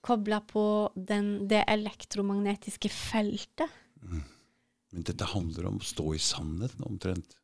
[0.00, 3.68] kobla på den, det elektromagnetiske feltet.
[4.00, 7.36] Men dette handler om å stå i sannheten, omtrent.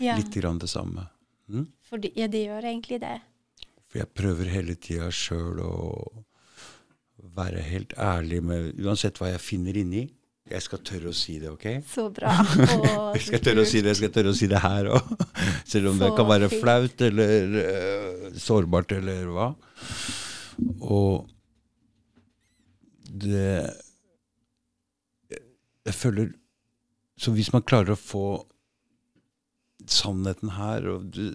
[0.00, 1.10] Ja, Litt grann det samme.
[1.50, 1.66] Mm?
[1.82, 3.16] for det, ja, det gjør egentlig det.
[3.90, 5.74] For jeg prøver hele tida sjøl å
[7.34, 10.04] være helt ærlig med Uansett hva jeg finner inni.
[10.48, 11.66] Jeg skal tørre å si det, OK?
[11.86, 12.32] Så bra.
[12.74, 15.10] Og Jeg skal tørre å si det, jeg skal tørre å si det her òg.
[15.72, 16.62] Selv om det kan være fint.
[16.64, 19.50] flaut eller uh, sårbart eller hva.
[20.80, 21.28] Og
[23.10, 23.70] det
[25.88, 26.28] Jeg føler
[27.18, 28.24] Så hvis man klarer å få
[29.90, 31.32] sannheten her, og du,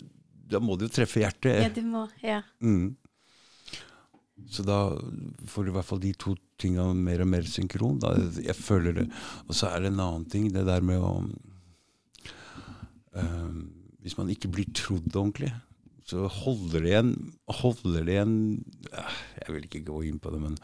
[0.50, 1.64] da må du jo treffe hjertet.
[1.66, 2.06] Ja, du må.
[2.22, 2.44] Ja.
[2.62, 2.94] Mm.
[4.52, 4.78] Så da
[5.48, 8.00] får du i hvert fall de to tinga mer og mer synkron.
[8.04, 8.14] Da.
[8.44, 9.06] Jeg føler det.
[9.48, 11.14] Og så er det en annen ting, det der med å
[13.16, 13.54] eh,
[14.06, 15.52] Hvis man ikke blir trodd ordentlig,
[16.06, 17.14] så holder det igjen
[17.64, 18.36] holder det igjen
[18.92, 20.58] eh, Jeg vil ikke gå inn på det, men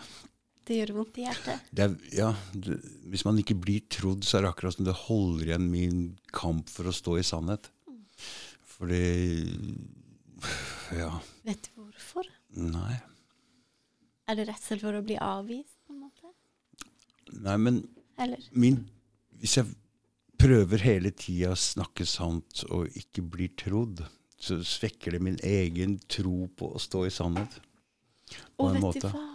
[0.68, 1.64] Det gjør vondt i hjertet.
[1.74, 2.78] det er, ja, det,
[3.10, 6.04] hvis man ikke blir trodd, så er det akkurat som det holder igjen min
[6.36, 7.72] kamp for å stå i sannhet.
[8.76, 9.02] Fordi
[10.98, 11.16] Ja.
[11.48, 12.28] Vet du hvorfor?
[12.58, 13.00] Nei.
[14.30, 16.32] Er det redsel for å bli avvist, på en måte?
[17.42, 17.82] Nei, men
[18.22, 18.40] Eller?
[18.52, 18.84] min,
[19.40, 19.66] hvis jeg
[20.42, 24.04] prøver hele tida å snakke sant og ikke blir trodd,
[24.42, 27.60] så svekker det min egen tro på å stå i sannhet.
[28.58, 29.02] På Og vet måte.
[29.12, 29.28] du hva?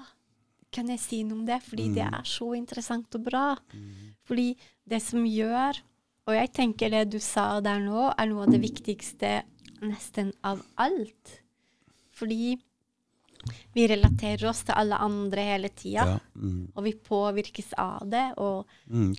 [0.73, 1.61] Kan jeg si noe om det?
[1.63, 2.15] Fordi det Mm.
[2.19, 3.57] er så interessant og bra.
[4.25, 4.57] Fordi
[4.87, 5.79] det som gjør
[6.29, 9.45] Og jeg tenker det du sa der nå, er noe av det viktigste
[9.81, 11.41] nesten av alt.
[12.11, 12.59] Fordi
[13.75, 16.05] vi relaterer oss til alle andre hele tida.
[16.07, 16.19] Ja.
[16.35, 18.25] Mm, Og vi påvirkes av det.
[18.39, 19.15] Og mm,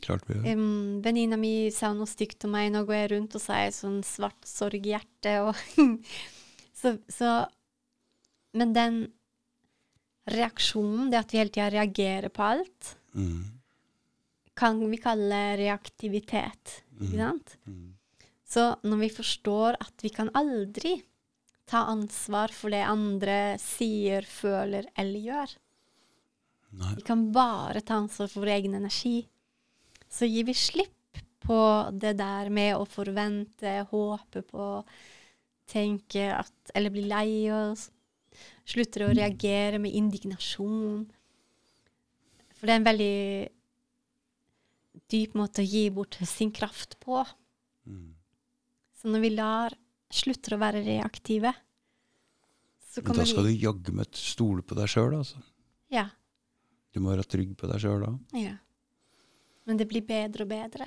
[0.54, 3.64] um, venninna mi sa noe stygt til meg, nå går jeg rundt og så er
[3.68, 5.36] jeg sånn svart sorghjerte.
[5.48, 5.56] Og
[6.82, 7.36] så, så
[8.58, 9.04] Men den
[10.28, 13.46] reaksjonen, det at vi hele tida reagerer på alt, Mm,
[14.54, 16.82] kan vi kalle reaktivitet.
[17.02, 17.56] Ikke sant?
[17.66, 17.94] mm,
[18.46, 20.92] Så når vi forstår at vi kan aldri
[21.68, 25.56] ta ansvar for det andre sier, føler eller gjør,
[26.80, 26.94] nei.
[26.96, 29.20] vi kan bare ta ansvar for vår egen energi,
[30.08, 31.60] så gir vi slipp på
[31.92, 34.72] det der med å forvente, håpe på,
[35.68, 37.90] tenke at Eller bli lei oss.
[38.68, 41.06] slutter å reagere med indignasjon.
[42.56, 43.50] For det er en veldig
[45.12, 47.24] dyp måte å gi bort sin kraft på.
[47.88, 48.14] Mm.
[49.00, 49.76] Så når vi lar
[50.14, 51.52] slutter å være reaktive,
[52.88, 55.42] så kommer da skal vi du jaggu meg stole på deg sjøl, altså.
[55.94, 56.08] Ja.
[56.94, 58.14] Du må være trygg på deg sjøl da.
[58.40, 58.56] ja.
[59.68, 60.86] Men det blir bedre og bedre.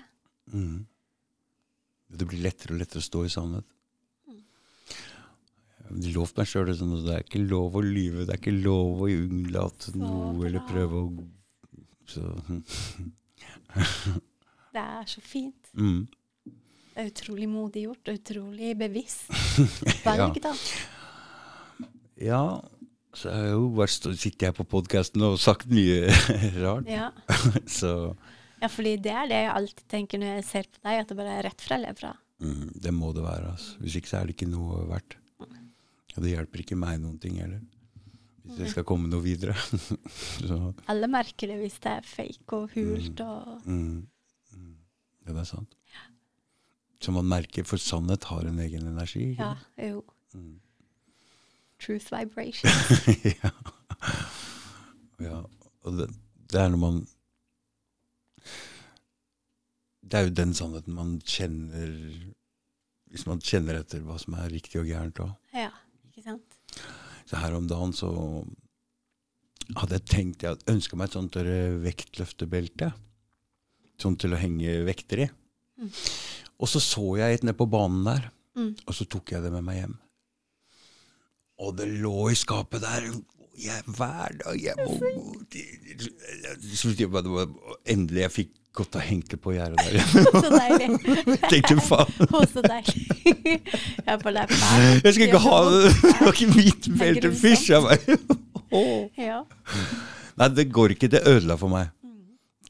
[0.55, 0.87] Mm.
[2.11, 3.67] Det blir lettere og lettere å stå i sannhet.
[4.25, 4.41] Mm.
[6.01, 9.11] Jeg meg sjøl sånn det er ikke lov å lyve, det er ikke lov å
[9.13, 11.13] unnlate noe eller prøve å
[12.11, 12.25] så,
[14.75, 15.69] Det er så fint.
[15.77, 16.09] mm.
[16.91, 19.31] Det er utrolig modig gjort, utrolig bevisst
[20.05, 20.17] Ja.
[20.17, 20.53] valg, da.
[22.21, 22.43] ja,
[23.15, 26.11] så har jeg jo vært, sitter jeg på podkasten og sagt mye
[26.65, 26.91] rart.
[26.91, 27.09] Ja.
[27.81, 27.93] Så
[28.61, 31.17] ja, fordi det er det jeg alltid tenker når jeg ser på deg, at det
[31.19, 32.11] bare er rett fra levra.
[32.45, 33.55] mm, det må det være.
[33.55, 33.79] Altså.
[33.81, 35.17] Hvis ikke så er det ikke noe verdt.
[36.17, 37.63] Og det hjelper ikke meg noen ting heller.
[38.45, 39.55] Hvis det skal komme noe videre.
[40.43, 40.61] så
[40.91, 44.01] Alle merker det hvis det er fake og hult og Mm.
[44.53, 44.73] Mm.
[45.25, 45.77] Ja, det er sant.
[47.01, 49.31] Så man merker, for sannhet har en egen energi.
[49.39, 50.03] Ja, jo.
[50.37, 50.59] Mm.
[51.81, 52.71] Truth vibration.
[53.43, 53.51] ja.
[55.25, 55.39] ja.
[55.81, 56.11] Og det,
[56.53, 57.01] det er når man
[60.11, 61.91] Det er jo den sannheten man kjenner
[63.11, 65.33] Hvis man kjenner etter hva som er riktig og gærent òg.
[65.57, 65.71] Ja,
[66.11, 66.59] ikke sant?
[67.31, 68.11] Så her om dagen så
[69.79, 71.41] hadde jeg tenkt Jeg ønska meg et sånt
[71.87, 72.93] vektløftebelte.
[74.01, 75.31] Sånn til å henge vekter i.
[75.81, 75.91] Mm.
[76.61, 78.73] Og så så jeg et nede på banen der, Mm.
[78.87, 79.93] og så tok jeg det med meg hjem.
[81.63, 83.05] Og det lå i skapet der.
[83.61, 84.97] Jeg, hver dag jeg må
[87.87, 90.01] Endelig jeg fikk godt av Henke på gjerdet der.
[90.45, 90.89] Så deilig.
[91.53, 93.07] Tenkte faen, Å, så deilig.
[94.07, 94.63] Jeg er på læppet.
[95.05, 95.81] jeg skal ikke ha det!
[96.01, 97.33] Det var ikke mitt belte.
[97.33, 97.99] fysj Fisja meg.
[99.19, 99.41] Ja.
[100.41, 101.11] Nei, det går ikke.
[101.13, 101.91] Det ødela for meg.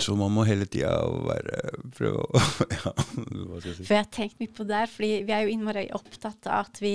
[0.00, 0.04] Mm.
[0.06, 0.90] Så man må hele tida
[1.28, 1.60] være
[1.96, 2.40] Prøve å
[2.78, 3.84] Ja, hva skal jeg si.
[3.84, 6.64] For jeg har tenkt mye på det, her, fordi vi er jo innmari opptatt av
[6.66, 6.94] at vi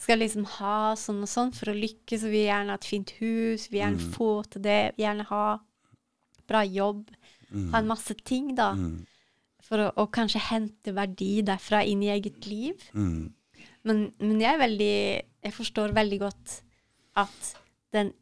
[0.00, 2.24] skal liksom ha sånn og sånn for å lykkes.
[2.24, 4.12] og Vi vil gjerne ha et fint hus, vi vil gjerne Mm.
[4.16, 5.44] få til det, vi vil gjerne ha
[6.48, 7.10] bra jobb.
[7.72, 8.72] Ha en masse ting, da.
[8.74, 9.04] Mm,
[9.64, 12.74] For å, å kanskje hente verdi derfra inn i eget liv.
[12.94, 13.32] mm,
[13.84, 14.94] Men, men jeg er veldig
[15.44, 16.62] Jeg forstår veldig godt
[17.16, 17.54] at
[17.92, 18.12] den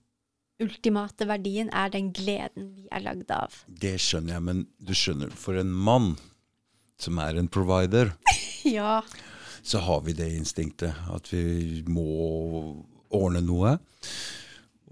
[0.63, 3.55] ultimate verdien er den gleden vi er lagd av.
[3.69, 6.15] det skjønner jeg, men du skjønner, for en mann
[7.03, 8.13] som er en provider,
[8.79, 9.01] Ja.
[9.63, 12.07] så har vi det instinktet at vi må
[13.13, 13.77] ordne noe.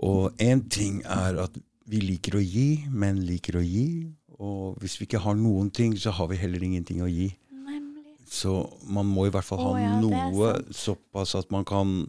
[0.00, 1.58] Og én ting er at
[1.90, 4.08] vi liker å gi, menn liker å gi.
[4.40, 7.28] Og hvis vi ikke har noen ting, så har vi heller ingenting å gi.
[7.52, 8.14] Nemlig.
[8.30, 8.54] Så
[8.88, 12.06] man må i hvert fall ha oh, ja, noe såpass at man kan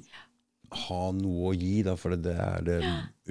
[0.71, 2.79] ha noe å gi, da, for det er det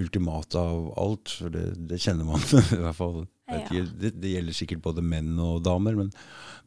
[0.01, 1.32] ultimate av alt.
[1.41, 2.43] For det, det kjenner man
[2.76, 3.22] i hvert fall.
[3.51, 6.12] Ikke, Det, det gjelder sikkert både menn og damer, men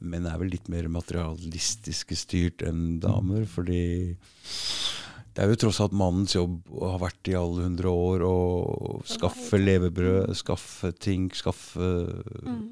[0.04, 3.46] menn er vel litt mer materialistiske styrt enn damer.
[3.48, 3.84] Fordi
[5.34, 8.38] det er jo tross alt mannens jobb og har vært i alle hundre år å
[9.10, 11.94] skaffe levebrød, skaffe ting, skaffe
[12.44, 12.72] Mm.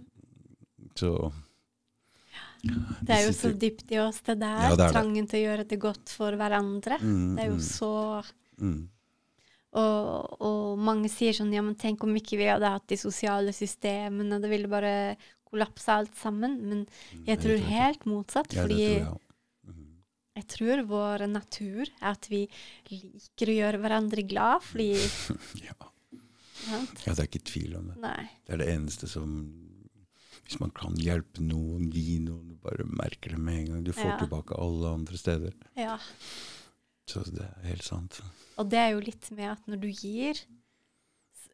[1.00, 1.32] Så
[2.62, 4.66] Det er jo så dypt i oss, det der.
[4.68, 4.90] Ja, det det.
[4.94, 6.98] Trangen til å gjøre det godt for hverandre.
[7.02, 7.64] Mm, Det er jo mm.
[7.66, 7.94] så
[8.62, 8.82] mm.
[9.82, 13.56] og, og mange sier sånn Ja, men tenk om ikke vi hadde hatt de sosiale
[13.56, 14.94] systemene, det ville bare
[15.52, 16.60] kollapsa alt sammen.
[16.70, 16.86] Men
[17.28, 18.54] jeg tror helt motsatt.
[18.56, 19.18] Ja, fordi tror jeg.
[19.72, 19.90] Mhm.
[20.38, 22.46] jeg tror vår natur er at vi
[22.92, 24.94] liker å gjøre hverandre glad, fordi
[25.68, 25.76] Ja.
[26.70, 26.80] ja,
[27.10, 28.00] det er ikke tvil om det.
[28.06, 28.30] Nei.
[28.46, 29.34] Det er det eneste som
[30.46, 33.84] Hvis man kan hjelpe noen, gi noen, du bare merker det med en gang.
[33.84, 34.18] Du får Ja.
[34.20, 35.54] tilbake alle andre steder.
[35.78, 35.98] Ja.
[37.08, 38.22] Så det er helt sant.
[38.58, 40.36] Og det er jo litt med at når du gir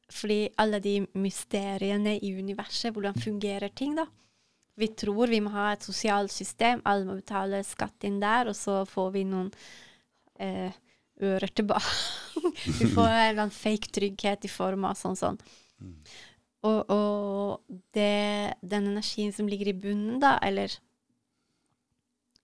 [0.09, 4.05] Fordi alle de mysteriene i universet, hvordan fungerer ting, da?
[4.79, 8.55] Vi tror vi må ha et sosialt system, alle må betale skatt inn der, og
[8.55, 9.51] så får vi noen
[10.39, 10.71] eh,
[11.21, 11.91] ører tilbake.
[12.79, 15.39] vi får en eller annen fake trygghet i form av sånn sånn.
[16.67, 20.73] Og, og det, den energien som ligger i bunnen, da, eller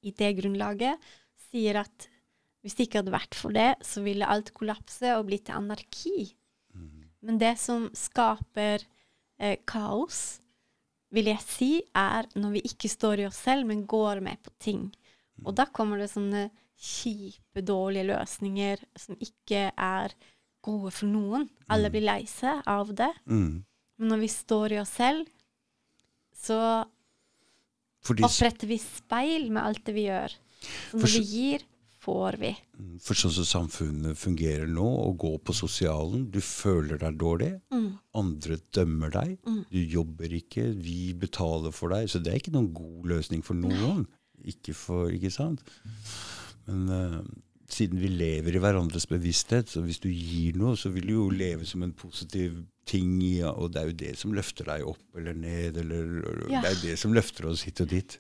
[0.03, 1.11] i det grunnlaget,
[1.49, 2.07] sier at
[2.63, 6.31] hvis det ikke hadde vært for det, så ville alt kollapse og bli til anarki.
[7.23, 8.83] Men det som skaper
[9.39, 10.39] eh, kaos,
[11.13, 14.53] vil jeg si, er når vi ikke står i oss selv, men går med på
[14.63, 14.87] ting.
[15.43, 16.47] Og da kommer det sånne
[16.83, 20.15] kjipe, dårlige løsninger som ikke er
[20.63, 21.45] gode for noen.
[21.71, 23.11] Alle blir lei seg av det.
[23.29, 23.63] Mm.
[24.03, 25.27] Men når vi står i oss selv,
[26.35, 26.57] så
[28.03, 30.33] Fordi oppretter vi speil med alt det vi gjør.
[30.91, 31.63] Så når vi gir,
[32.03, 32.49] får vi.
[32.75, 37.53] Mm, For sånn som samfunnet fungerer nå, å gå på sosialen, du føler deg dårlig.
[37.71, 37.87] Mm.
[38.19, 39.37] Andre dømmer deg.
[39.71, 42.11] Du jobber ikke, vi betaler for deg.
[42.11, 44.03] Så det er ikke noen god løsning for noen.
[44.43, 45.63] Ikke for, ikke sant?
[46.67, 47.19] Men eh,
[47.73, 51.29] siden vi lever i hverandres bevissthet, så hvis du gir noe, så vil du jo
[51.33, 55.17] leve som en positiv ting, ja, og det er jo det som løfter deg opp
[55.17, 56.61] eller ned, eller Ja.
[56.61, 58.19] det er jo det som løfter oss hit og dit.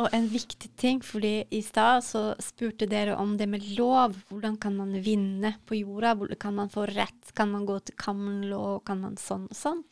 [0.00, 4.14] Og en viktig ting, fordi i stad så spurte dere om det med lov.
[4.30, 6.14] Hvordan kan man vinne på jorda?
[6.16, 7.34] Hvordan kan man få rett?
[7.36, 8.80] Kan man gå til kammerlov?
[8.88, 9.82] Kan man sånn og sånn?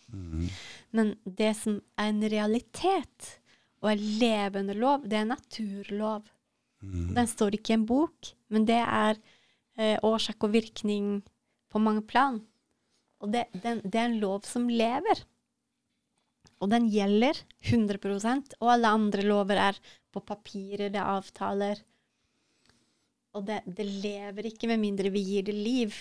[0.97, 3.35] Men det som er en realitet,
[3.83, 6.25] og er levende lov, det er naturlov.
[6.81, 9.19] Den står ikke i en bok, men det er
[9.79, 11.19] eh, årsak og virkning
[11.73, 12.39] på mange plan.
[13.19, 15.25] Og det, den, det er en lov som lever.
[16.63, 19.79] Og den gjelder 100% og alle andre lover er
[20.15, 21.83] på papirer, det er avtaler.
[23.37, 25.95] Og det, det lever ikke med mindre vi gir det liv.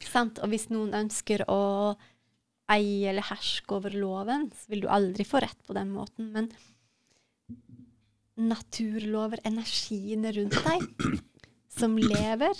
[0.00, 0.40] Sant?
[0.40, 1.60] Og hvis noen ønsker å
[2.70, 6.30] eie eller herske over loven, så vil du aldri få rett på den måten.
[6.34, 6.50] Men
[8.40, 11.20] naturlover, energiene rundt deg,
[11.76, 12.56] som lever,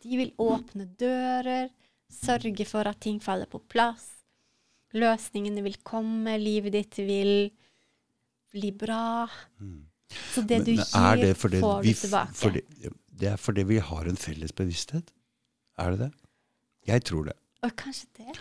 [0.00, 1.68] de vil åpne dører,
[2.10, 4.06] sørge for at ting faller på plass.
[4.96, 7.50] Løsningene vil komme, livet ditt vil
[8.50, 9.28] bli bra.
[10.32, 10.80] Så det du Mm.
[10.82, 12.34] Gir, det får vi du tilbake.
[12.34, 12.90] fordi-
[13.20, 15.12] det er fordi vi har en felles bevissthet?
[15.78, 16.12] Er det det?
[16.86, 17.36] Jeg tror det.
[17.62, 18.38] Og kanskje det.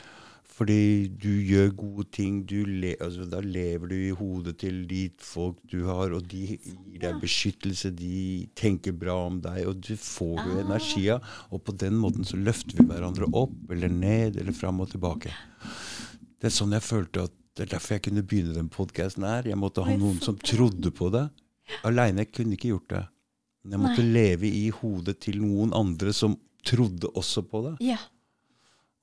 [0.60, 5.06] Fordi du gjør gode ting, du le, altså, da lever du i hodet til de
[5.23, 9.94] folk du har, og de gir deg beskyttelse, de tenker bra om deg, og du
[9.95, 10.65] får jo Ah.
[10.65, 11.23] energi av.
[11.56, 15.31] Og på den måten så løfter vi hverandre opp eller ned eller fram og tilbake.
[16.40, 19.44] Det er sånn jeg følte at det er derfor jeg kunne begynne den podkasten her.
[19.48, 21.30] Jeg måtte ha noen som trodde på det.
[21.88, 23.06] Aleine kunne ikke gjort det.
[23.64, 26.38] Men jeg måtte leve i hodet til noen andre som
[26.68, 27.77] trodde også på det.
[27.94, 27.98] Ja.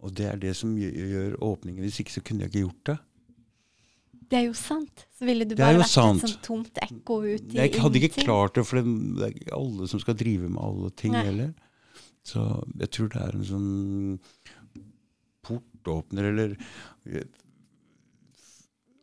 [0.07, 1.83] Og det er det som gjør, åpningen.
[1.83, 2.97] Hvis ikke så kunne jeg ikke gjort det.
[4.31, 5.05] Det er jo sant.
[5.19, 6.23] Så ville du bare vært sant.
[6.23, 9.55] et sånt tomt ekko ut i Jeg hadde ikke klart det, for det er ikke
[9.59, 11.23] alle som skal drive med alle ting Nei.
[11.29, 11.53] heller.
[12.27, 12.43] Så
[12.83, 13.69] jeg tror det er en sånn
[15.47, 16.57] portåpner, eller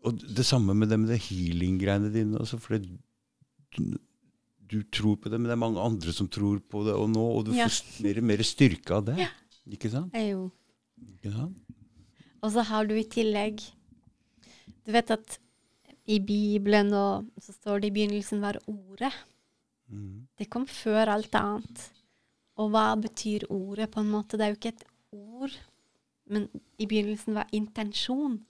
[0.04, 2.36] Og det samme med det med det healing-greiene dine.
[2.44, 2.90] Altså, for det,
[3.78, 3.94] du,
[4.68, 7.24] du tror på det, men det er mange andre som tror på det og nå,
[7.38, 7.70] og du Ja.
[7.72, 9.16] får mer, mer styrke av det.
[9.24, 9.30] Ja.
[9.72, 10.12] Ikke sant?
[10.20, 10.42] Er jo
[11.24, 11.57] Sant?
[12.44, 13.61] Og så har du i tillegg
[14.84, 15.38] Du vet at
[16.11, 19.14] i Bibelen og så står det i begynnelsen var ordet.
[19.88, 20.28] Mm.
[20.36, 21.86] Det kom før alt annet.
[22.60, 24.36] Og hva betyr ordet, på en måte?
[24.36, 24.84] Det er jo ikke et
[25.15, 25.56] ord,
[26.28, 28.41] men i begynnelsen var intensjon.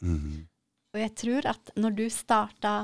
[0.00, 0.46] Mm.
[0.94, 2.74] Og jeg tror at når du starta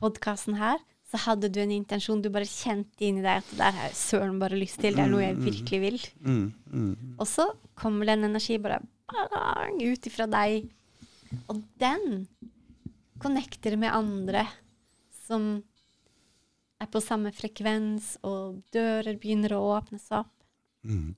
[0.00, 2.20] podkasten her, så hadde du en intensjon.
[2.22, 4.96] Du bare kjente inni deg at det der har jeg søren bare lyst til.
[4.96, 5.98] Det er noe jeg virkelig vil.
[6.26, 6.94] Mm, mm.
[7.18, 7.46] Og så
[7.78, 10.66] kommer det en energi bare bang, ut ifra deg.
[11.46, 12.26] Og den
[13.22, 14.46] connecter med andre
[15.26, 15.62] som
[16.82, 20.32] er på samme frekvens, og dører begynner å åpnes opp.
[20.84, 21.14] Mm.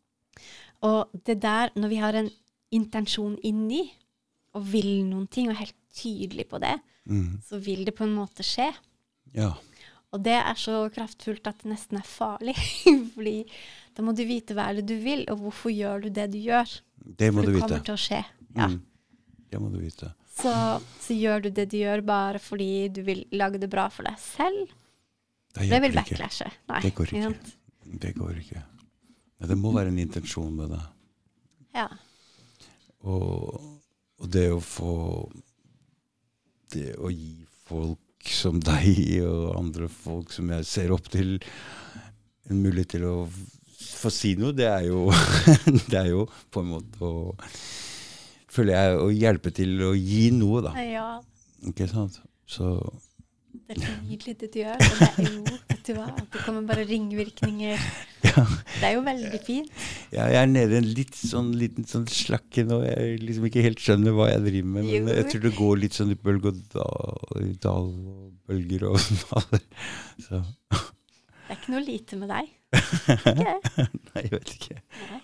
[0.87, 2.29] Og det der, når vi har en
[2.71, 3.89] intensjon inni,
[4.55, 6.77] og vil noen ting, og er helt tydelig på det,
[7.09, 7.41] Mm.
[7.41, 8.67] så vil det på en måte skje.
[9.33, 9.55] Ja.
[10.17, 12.55] Og det er så kraftfullt at det nesten er farlig.
[13.15, 13.37] Fordi
[13.97, 16.39] da må du vite hva er det du vil, og hvorfor gjør du det du
[16.41, 16.71] gjør.
[17.19, 18.23] Det må For du det kommer til å skje.
[18.57, 18.69] Ja.
[18.73, 18.79] Mm.
[19.49, 20.13] Det må du vite.
[20.39, 20.53] Så,
[21.03, 24.19] så gjør du det du gjør bare fordi du vil lage det bra for deg
[24.23, 24.71] selv.
[25.57, 26.47] Det, Det vil backlashe.
[26.71, 27.31] Nei, Det går ikke ikke.
[27.33, 27.55] sant?
[28.05, 28.63] Det går ikke.
[29.41, 30.83] Ja, det må være en intensjon med det.
[31.79, 31.89] Ja.
[33.09, 33.59] Og,
[34.19, 34.93] og det å få
[36.73, 41.39] Det å gi folk som deg og andre folk som jeg ser opp til,
[42.49, 43.17] en mulighet til å
[43.79, 45.07] få si noe, det er jo,
[45.91, 47.15] det er jo på en måte å
[48.49, 50.71] Føler jeg å hjelpe til å gi noe, da.
[50.81, 51.09] ja.
[51.69, 52.17] Ikke sant?
[52.49, 52.65] Så
[53.69, 54.79] Det er så nydelig det du gjør.
[54.81, 57.83] Og det er jo, vet du hva, at det kommer bare ringvirkninger.
[58.29, 58.45] ja.
[58.79, 59.83] Det er jo veldig fint.
[60.15, 62.79] Ja, jeg er nede i en litt sånn liten sånn slakke nå.
[62.87, 64.87] Jeg liksom ikke helt skjønner hva jeg driver med.
[64.89, 65.17] Men Jo.
[65.19, 68.97] jeg tror det går litt sånn i bølg og dal, dal og bølger og
[69.29, 69.67] daler.
[70.25, 70.41] Så
[70.73, 72.55] Det er ikke noe lite med deg.
[72.79, 73.53] Ikke?
[73.85, 74.81] Nei, jeg vet ikke.
[75.11, 75.21] Nei.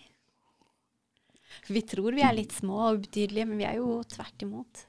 [1.72, 4.84] Vi tror vi er litt små og ubetydelige, men vi er jo tvert imot.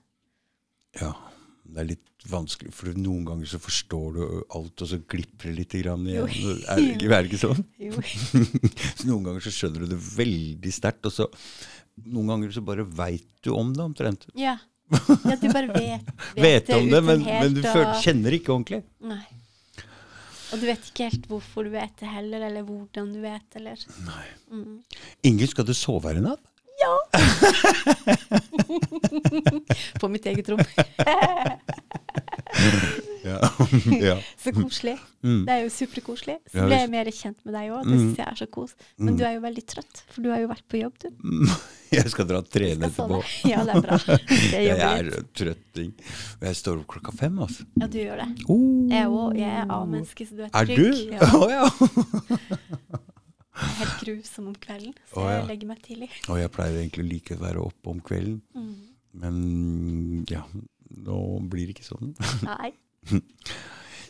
[1.00, 1.14] Ja,
[1.66, 4.22] det er litt vanskelig, for noen ganger så forstår du
[4.58, 6.06] alt, og så glipper det litt igjen.
[6.10, 6.26] Jo.
[6.26, 7.64] Er det ikke, er det ikke sånn?
[9.00, 11.28] Så noen ganger så skjønner du det veldig sterkt, og så
[12.06, 14.28] noen ganger så bare veit du om det omtrent.
[14.38, 14.58] Ja.
[14.92, 16.10] ja, du bare vet,
[16.46, 18.82] Vet om det, men, helt men du føler, kjenner ikke ordentlig.
[19.06, 19.24] Nei.
[20.54, 23.80] Og du vet ikke helt hvorfor du vet det heller, eller hvordan du vet, eller
[24.06, 24.26] Nei.
[24.54, 24.76] mm.
[25.28, 26.44] Ingrid, skal du sove her i natt?
[26.82, 26.96] Ja!
[30.00, 30.60] På mitt eget rom.
[33.26, 33.40] Ja.
[34.06, 34.20] ja.
[34.38, 35.00] Så koselig.
[35.26, 35.46] Mm.
[35.48, 36.36] Det er jo superkoselig.
[36.54, 37.82] Så ble jeg mer kjent med deg òg.
[37.88, 38.02] Det Mm.
[38.04, 38.76] syns jeg er så kos.
[39.02, 39.18] Men Mm.
[39.18, 41.10] du er jo veldig trøtt, for du har jo vært på jobb, du.
[41.92, 43.18] Jeg skal dra og trene etterpå.
[43.50, 43.98] Ja, det er bra.
[43.98, 45.34] Det Jeg er litt.
[45.34, 45.92] trøtting.
[46.38, 47.64] Og jeg står opp klokka fem, altså.
[47.82, 48.30] Ja, du gjør det.
[48.48, 48.90] Oh.
[48.94, 49.34] Jeg òg.
[49.42, 50.92] Jeg er A-menneske, så du er Er du?
[51.10, 51.66] Ja, Oh, ja.
[53.56, 55.36] Er helt grusom om kvelden, så Å, ja.
[55.40, 56.10] jeg legger meg tidlig.
[56.30, 58.42] Og jeg pleier egentlig å like å være oppe om kvelden.
[58.56, 58.76] Mm.
[59.22, 60.42] Men ja,
[61.06, 61.20] nå
[61.50, 62.12] blir det ikke sånn.
[62.44, 62.74] Nei,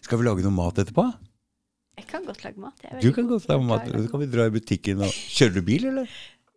[0.06, 1.08] Skal vi lage noe mat etterpå?
[1.96, 2.82] jeg kan godt lage mat.
[3.02, 3.86] Du kan godt lage mat.
[3.88, 6.10] Så kan vi dra i butikken og Kjører du bil, eller?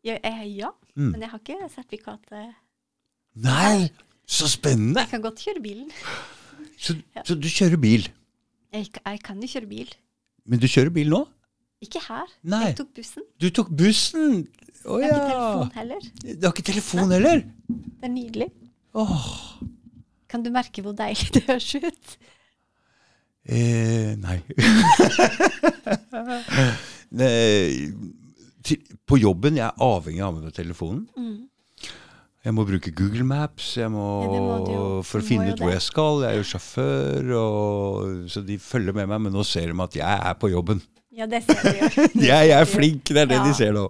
[0.04, 1.12] Ja, jeg, ja, Mm.
[1.12, 2.24] men jeg har ikke sertifikat.
[2.34, 2.48] eh.
[3.38, 3.88] Nei!
[4.26, 4.98] Så spennende!
[5.04, 5.90] Jeg kan godt kjøre bilen.
[6.76, 7.22] Så, Ja.
[7.22, 8.08] så du kjører bil.
[8.74, 9.92] Jeg, jeg kan jo kjøre bil.
[10.44, 11.20] Men du kjører bil nå?
[11.84, 12.26] Ikke her.
[12.42, 12.70] Nei.
[12.70, 13.26] Jeg tok bussen.
[13.38, 14.40] Du tok bussen!
[14.88, 15.10] Å har ja.
[15.10, 16.00] ikke telefon heller.
[16.24, 17.44] Du har ikke telefon heller?
[17.68, 18.48] Det er nydelig.
[18.98, 19.28] Oh.
[20.30, 22.06] Kan du merke hvor deilig det høres ut?
[23.48, 24.38] Eh, nei.
[27.20, 27.36] nei.
[28.66, 28.76] Til,
[29.08, 31.04] på jobben jeg er avhengig av med telefonen.
[31.16, 31.48] Mm.
[32.48, 34.04] Jeg må bruke Google Maps Ja, må
[35.04, 35.78] for å finne ut hvor det.
[35.78, 36.22] jeg skal.
[36.24, 39.18] Jeg er jo sjåfør, og, så de følger med meg.
[39.26, 40.80] Men nå ser de at jeg er på jobben.
[41.18, 42.08] Ja, det ser vi jo.
[42.28, 43.44] Jeg er flink, det er det Ja.
[43.48, 43.88] de ser nå.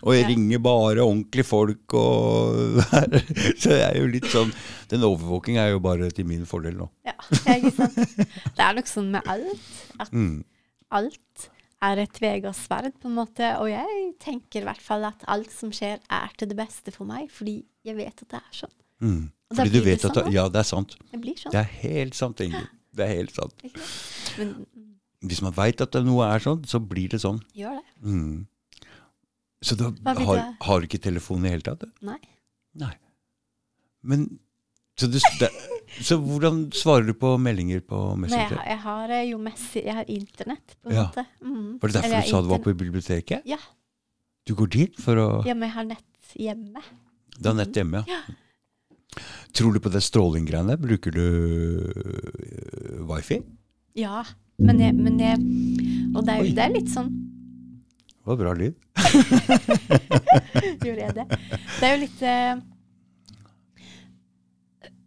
[0.00, 0.28] Og jeg Ja.
[0.30, 2.80] ringer bare ordentlige folk, og
[3.60, 4.52] Så jeg er jo litt sånn
[4.88, 6.86] Den overvåkinga er jo bare til min fordel nå.
[7.06, 7.12] Ja,
[7.56, 7.96] ikke sant?
[7.96, 9.66] Det er nok sånn med alt.
[10.00, 10.44] At Mm.
[10.90, 11.48] alt
[11.82, 13.46] er et tvega sverd, på en måte.
[13.60, 17.04] Og jeg tenker i hvert fall at alt som skjer, er til det beste for
[17.08, 17.30] meg.
[17.32, 18.74] Fordi jeg vet at det er sånn.
[19.00, 19.30] Mm.
[19.50, 20.24] Og da blir det sånn, da.
[20.30, 20.96] Ja, det er sant.
[21.12, 21.52] Det blir sånn.
[21.54, 22.68] Det er helt sant, Ingrid.
[22.94, 23.54] Det er helt sant.
[24.38, 24.66] Men
[25.22, 27.40] Hvis man veit at det noe er sånn, så blir det sånn.
[27.56, 27.86] gjør det.
[28.04, 28.46] Mm.
[29.62, 31.84] Så da har, har, du- ikke telefon i det hele tatt?
[32.00, 32.16] Nei.
[32.80, 32.94] Nei.
[34.02, 34.38] Men
[34.96, 35.50] så, du, det,
[36.00, 38.56] så hvordan svarer du på meldinger på Men jeg, Messenger?
[38.62, 41.04] har- jeg har eh, jo messi, jeg har internett, på en Ja.
[41.10, 41.26] måte.
[41.44, 41.78] Mm.
[41.82, 43.42] Var det derfor Eller du sa du var på biblioteket?
[43.44, 43.58] Ja.
[44.48, 46.80] Du går dit for å Ja, men jeg har nett hjemme.
[47.38, 48.22] Du har nett hjemme, ja.
[49.52, 50.76] Tror du på det strålinggreiene?
[50.80, 51.20] Bruker du
[51.90, 53.40] øh, wifi?
[53.98, 54.22] Ja.
[54.60, 55.36] Men jeg, men jeg
[56.14, 57.10] Og det er, jo- det er litt sånn
[58.10, 58.74] Det var bra lyd.
[60.84, 61.24] Gjorde jeg det?
[61.30, 62.20] Det er jo litt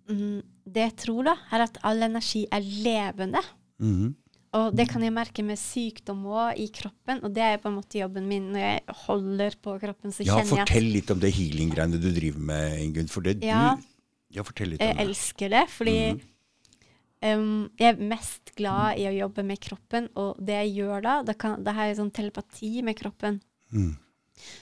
[0.09, 0.41] mm,
[0.73, 3.41] Det jeg tror, da, er at all energi er levende.
[3.83, 4.11] Mhm.
[4.53, 7.77] Og det kan jeg merke med sykdom òg i kroppen, og det er på en
[7.79, 8.51] måte jobben min.
[8.53, 12.11] Når jeg holder på kroppen, så Ja, kjenner jeg fortell litt om det healing-greiene du
[12.13, 13.09] driver med, Ingunn.
[13.09, 13.75] For det du Ja.
[14.33, 14.97] Ja, fortell litt jeg det.
[14.99, 16.21] Jeg elsker det, fordi Mhm.
[17.23, 21.15] Um, jeg er mest glad i å jobbe med kroppen, og det jeg gjør da,
[21.23, 23.41] det, kan, det har jeg sånn telepati med kroppen.
[23.73, 23.95] Mm.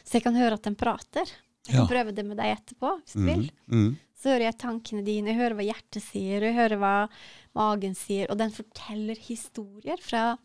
[0.04, 1.26] Så jeg kan høre at den prater.
[1.68, 1.82] Jeg Ja.
[1.86, 3.28] kan prøve det med deg etterpå, hvis du Mhm.
[3.28, 3.52] vil.
[3.70, 3.98] Mm.
[4.22, 7.10] Så hører jeg tankene dine, jeg hører hva hjertet sier, jeg hører hva
[7.56, 8.30] magen sier.
[8.30, 10.38] Og den forteller historier fra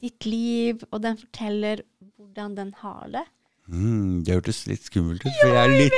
[0.00, 1.82] ditt liv, og den forteller
[2.18, 3.24] hvordan den har det.
[3.66, 5.32] Mm, det hørtes litt skummelt ut.
[5.40, 5.96] For jeg er litt,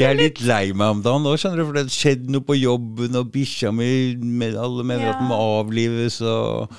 [0.00, 1.66] jeg er litt lei meg om dagen nå, skjønner du.
[1.68, 5.28] For det har skjedd noe på jobben, og bikkja mi med Alle mener at den
[5.28, 6.72] må avlives, og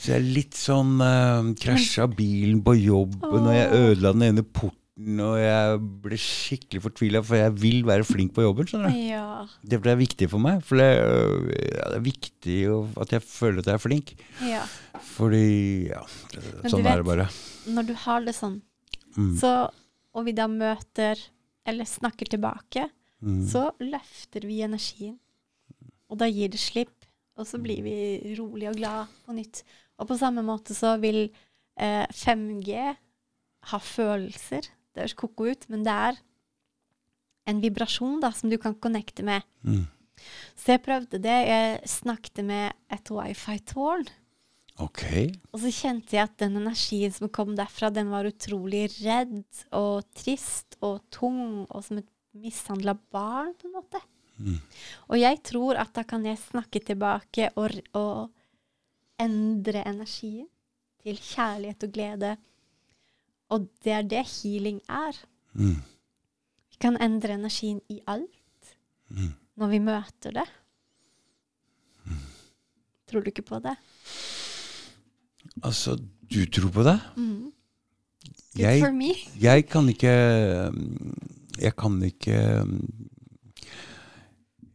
[0.00, 4.44] Så jeg er litt sånn uh, Krasja bilen på jobben, og jeg ødela den ene
[4.44, 9.02] porten, og jeg ble skikkelig fortvila, for jeg vil være flink på jobben, skjønner du.
[9.10, 9.26] Ja.
[9.64, 10.60] Det er viktig for meg.
[10.64, 12.58] For det, øh, ja, det er viktig
[13.00, 14.14] at jeg føler at jeg er flink.
[14.44, 14.64] ja.
[15.16, 16.02] Fordi Ja,
[16.32, 17.24] det, sånn er det bare.
[17.72, 18.58] Når du har det sånn,
[19.16, 19.36] Mm.
[19.40, 19.50] så,
[20.14, 21.18] og vi da møter
[21.66, 22.88] eller snakker tilbake,
[23.20, 23.42] Mm.
[23.46, 25.18] så løfter vi energien.
[26.08, 27.04] Og da gir det slipp,
[27.36, 29.60] og så blir vi rolig og glad på nytt.
[30.00, 31.26] Og på samme måte så vil
[31.76, 32.96] eh, 5G
[33.70, 34.70] ha følelser.
[34.94, 36.16] Det høres ko-ko ut, men det er
[37.46, 39.42] en vibrasjon da, som du kan connecte med.
[39.68, 39.84] Mm.
[40.56, 41.36] Så jeg prøvde det.
[41.48, 44.08] Jeg snakket med et wifi-tårn.
[44.80, 45.02] Ok.
[45.52, 49.42] Og så kjente jeg at den energien som kom derfra, den var utrolig redd
[49.76, 54.00] og trist og tung, og som et mishandla barn, på en måte.
[54.40, 54.56] Mm.
[55.10, 58.30] Og jeg tror at da kan jeg snakke tilbake og, og
[59.20, 60.48] endre energien
[61.04, 62.32] til kjærlighet og glede.
[63.50, 65.18] Og det er det healing er.
[65.52, 65.80] Mm.
[66.70, 68.36] Vi kan endre energien i alt
[69.10, 69.32] Mm.
[69.58, 70.44] når vi møter det.
[73.10, 73.72] Tror du ikke på det?
[75.62, 75.96] Altså,
[76.30, 76.96] du tror på det?
[77.16, 77.52] Mm.
[78.54, 79.12] Good Jeg, for me.
[79.40, 80.14] jeg kan ikke
[81.60, 82.36] Jeg kan ikke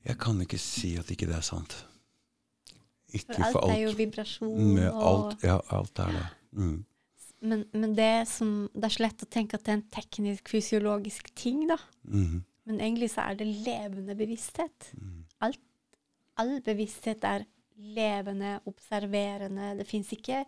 [0.05, 1.75] Jeg kan ikke si at ikke det er sant.
[3.13, 4.73] Ikke For alt, for er jo vibrasjon.
[4.75, 6.25] Med og, alt, ja, alt er det.
[6.51, 6.85] Mm.
[7.41, 10.51] men, men det, som, det er så lett å tenke at det er en teknisk,
[10.51, 11.77] fysiologisk ting, da.
[12.03, 12.43] Mm.
[12.65, 14.91] Men egentlig så er det levende bevissthet.
[15.45, 15.61] Alt,
[16.41, 17.45] all bevissthet er
[17.75, 19.73] levende, observerende.
[19.79, 20.43] Det fins ikke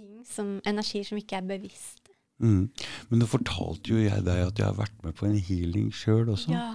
[0.00, 2.14] ting som, energier som ikke er bevisste.
[2.40, 2.70] Mm.
[3.10, 6.30] Men nå fortalte jo jeg deg at jeg har vært med på en healing sjøl
[6.32, 6.54] også.
[6.54, 6.70] Ja.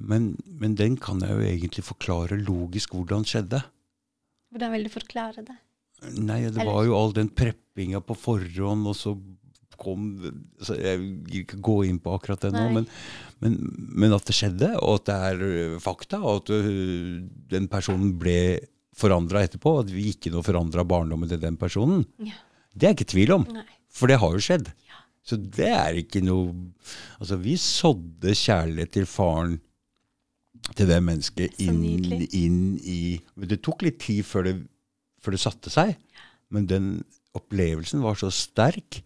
[0.00, 3.60] Men, men den kan jeg jo egentlig forklare logisk hvordan skjedde.
[4.50, 5.58] Hvordan vil du forklare det?
[6.16, 9.14] Nei, det Eller- var jo all den preppinga på forhånd, og så
[9.80, 10.10] kom
[10.60, 12.84] så Jeg vil ikke gå inn på akkurat det nå, men,
[13.40, 13.54] men,
[13.96, 16.50] men at det skjedde, og at det er fakta, og at
[17.48, 18.60] den personen ble
[18.96, 22.32] forandra etterpå, at vi ikke nå forandra barndommen til den personen, Ja.
[22.74, 23.44] det er jeg ikke tvil om.
[23.52, 23.64] Nei.
[23.90, 24.72] For det har jo skjedd.
[25.26, 26.54] Så det er ikke noe
[27.20, 29.58] Altså, vi sådde kjærlighet til faren
[30.76, 34.54] til det mennesket det inn, inn i Det tok litt tid før det,
[35.20, 35.96] før det satte seg.
[36.50, 36.88] Men den
[37.36, 39.02] opplevelsen var så sterk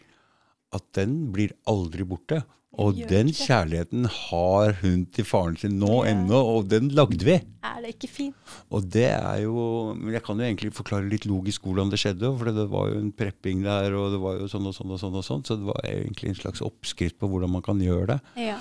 [0.74, 2.42] at den blir aldri borte.
[2.78, 6.10] Og den kjærligheten har hun til faren sin nå Ja.
[6.12, 7.36] ennå, og den lagde vi.
[7.62, 8.34] Er det ikke fint?
[8.70, 12.30] Og det er jo Men jeg kan jo egentlig forklare litt logisk hvordan det skjedde.
[12.38, 14.98] For det var jo en prepping der, og det var jo sånn og sånn og
[15.00, 15.14] sånn.
[15.14, 18.20] og sånn, Så det var egentlig en slags oppskrift på hvordan man kan gjøre det.
[18.36, 18.58] Ja.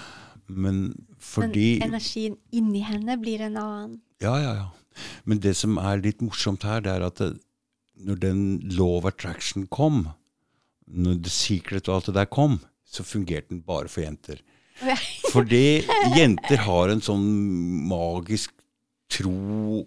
[0.47, 3.99] Men fordi Men energien inni henne blir en annen.
[4.21, 4.67] Ja, ja, ja.
[5.25, 7.39] Men det som er litt morsomt her, det er at det,
[7.99, 10.09] når den law of attraction kom,
[10.87, 12.59] når The Secret og alt det der kom,
[12.93, 14.41] så fungerte den bare for jenter.
[15.33, 15.83] Fordi
[16.17, 17.25] jenter har en sånn
[17.89, 18.53] magisk
[19.13, 19.83] tro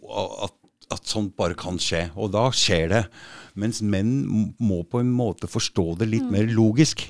[0.47, 0.55] at,
[0.95, 2.07] at sånt bare kan skje.
[2.15, 3.03] Og da skjer det.
[3.59, 4.19] Mens menn
[4.59, 7.07] må på en måte forstå det litt mer logisk.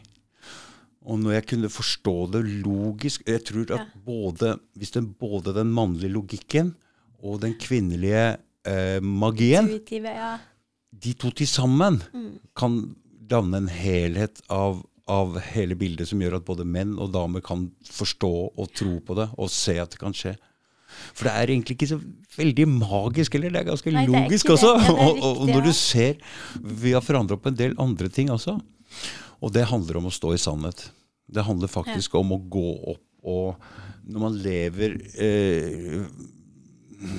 [1.06, 5.70] Og når jeg kunne forstå det logisk Jeg tror at både, hvis den, både den
[5.74, 6.74] mannlige logikken
[7.22, 8.36] og den kvinnelige
[8.66, 10.32] eh, magien, ja.
[10.90, 12.00] de to til sammen,
[12.58, 12.76] kan
[13.30, 17.68] danne en helhet av, av hele bildet som gjør at både menn og damer kan
[17.86, 20.34] forstå og tro på det og se at det kan skje.
[21.14, 21.98] For det er egentlig ikke så
[22.36, 24.72] veldig magisk, eller det er ganske Nei, det er logisk også.
[24.80, 26.20] Ja, og, og når du ser
[26.62, 28.56] Vi har forandra på en del andre ting også.
[29.42, 30.88] Og det handler om å stå i sannhet.
[31.26, 33.56] Det handler faktisk om å gå opp og
[34.06, 36.04] Når man lever eh,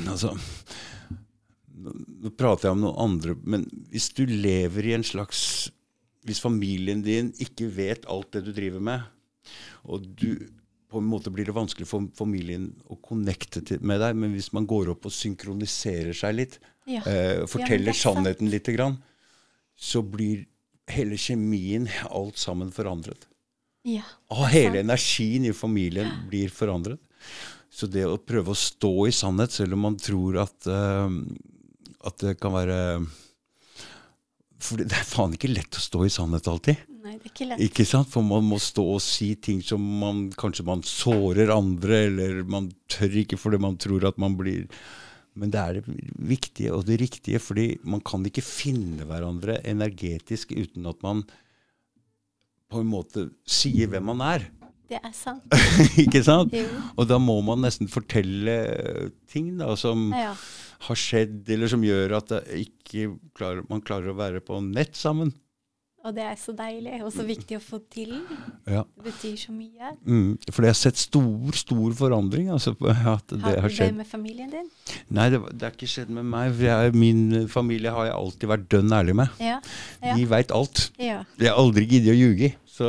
[0.07, 0.31] Altså
[1.87, 5.69] nå prater jeg om noen andre, men hvis du lever i en slags
[6.27, 9.01] Hvis familien din ikke vet alt det du driver med,
[9.87, 10.33] og du
[10.91, 14.53] på en måte blir det vanskelig for familien å connecte til, med deg, men hvis
[14.55, 17.01] man går opp og synkroniserer seg litt, Ja.
[17.03, 18.17] eh, forteller er sant.
[18.23, 18.95] sannheten lite grann,
[19.75, 20.45] så blir
[20.87, 23.27] hele kjemien, alt sammen, forandret.
[23.83, 24.03] ja.
[24.51, 26.99] Hele energien i familien blir forandret.
[27.69, 31.09] Så det å prøve å stå i sannhet, selv om man tror at, uh,
[32.07, 33.05] at det kan være
[34.57, 36.79] For det er faen ikke lett å stå i sannhet alltid.
[37.05, 37.63] Nei, det er ikke lett.
[37.67, 38.09] Ikke sant?
[38.11, 42.71] For man må stå og si ting som man kanskje man sårer andre, eller man
[42.91, 44.65] tør ikke fordi man tror at man blir
[45.37, 50.55] Men det er det viktige og det riktige, fordi man kan ikke finne hverandre energetisk
[50.57, 51.21] uten at man
[52.73, 54.47] på en måte sier hvem man er.
[54.87, 55.43] Det er sant.
[56.05, 56.53] ikke sant?
[56.55, 56.67] Jo.
[56.95, 58.57] Og da må man nesten fortelle
[59.31, 60.31] ting da, som Ja.
[60.87, 62.31] har skjedd, eller som gjør at
[63.35, 65.33] klarer, man klarer å være på nett sammen.
[66.07, 68.13] Og det er så deilig, og så viktig å få til.
[68.69, 68.85] Ja.
[68.95, 69.89] Det betyr så mye.
[70.07, 72.47] Mm, for jeg har sett stor, stor forandring.
[72.53, 74.69] Altså, på at det Har har du det med familien din?
[75.11, 76.53] Nei, det, det har ikke skjedd med meg.
[76.55, 79.41] For jeg, min familie har jeg alltid vært dønn ærlig med.
[79.43, 79.57] Ja.
[80.15, 80.85] De veit alt.
[81.01, 81.25] ja.
[81.41, 82.53] Jeg har aldri giddet å ljuge.
[82.77, 82.87] Så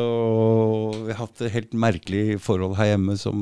[1.07, 3.39] jeg har hatt et helt merkelig forhold her hjemme som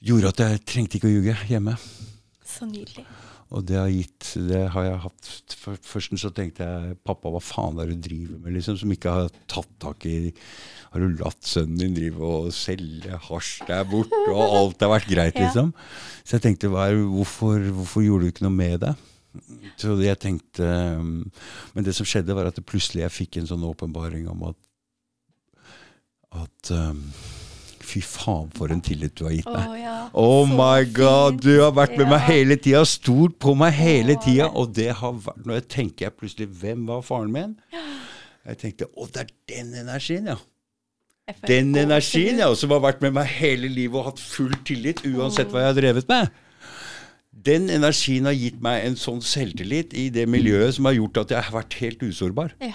[0.00, 1.74] gjorde at jeg trengte ikke å ljuge hjemme.
[2.46, 3.06] Så nydelig.
[3.50, 5.28] Og det har gitt Det har jeg hatt
[5.82, 9.14] Først så tenkte jeg pappa, hva faen er det du driver med, liksom, som ikke
[9.16, 10.30] har tatt tak i
[10.92, 15.10] Har du latt sønnen din drive og selge hasj der borte, og alt har vært
[15.10, 15.48] greit, Ja.
[15.48, 15.74] liksom?
[16.22, 18.94] Så jeg tenkte, hvorfor, hvorfor gjorde du ikke noe med det?
[19.78, 20.66] Så jeg tenkte
[20.98, 21.12] um,
[21.74, 24.58] Men det som skjedde, var at plutselig jeg fikk en sånn åpenbaring om at
[26.30, 27.04] at um,
[27.90, 29.64] Fy faen, for en tillit du har gitt meg.
[29.72, 29.80] meg.
[29.82, 29.94] ja.
[30.14, 34.14] Oh my my god, du har vært med meg hele tida, stolt på meg hele
[34.14, 34.46] oh, tida.
[34.54, 37.56] Og det har vært Når jeg tenker jeg plutselig Hvem var faren min?
[38.46, 40.38] Jeg tenkte å, det er den energien, ja.
[41.46, 42.52] Den energien, ja.
[42.58, 45.80] Som har vært med meg hele livet og hatt full tillit uansett hva jeg har
[45.80, 46.30] drevet med.
[47.30, 51.34] Den energien har gitt meg en sånn selvtillit i det miljøet som har gjort at
[51.36, 52.56] jeg har vært helt usårbar.
[52.62, 52.74] Ja.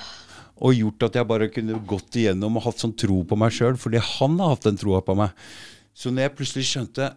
[0.63, 3.75] Og gjort at jeg bare kunne gått igjennom og hatt sånn tro på meg sjøl,
[3.79, 5.33] fordi han har hatt den troa på meg.
[5.95, 7.13] Så når jeg plutselig skjønte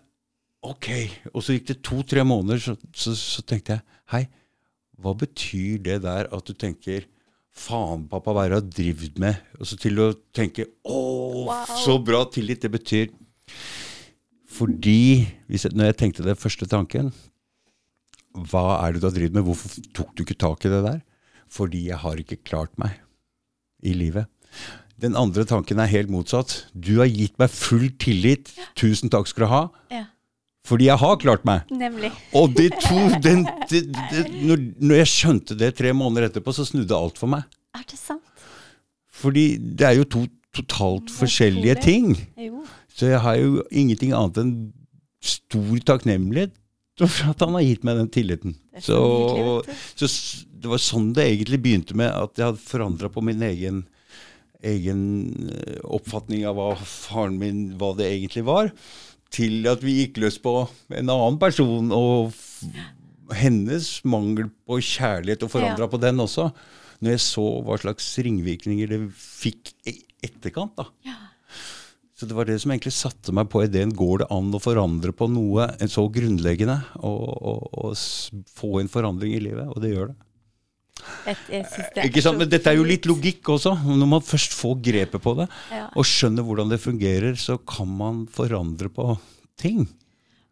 [0.67, 0.89] Ok,
[1.31, 4.25] og så gikk det to-tre måneder, så, så, så tenkte jeg Hei,
[4.99, 7.07] Hva betyr det der at du tenker
[7.59, 9.39] Faen, pappa, hva er det du har drevet med?
[9.59, 10.99] Og så til å tenke Å,
[11.49, 11.71] Wow.
[11.79, 13.13] så bra tillit det betyr.
[14.51, 14.99] Fordi
[15.47, 17.13] hvis jeg, når jeg tenkte det første tanken
[18.35, 19.47] Hva er det du har drevet med?
[19.47, 20.99] Hvorfor tok du ikke tak i det der?
[21.49, 22.99] Fordi jeg har ikke klart meg
[23.83, 24.27] i livet.
[24.99, 26.65] Den andre tanken er helt motsatt.
[26.75, 28.51] Du har gitt meg full tillit.
[28.79, 29.61] Tusen takk skal du ha.
[29.95, 30.05] Ja.
[30.67, 31.69] Fordi jeg har klart meg.
[31.71, 32.11] Nemlig.
[32.37, 36.67] Og de to den, det- det- når, når jeg skjønte det tre måneder etterpå, så
[36.67, 37.47] snudde alt for meg.
[37.79, 38.25] Er det sant?
[39.19, 40.25] Fordi det er jo to
[40.55, 42.13] totalt forskjellige ting.
[42.41, 42.65] Jo.
[42.91, 44.53] Så jeg har jo ingenting annet enn
[45.23, 46.53] stor takknemlighet
[47.07, 48.57] for at han har gitt meg den tilliten.
[48.83, 48.97] Så,
[49.95, 50.09] så
[50.59, 53.85] det var sånn det egentlig begynte med, at jeg hadde forandra på min egen,
[54.67, 55.03] egen
[55.53, 58.73] eh, oppfatning av hva faren min, hva det egentlig var,
[59.31, 60.55] til at vi gikk løs på
[60.91, 62.33] en annen person og
[63.37, 65.93] hennes mangel på kjærlighet, og forandra Ja.
[65.93, 66.49] på den også.
[67.05, 70.75] Når jeg så hva slags ringvirkninger det fikk i etterkant.
[70.81, 70.89] da.
[71.07, 71.15] Ja.
[72.19, 75.13] Så det var det som egentlig satte meg på ideen går det an å forandre
[75.15, 79.69] på noe så grunnleggende, og, og, og få en forandring i livet.
[79.71, 80.17] Og det gjør det.
[81.29, 82.41] Jeg, jeg det Ikke sant?
[82.41, 83.77] Men dette er jo litt logikk også.
[83.87, 85.85] Når man først får grepet på det, Ja.
[85.95, 89.13] og skjønner hvordan det fungerer, så kan man forandre på
[89.61, 89.85] ting.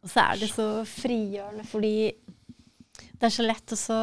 [0.06, 2.12] Og så er det så frigjørende, fordi
[3.16, 4.00] det er så lett å så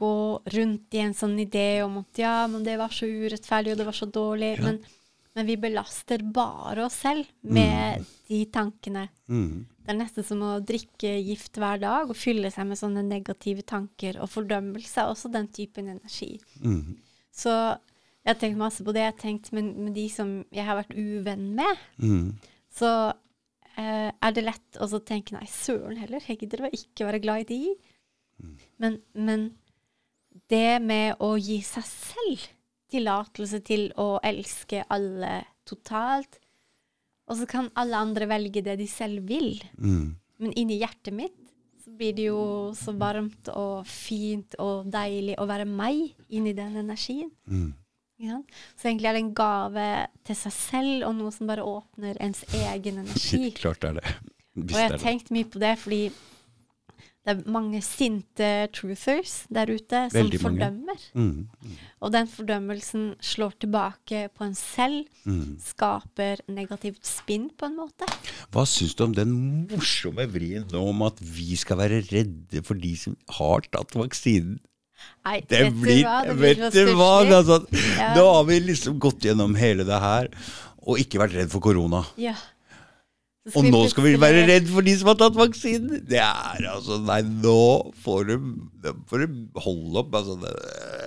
[0.00, 0.14] gå
[0.56, 3.88] rundt i en sånn idé om at ja, men det var så urettferdig, og det
[3.92, 4.54] var så dårlig.
[4.56, 4.70] Ja.
[4.70, 4.80] Men,
[5.34, 9.06] men vi belaster bare oss selv med de tankene.
[9.32, 9.62] Mm.
[9.82, 13.64] Det er nesten som å drikke gift hver dag og fylle seg med sånne negative
[13.66, 14.20] tanker.
[14.22, 16.36] Og fordømmelse er også den typen energi.
[16.60, 16.98] Mm.
[17.32, 19.06] Så jeg har tenkt masse på det.
[19.06, 22.28] Jeg har tenkt med, med de som jeg har vært uvenn med, Mm.
[22.72, 22.92] så
[23.76, 27.48] eh, er det lett å tenke nei, søren heller, jeg gidder ikke være glad i
[27.56, 27.74] de.
[28.78, 29.48] Men, men
[30.50, 32.46] det med å gi seg selv
[32.92, 36.38] tillatelse til å elske alle totalt,
[37.30, 39.62] og så kan alle andre velge det de selv vil.
[39.78, 40.16] Mm.
[40.42, 41.38] Men inni hjertet mitt
[41.82, 42.42] så blir det jo
[42.78, 47.30] så varmt og fint og deilig å være meg inni den energien.
[47.46, 47.72] Mm.
[48.22, 48.38] Ja.
[48.78, 49.86] Så egentlig er det en gave
[50.26, 53.50] til seg selv, og noe som bare åpner ens egen energi.
[53.58, 54.12] Klart er det.
[54.60, 56.02] Og jeg har tenkt mye på det, fordi
[57.22, 61.02] det er mange sinte truthers der ute som Veldig fordømmer.
[61.14, 61.46] Mm.
[62.02, 65.56] Og den fordømmelsen slår tilbake på en selv, Mm.
[65.62, 68.08] skaper negativt spinn på en måte.
[68.50, 69.30] Hva syns du om den
[69.70, 74.58] morsomme vrien nå om at vi skal være redde for de som har tatt vaksinen?
[75.24, 76.18] Nei, Det vet blir, du hva?
[76.26, 77.12] Det vet blir du så hva?
[77.38, 77.66] Altså,
[77.98, 78.14] Ja.
[78.14, 80.28] Da har vi liksom gått gjennom hele det her
[80.82, 82.04] og ikke vært redd for korona.
[82.18, 82.34] Ja.
[83.42, 86.04] Og nå skal vi være redd for de som har tatt vaksinen!
[86.06, 87.54] Det er altså Nei, nå
[88.04, 88.34] får du,
[89.10, 90.12] får du holde opp.
[90.14, 90.36] Altså,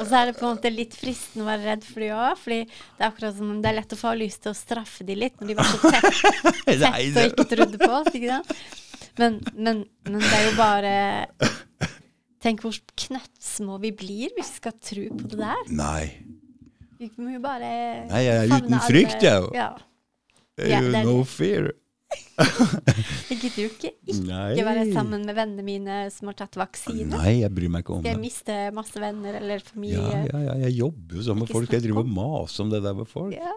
[0.02, 2.42] Og så er det på en måte litt fristende å være redd for de òg,
[2.42, 5.08] fordi det er akkurat som om det er lett å få lyst til å straffe
[5.08, 6.10] de litt når de var så tett,
[6.68, 8.12] tett og ikke trodde på oss.
[8.12, 8.52] ikke sant?
[9.16, 10.94] Men, men, men det er jo bare
[12.44, 15.64] Tenk hvor knøttsmå vi blir hvis vi skal tro på det der.
[15.72, 16.04] nei.
[17.00, 17.72] Vi må jo bare
[18.12, 19.48] Nei, jeg er uten frykt, jeg.
[19.56, 19.72] Ja.
[20.60, 21.72] Ja, no fear.
[23.30, 27.08] Jeg gidder jo ikke ikke være sammen med vennene mine som har tatt vaksine.
[27.14, 28.24] Nei, jeg bryr meg ikke om Skal jeg det.
[28.26, 30.20] miste masse venner eller familie?
[30.30, 31.74] ja, ja, jeg jobber jo sammen med folk.
[31.74, 33.34] Jeg driver og maser om det der med folk.
[33.36, 33.56] Ja.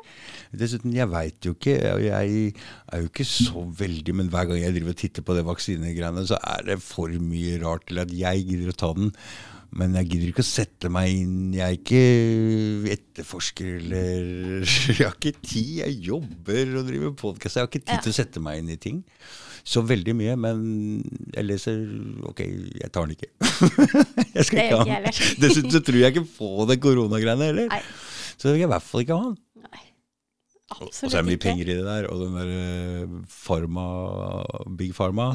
[0.63, 2.55] Dessuten, jeg veit jo ikke jeg
[2.89, 6.27] er jo ikke så veldig Men hver gang jeg driver og titter på det vaksinegreiene,
[6.29, 9.13] så er det for mye rart til at jeg gidder å ta den.
[9.77, 14.65] Men jeg gidder ikke å sette meg inn Jeg er ikke etterforsker eller
[14.97, 15.75] Jeg har ikke tid.
[15.83, 17.59] Jeg jobber og driver podkast.
[17.59, 18.01] Jeg har ikke tid Ja.
[18.07, 19.03] til å sette meg inn i ting.
[19.69, 20.63] Så veldig mye, men
[21.35, 21.83] jeg leser
[22.31, 22.41] Ok,
[22.81, 23.29] jeg tar den ikke.
[24.39, 25.11] jeg skal Det ikke ha den.
[25.45, 27.69] Dessuten så tror jeg ikke på det koronagreiene heller.
[27.75, 27.83] Nei.
[28.39, 29.37] Så jeg vil i hvert fall ikke ha den.
[29.69, 29.85] Nei.
[30.79, 32.51] Og så er det mye penger i det der, og den der
[33.33, 35.29] farma Pharma, Big Pharma.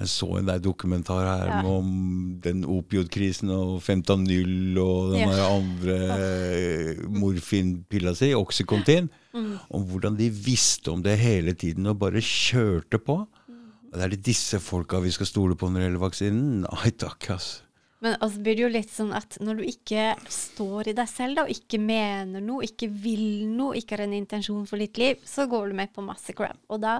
[0.00, 1.46] Jeg så en der dokumentar her.
[1.46, 1.60] Ja.
[1.70, 5.46] om den opiodkrisen og fentanyl og den Ja.
[5.54, 9.08] andre eh, morfinpilla si, Oxycontin.
[9.34, 9.58] Mm.
[9.70, 13.26] Om hvordan de visste om det hele tiden og bare kjørte på.
[13.48, 13.60] Mm.
[13.92, 16.66] Og det er det disse folka vi skal stole på når det gjelder vaksinen?
[16.66, 17.60] Nei takk, altså.
[18.04, 21.38] Men altså blir det jo litt sånn at når du ikke står i deg selv,
[21.38, 25.22] da, og ikke mener noe, ikke vil noe, ikke har en intensjon for ditt liv,
[25.24, 26.58] så går du med på masse crap.
[26.68, 26.98] Og da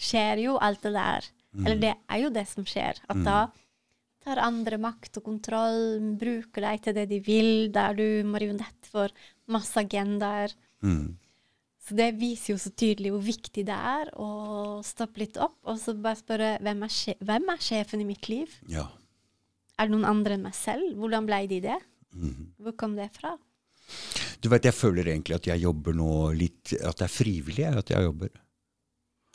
[0.00, 1.28] skjer jo alt det der.
[1.56, 3.00] Eller det er jo det som skjer.
[3.10, 3.38] At da
[4.22, 5.80] tar andre makt og kontroll,
[6.20, 9.10] bruker deg til det de vil, da er du marionett for
[9.50, 10.52] masse agendaer.
[10.84, 11.16] Mm.
[11.80, 14.28] Så det viser jo så tydelig hvor viktig det er å
[14.86, 18.28] stoppe litt opp, og så bare spørre hvem er, sje hvem er sjefen i mitt
[18.30, 18.52] liv?
[18.70, 18.86] Ja.
[19.80, 20.92] er det noen andre enn meg selv?
[21.00, 21.78] Hvordan ble de det?
[22.14, 22.50] Mhm.
[22.60, 23.32] Hvor kom det fra?
[24.40, 27.90] Du vet, Jeg føler egentlig at jeg jobber nå litt At det er frivillig at
[27.90, 28.30] jeg jobber.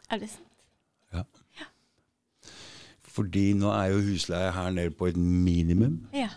[0.09, 0.54] Er det sant?
[3.15, 6.01] Fordi nå er jo husleia her nede på et minimum.
[6.15, 6.27] Ja.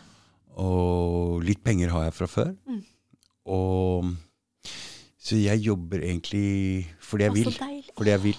[0.58, 2.54] Og litt penger har jeg fra før.
[2.68, 2.82] Mm.
[3.48, 4.14] Og
[5.18, 7.50] Så jeg jobber egentlig fordi jeg vil.
[7.96, 8.38] Fordi jeg vil.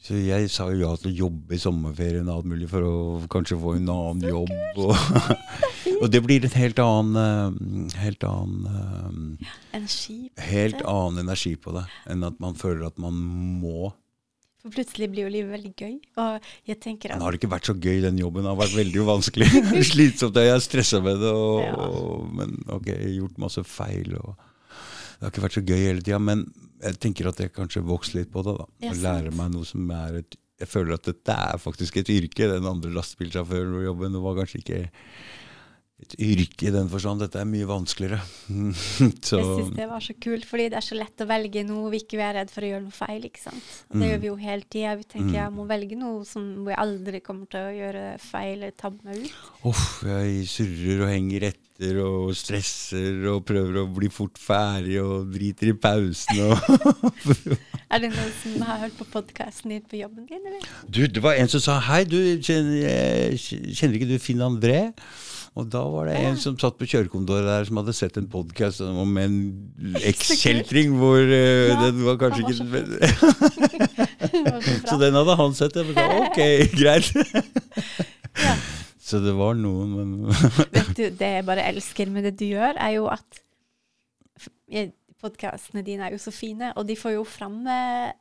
[0.00, 2.94] Så jeg sa jo ja til å jobbe i sommerferien og alt mulig for å
[3.30, 4.50] kanskje få en annen jobb.
[4.80, 4.96] Og,
[6.00, 8.64] og det blir en helt annen, eh, helt annen
[9.38, 10.16] eh, Energi.
[10.48, 13.20] Helt annen energi på det enn at man føler at man
[13.62, 13.92] må.
[14.60, 15.94] For plutselig blir jo livet veldig gøy.
[16.20, 18.44] Og jeg tenker Men at har det ikke vært så gøy, den jobben?
[18.44, 19.48] Det har vært veldig vanskelig.
[19.90, 20.36] Slitsomt.
[20.36, 21.32] Jeg har stressa med det.
[21.32, 21.72] Og, Ja.
[21.86, 24.12] og, men ok, jeg har gjort masse feil.
[24.20, 26.20] Og det har ikke vært så gøy hele tida.
[26.20, 26.44] Men
[26.84, 28.56] jeg tenker at jeg kanskje vokser litt på det.
[28.60, 28.68] da.
[28.84, 32.10] Ja, og lærer meg noe som er et Jeg føler at dette er faktisk et
[32.12, 32.44] yrke.
[32.52, 34.80] Den andre lastebilsjåførjobben jobben var kanskje ikke
[36.00, 37.20] et yrke i den forstand.
[37.20, 38.20] Dette er mye vanskeligere.
[39.26, 41.90] så jeg syns det var så kult, fordi det er så lett å velge noe
[41.92, 43.24] vi ikke er redd for å gjøre noe feil.
[43.28, 43.70] ikke sant?
[43.90, 44.06] Det Mm.
[44.08, 44.96] gjør vi jo hele tida.
[44.96, 45.40] Vi tenker Mm.
[45.42, 49.24] jeg må velge noe som vi aldri kommer til å gjøre feil eller tabbe meg
[49.24, 49.34] ut.
[49.64, 55.30] Uff, jeg surrer og henger etter og stresser og prøver å bli fort ferdig og
[55.32, 56.58] driter i pausen og
[57.90, 60.62] Er det noen som har hørt på podkasten din på jobben din, eller?
[60.86, 64.92] Du, det var en som sa hei, du kjenner, kjenner ikke du Finn André?
[65.58, 68.84] Og da var det en som satt på kjørekontoret der som hadde sett en podkast
[68.86, 69.34] om en
[70.06, 73.30] ekskjeltring hvor uh, Ja, den var kanskje var ikke så
[74.92, 75.76] Så den hadde han sett.
[75.76, 76.38] Jeg sa ok,
[76.80, 77.10] greit.
[78.38, 78.54] Ja.
[79.10, 80.10] Så det var noen, men
[80.76, 83.42] Vet du, det jeg bare elsker med det du gjør, er jo at
[85.20, 88.12] podkastene dine er jo så fine, og de får jo fram eh,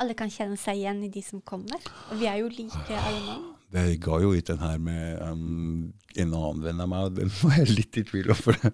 [0.00, 1.80] Alle kan kjenne seg igjen i de som kommer.
[2.10, 3.49] Og vi er jo like alle mann.
[3.70, 7.30] Jeg ga jo ut den her med um, en annen venn av meg, og den
[7.42, 8.38] var jeg litt i tvil om.
[8.38, 8.72] For det.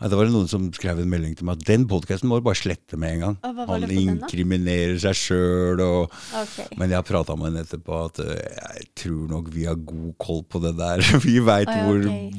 [0.00, 2.38] Ja, det var det noen som skrev en melding til meg at den podkasten må
[2.40, 3.34] du bare slette med en gang.
[3.68, 6.70] Han det inkriminerer seg sjøl og okay.
[6.80, 10.14] Men jeg har prata med henne etterpå at uh, jeg tror nok vi har god
[10.20, 11.04] koll på det der.
[11.26, 12.30] Vi veit hvor okay.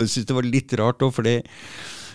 [0.00, 1.36] Jeg syns det var litt rart òg, fordi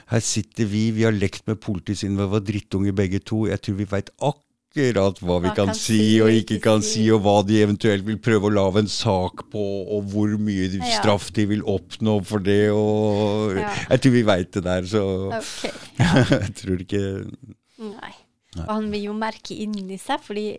[0.09, 3.47] her sitter vi, vi har lekt med politiet siden vi var drittunger begge to.
[3.49, 4.44] Jeg tror vi veit akkurat
[4.75, 7.05] hva vi Hva kan, kan si og ikke kan si.
[7.11, 10.79] og hva de eventuelt vil prøve å lage en sak på, og hvor mye de-
[10.79, 10.99] Ja.
[11.01, 12.69] straff de vil oppnå for det.
[12.71, 13.73] Og Ja.
[13.89, 15.71] Jeg tror vi veit det der, så okay.
[16.43, 17.31] jeg tror ikke
[17.79, 18.13] Nei.
[18.57, 20.57] Og han vil jo merke inni seg, fordi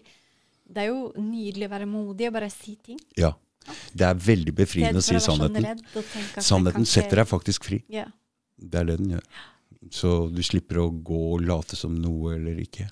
[0.68, 2.98] det er jo nydelig å være modig og bare si ting.
[3.16, 3.32] Ja.
[3.94, 5.80] Det er veldig befriende å si sannheten.
[5.92, 7.82] sånn Sannheten setter deg faktisk fri.
[7.88, 8.04] Ja.
[8.58, 9.22] Det er det den gjør.
[9.90, 12.88] Så du slipper å gå og late som noe eller ikke.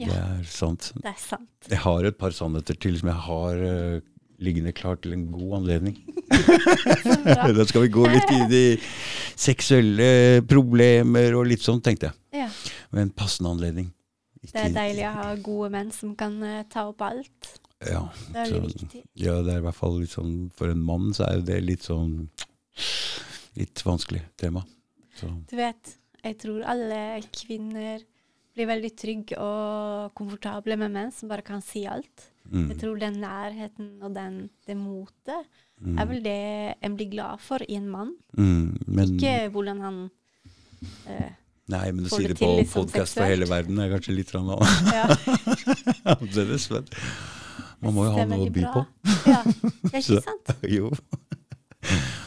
[0.00, 0.90] Det er sant.
[1.00, 1.70] Det er sant.
[1.70, 3.98] Jeg har et par sannheter til som jeg har uh,
[4.42, 5.98] liggende klar til en god anledning.
[7.58, 8.64] da skal vi gå litt i de
[9.36, 12.18] seksuelle problemer og litt sånn, tenkte jeg.
[12.44, 12.48] Ja.
[12.92, 13.92] Med en passende anledning.
[14.46, 17.54] Det er deilig å ha gode menn som kan uh, ta opp alt.
[17.84, 19.02] Ja, Det er veldig viktig.
[19.20, 21.58] ja, det er i hvert fall litt sånn For en mann så er jo det
[21.60, 22.14] litt sånn
[23.56, 24.62] Litt vanskelig tema.
[25.16, 25.92] Så Du vet,
[26.22, 28.00] jeg tror alle kvinner
[28.56, 32.28] blir veldig trygge og komfortable med menn som bare kan si alt.
[32.50, 35.44] mm, Jeg tror den nærheten og den, det motet
[35.80, 36.36] mm, er vel det
[36.82, 38.14] en blir glad for i en mann.
[38.36, 39.98] mm, men, Ikke hvordan han
[41.08, 41.34] eh,
[41.68, 44.28] Nei, men du sier det det på liksom podkast for hele verden er kanskje litt
[44.36, 44.46] rann
[44.94, 45.06] ja,
[46.12, 46.68] annerledes.
[46.70, 46.84] Men
[47.82, 48.72] man må jo ha noe å by bra.
[48.72, 48.84] på.
[49.26, 50.52] Ja, det er ikke sant?
[50.76, 50.92] Jo.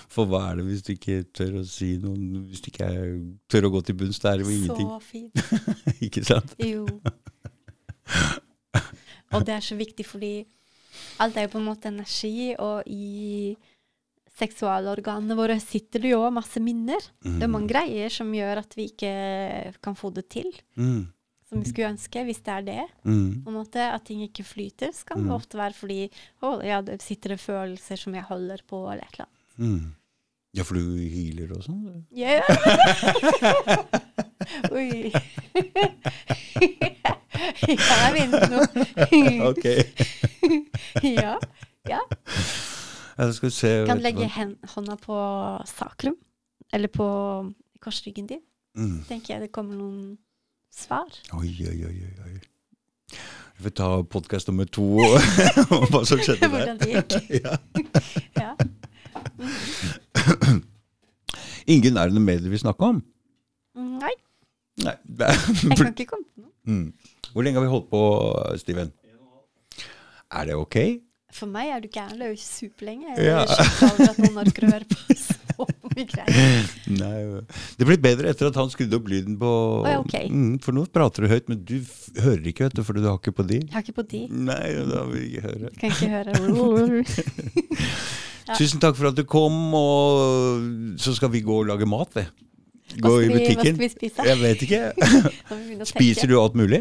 [0.10, 2.18] For hva er det hvis du ikke tør å si noe
[2.50, 3.12] Hvis du ikke er,
[3.48, 4.18] tør å gå til bunns?
[4.24, 4.88] Det er jo ingenting.
[4.90, 5.36] Så fint.
[6.08, 6.56] Ikke sant?
[6.66, 6.86] Jo.
[9.30, 10.32] Og det er så viktig fordi
[11.22, 13.54] alt er jo på en måte energi, og i
[14.40, 17.04] seksualorganene våre sitter det jo masse minner.
[17.22, 19.12] Det er mange greier som gjør at vi ikke
[19.84, 20.50] kan få det til,
[20.80, 21.06] Mm.
[21.50, 22.86] som vi skulle ønske, hvis det er det.
[23.06, 23.44] Mm.
[23.44, 25.36] På en måte At ting ikke flyter, så kan det Mm.
[25.36, 26.10] ofte være fordi
[26.42, 29.96] å, ja, det sitter det følelser som jeg holder på, eller et eller annet.
[30.50, 30.58] Mm.
[30.58, 32.06] Ja, for du hyler og sånn?
[32.18, 32.46] Ja, ja.
[34.74, 35.12] Oi.
[37.70, 38.66] ja, jeg vet noe.
[39.46, 39.66] Ok.
[41.22, 41.36] ja.
[41.86, 42.00] ja.
[43.20, 44.26] Jeg skal se Kan legge
[44.74, 45.20] hånda på
[45.70, 46.18] sakrum,
[46.74, 47.08] eller på
[47.84, 48.42] korsryggen din.
[48.74, 49.04] mm.
[49.12, 50.18] Tenker jeg det kommer noen
[50.74, 51.14] svar.
[51.38, 52.40] Oi, oi, oi, oi.
[53.60, 56.50] Vi får ta podkast nummer to og hva som skjedde der.
[56.50, 57.12] Hvordan det gikk.
[57.46, 57.54] ja.
[58.40, 58.56] Ja.
[61.74, 63.02] Ingen er det noe mer du vil snakke om?
[63.80, 64.14] Nei,
[64.84, 64.96] Nei.
[65.20, 66.54] jeg kan ikke komme på noe.
[66.70, 66.88] Mm.
[67.34, 68.02] Hvor lenge har vi holdt på,
[68.62, 68.90] Steven?
[70.30, 70.78] Er det ok?
[71.34, 72.18] For meg er du gæren.
[72.18, 73.12] Det er jo superlenge.
[73.18, 73.44] Jeg Ja.
[73.46, 76.72] ikke at noen orker å høre på så mye greier.
[76.90, 77.20] Nei,
[77.78, 79.50] det blir bedre etter at han skrudde opp lyden på
[79.84, 80.26] Å, okay.
[80.32, 83.06] mm, For nå prater du høyt, men du f hører ikke, vet du, for du
[83.06, 83.60] har ikke på de.
[83.62, 84.24] Jeg har ikke på de.
[84.50, 85.74] Nei, da vil jeg ikke høre.
[85.78, 86.34] Kan ikke høre.
[88.50, 88.56] Ja.
[88.58, 92.24] Tusen takk for at du kom, og så skal vi gå og lage mat, vi.
[92.98, 93.76] Gå i butikken.
[93.78, 94.26] hva skal vi spise?
[94.26, 95.86] Jeg vet ikke.
[95.92, 96.80] Spiser du alt mulig?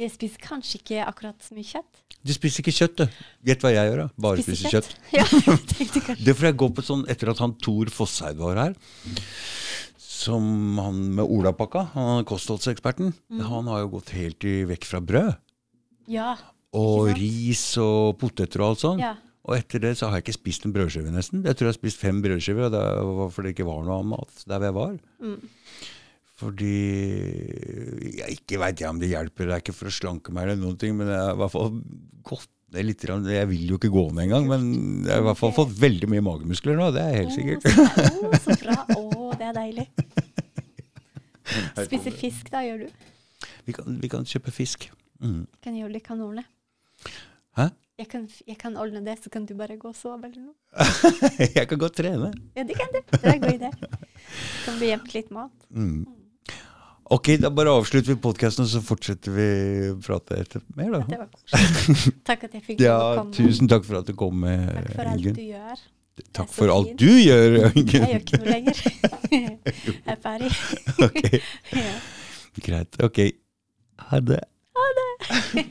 [0.00, 2.00] Jeg spiser kanskje ikke akkurat så mye kjøtt.
[2.24, 3.26] Du spiser ikke kjøtt, du.
[3.50, 4.06] Gjett hva jeg gjør, da.
[4.24, 4.94] Bare spiser kjøtt.
[5.18, 6.24] Ja, jeg tenkte kanskje.
[6.24, 8.74] Det får jeg gå på sånn etter at han Tor Fosseid var her.
[10.00, 13.12] Som han med olapakka, han er kostholdseksperten.
[13.28, 13.44] Mm.
[13.52, 15.36] Han har jo gått helt i, vekk fra brød.
[16.10, 16.32] Ja.
[16.74, 19.04] Og ris og poteter og alt sånt.
[19.04, 19.14] ja.
[19.44, 21.42] Og etter det så har jeg ikke spist en brødskive nesten.
[21.44, 22.80] Jeg tror jeg har spist fem brødskiver, og det
[23.18, 24.94] var fordi det ikke var noe annen mat der jeg var.
[25.20, 25.36] Mm.
[26.34, 26.78] Fordi
[28.18, 30.58] Jeg ikke veit jeg om det hjelper, det er ikke for å slanke meg eller
[30.62, 31.76] noen ting, men jeg har i hvert fall
[32.26, 33.04] gått ned litt.
[33.04, 34.64] Jeg vil jo ikke gå ned engang, men
[35.04, 37.68] jeg har i hvert fall fått veldig mye magemuskler nå, det er helt sikkert.
[37.68, 38.80] Å, så, så bra.
[38.96, 39.86] Å, det er deilig.
[41.84, 43.08] Spiser fisk, da, gjør du?
[43.68, 44.88] Vi kan, vi kan kjøpe fisk.
[45.22, 45.44] Mm.
[45.64, 46.48] Kan gjøre litt kanoner.
[47.60, 47.70] Hæ?
[47.94, 50.54] Jeg kan, jeg kan ordne det, så kan du bare gå og sove eller noe.
[51.58, 52.32] jeg kan godt trene.
[52.58, 52.98] Ja, det kan du.
[53.12, 53.70] Det er en god idé.
[54.64, 55.52] Kan bli gjemt litt mat.
[55.70, 56.00] Mm.
[57.14, 59.46] Ok, da bare avslutter vi podkasten, og så fortsetter vi
[59.92, 62.14] å prate etter mer, Det var koselig.
[62.26, 63.34] Takk at jeg fikk Ja, komme.
[63.36, 65.84] tusen takk for at du kom, med Takk for alt du gjør.
[66.34, 68.82] Takk for alt du gjør, Jeg gjør ikke noe lenger.
[69.34, 70.50] Jeg er ferdig.
[70.98, 71.22] Ok,
[71.84, 71.94] Ja.
[72.66, 72.98] greit.
[73.06, 73.22] Ok.
[74.08, 74.42] Ha det.
[74.74, 75.68] Ha det.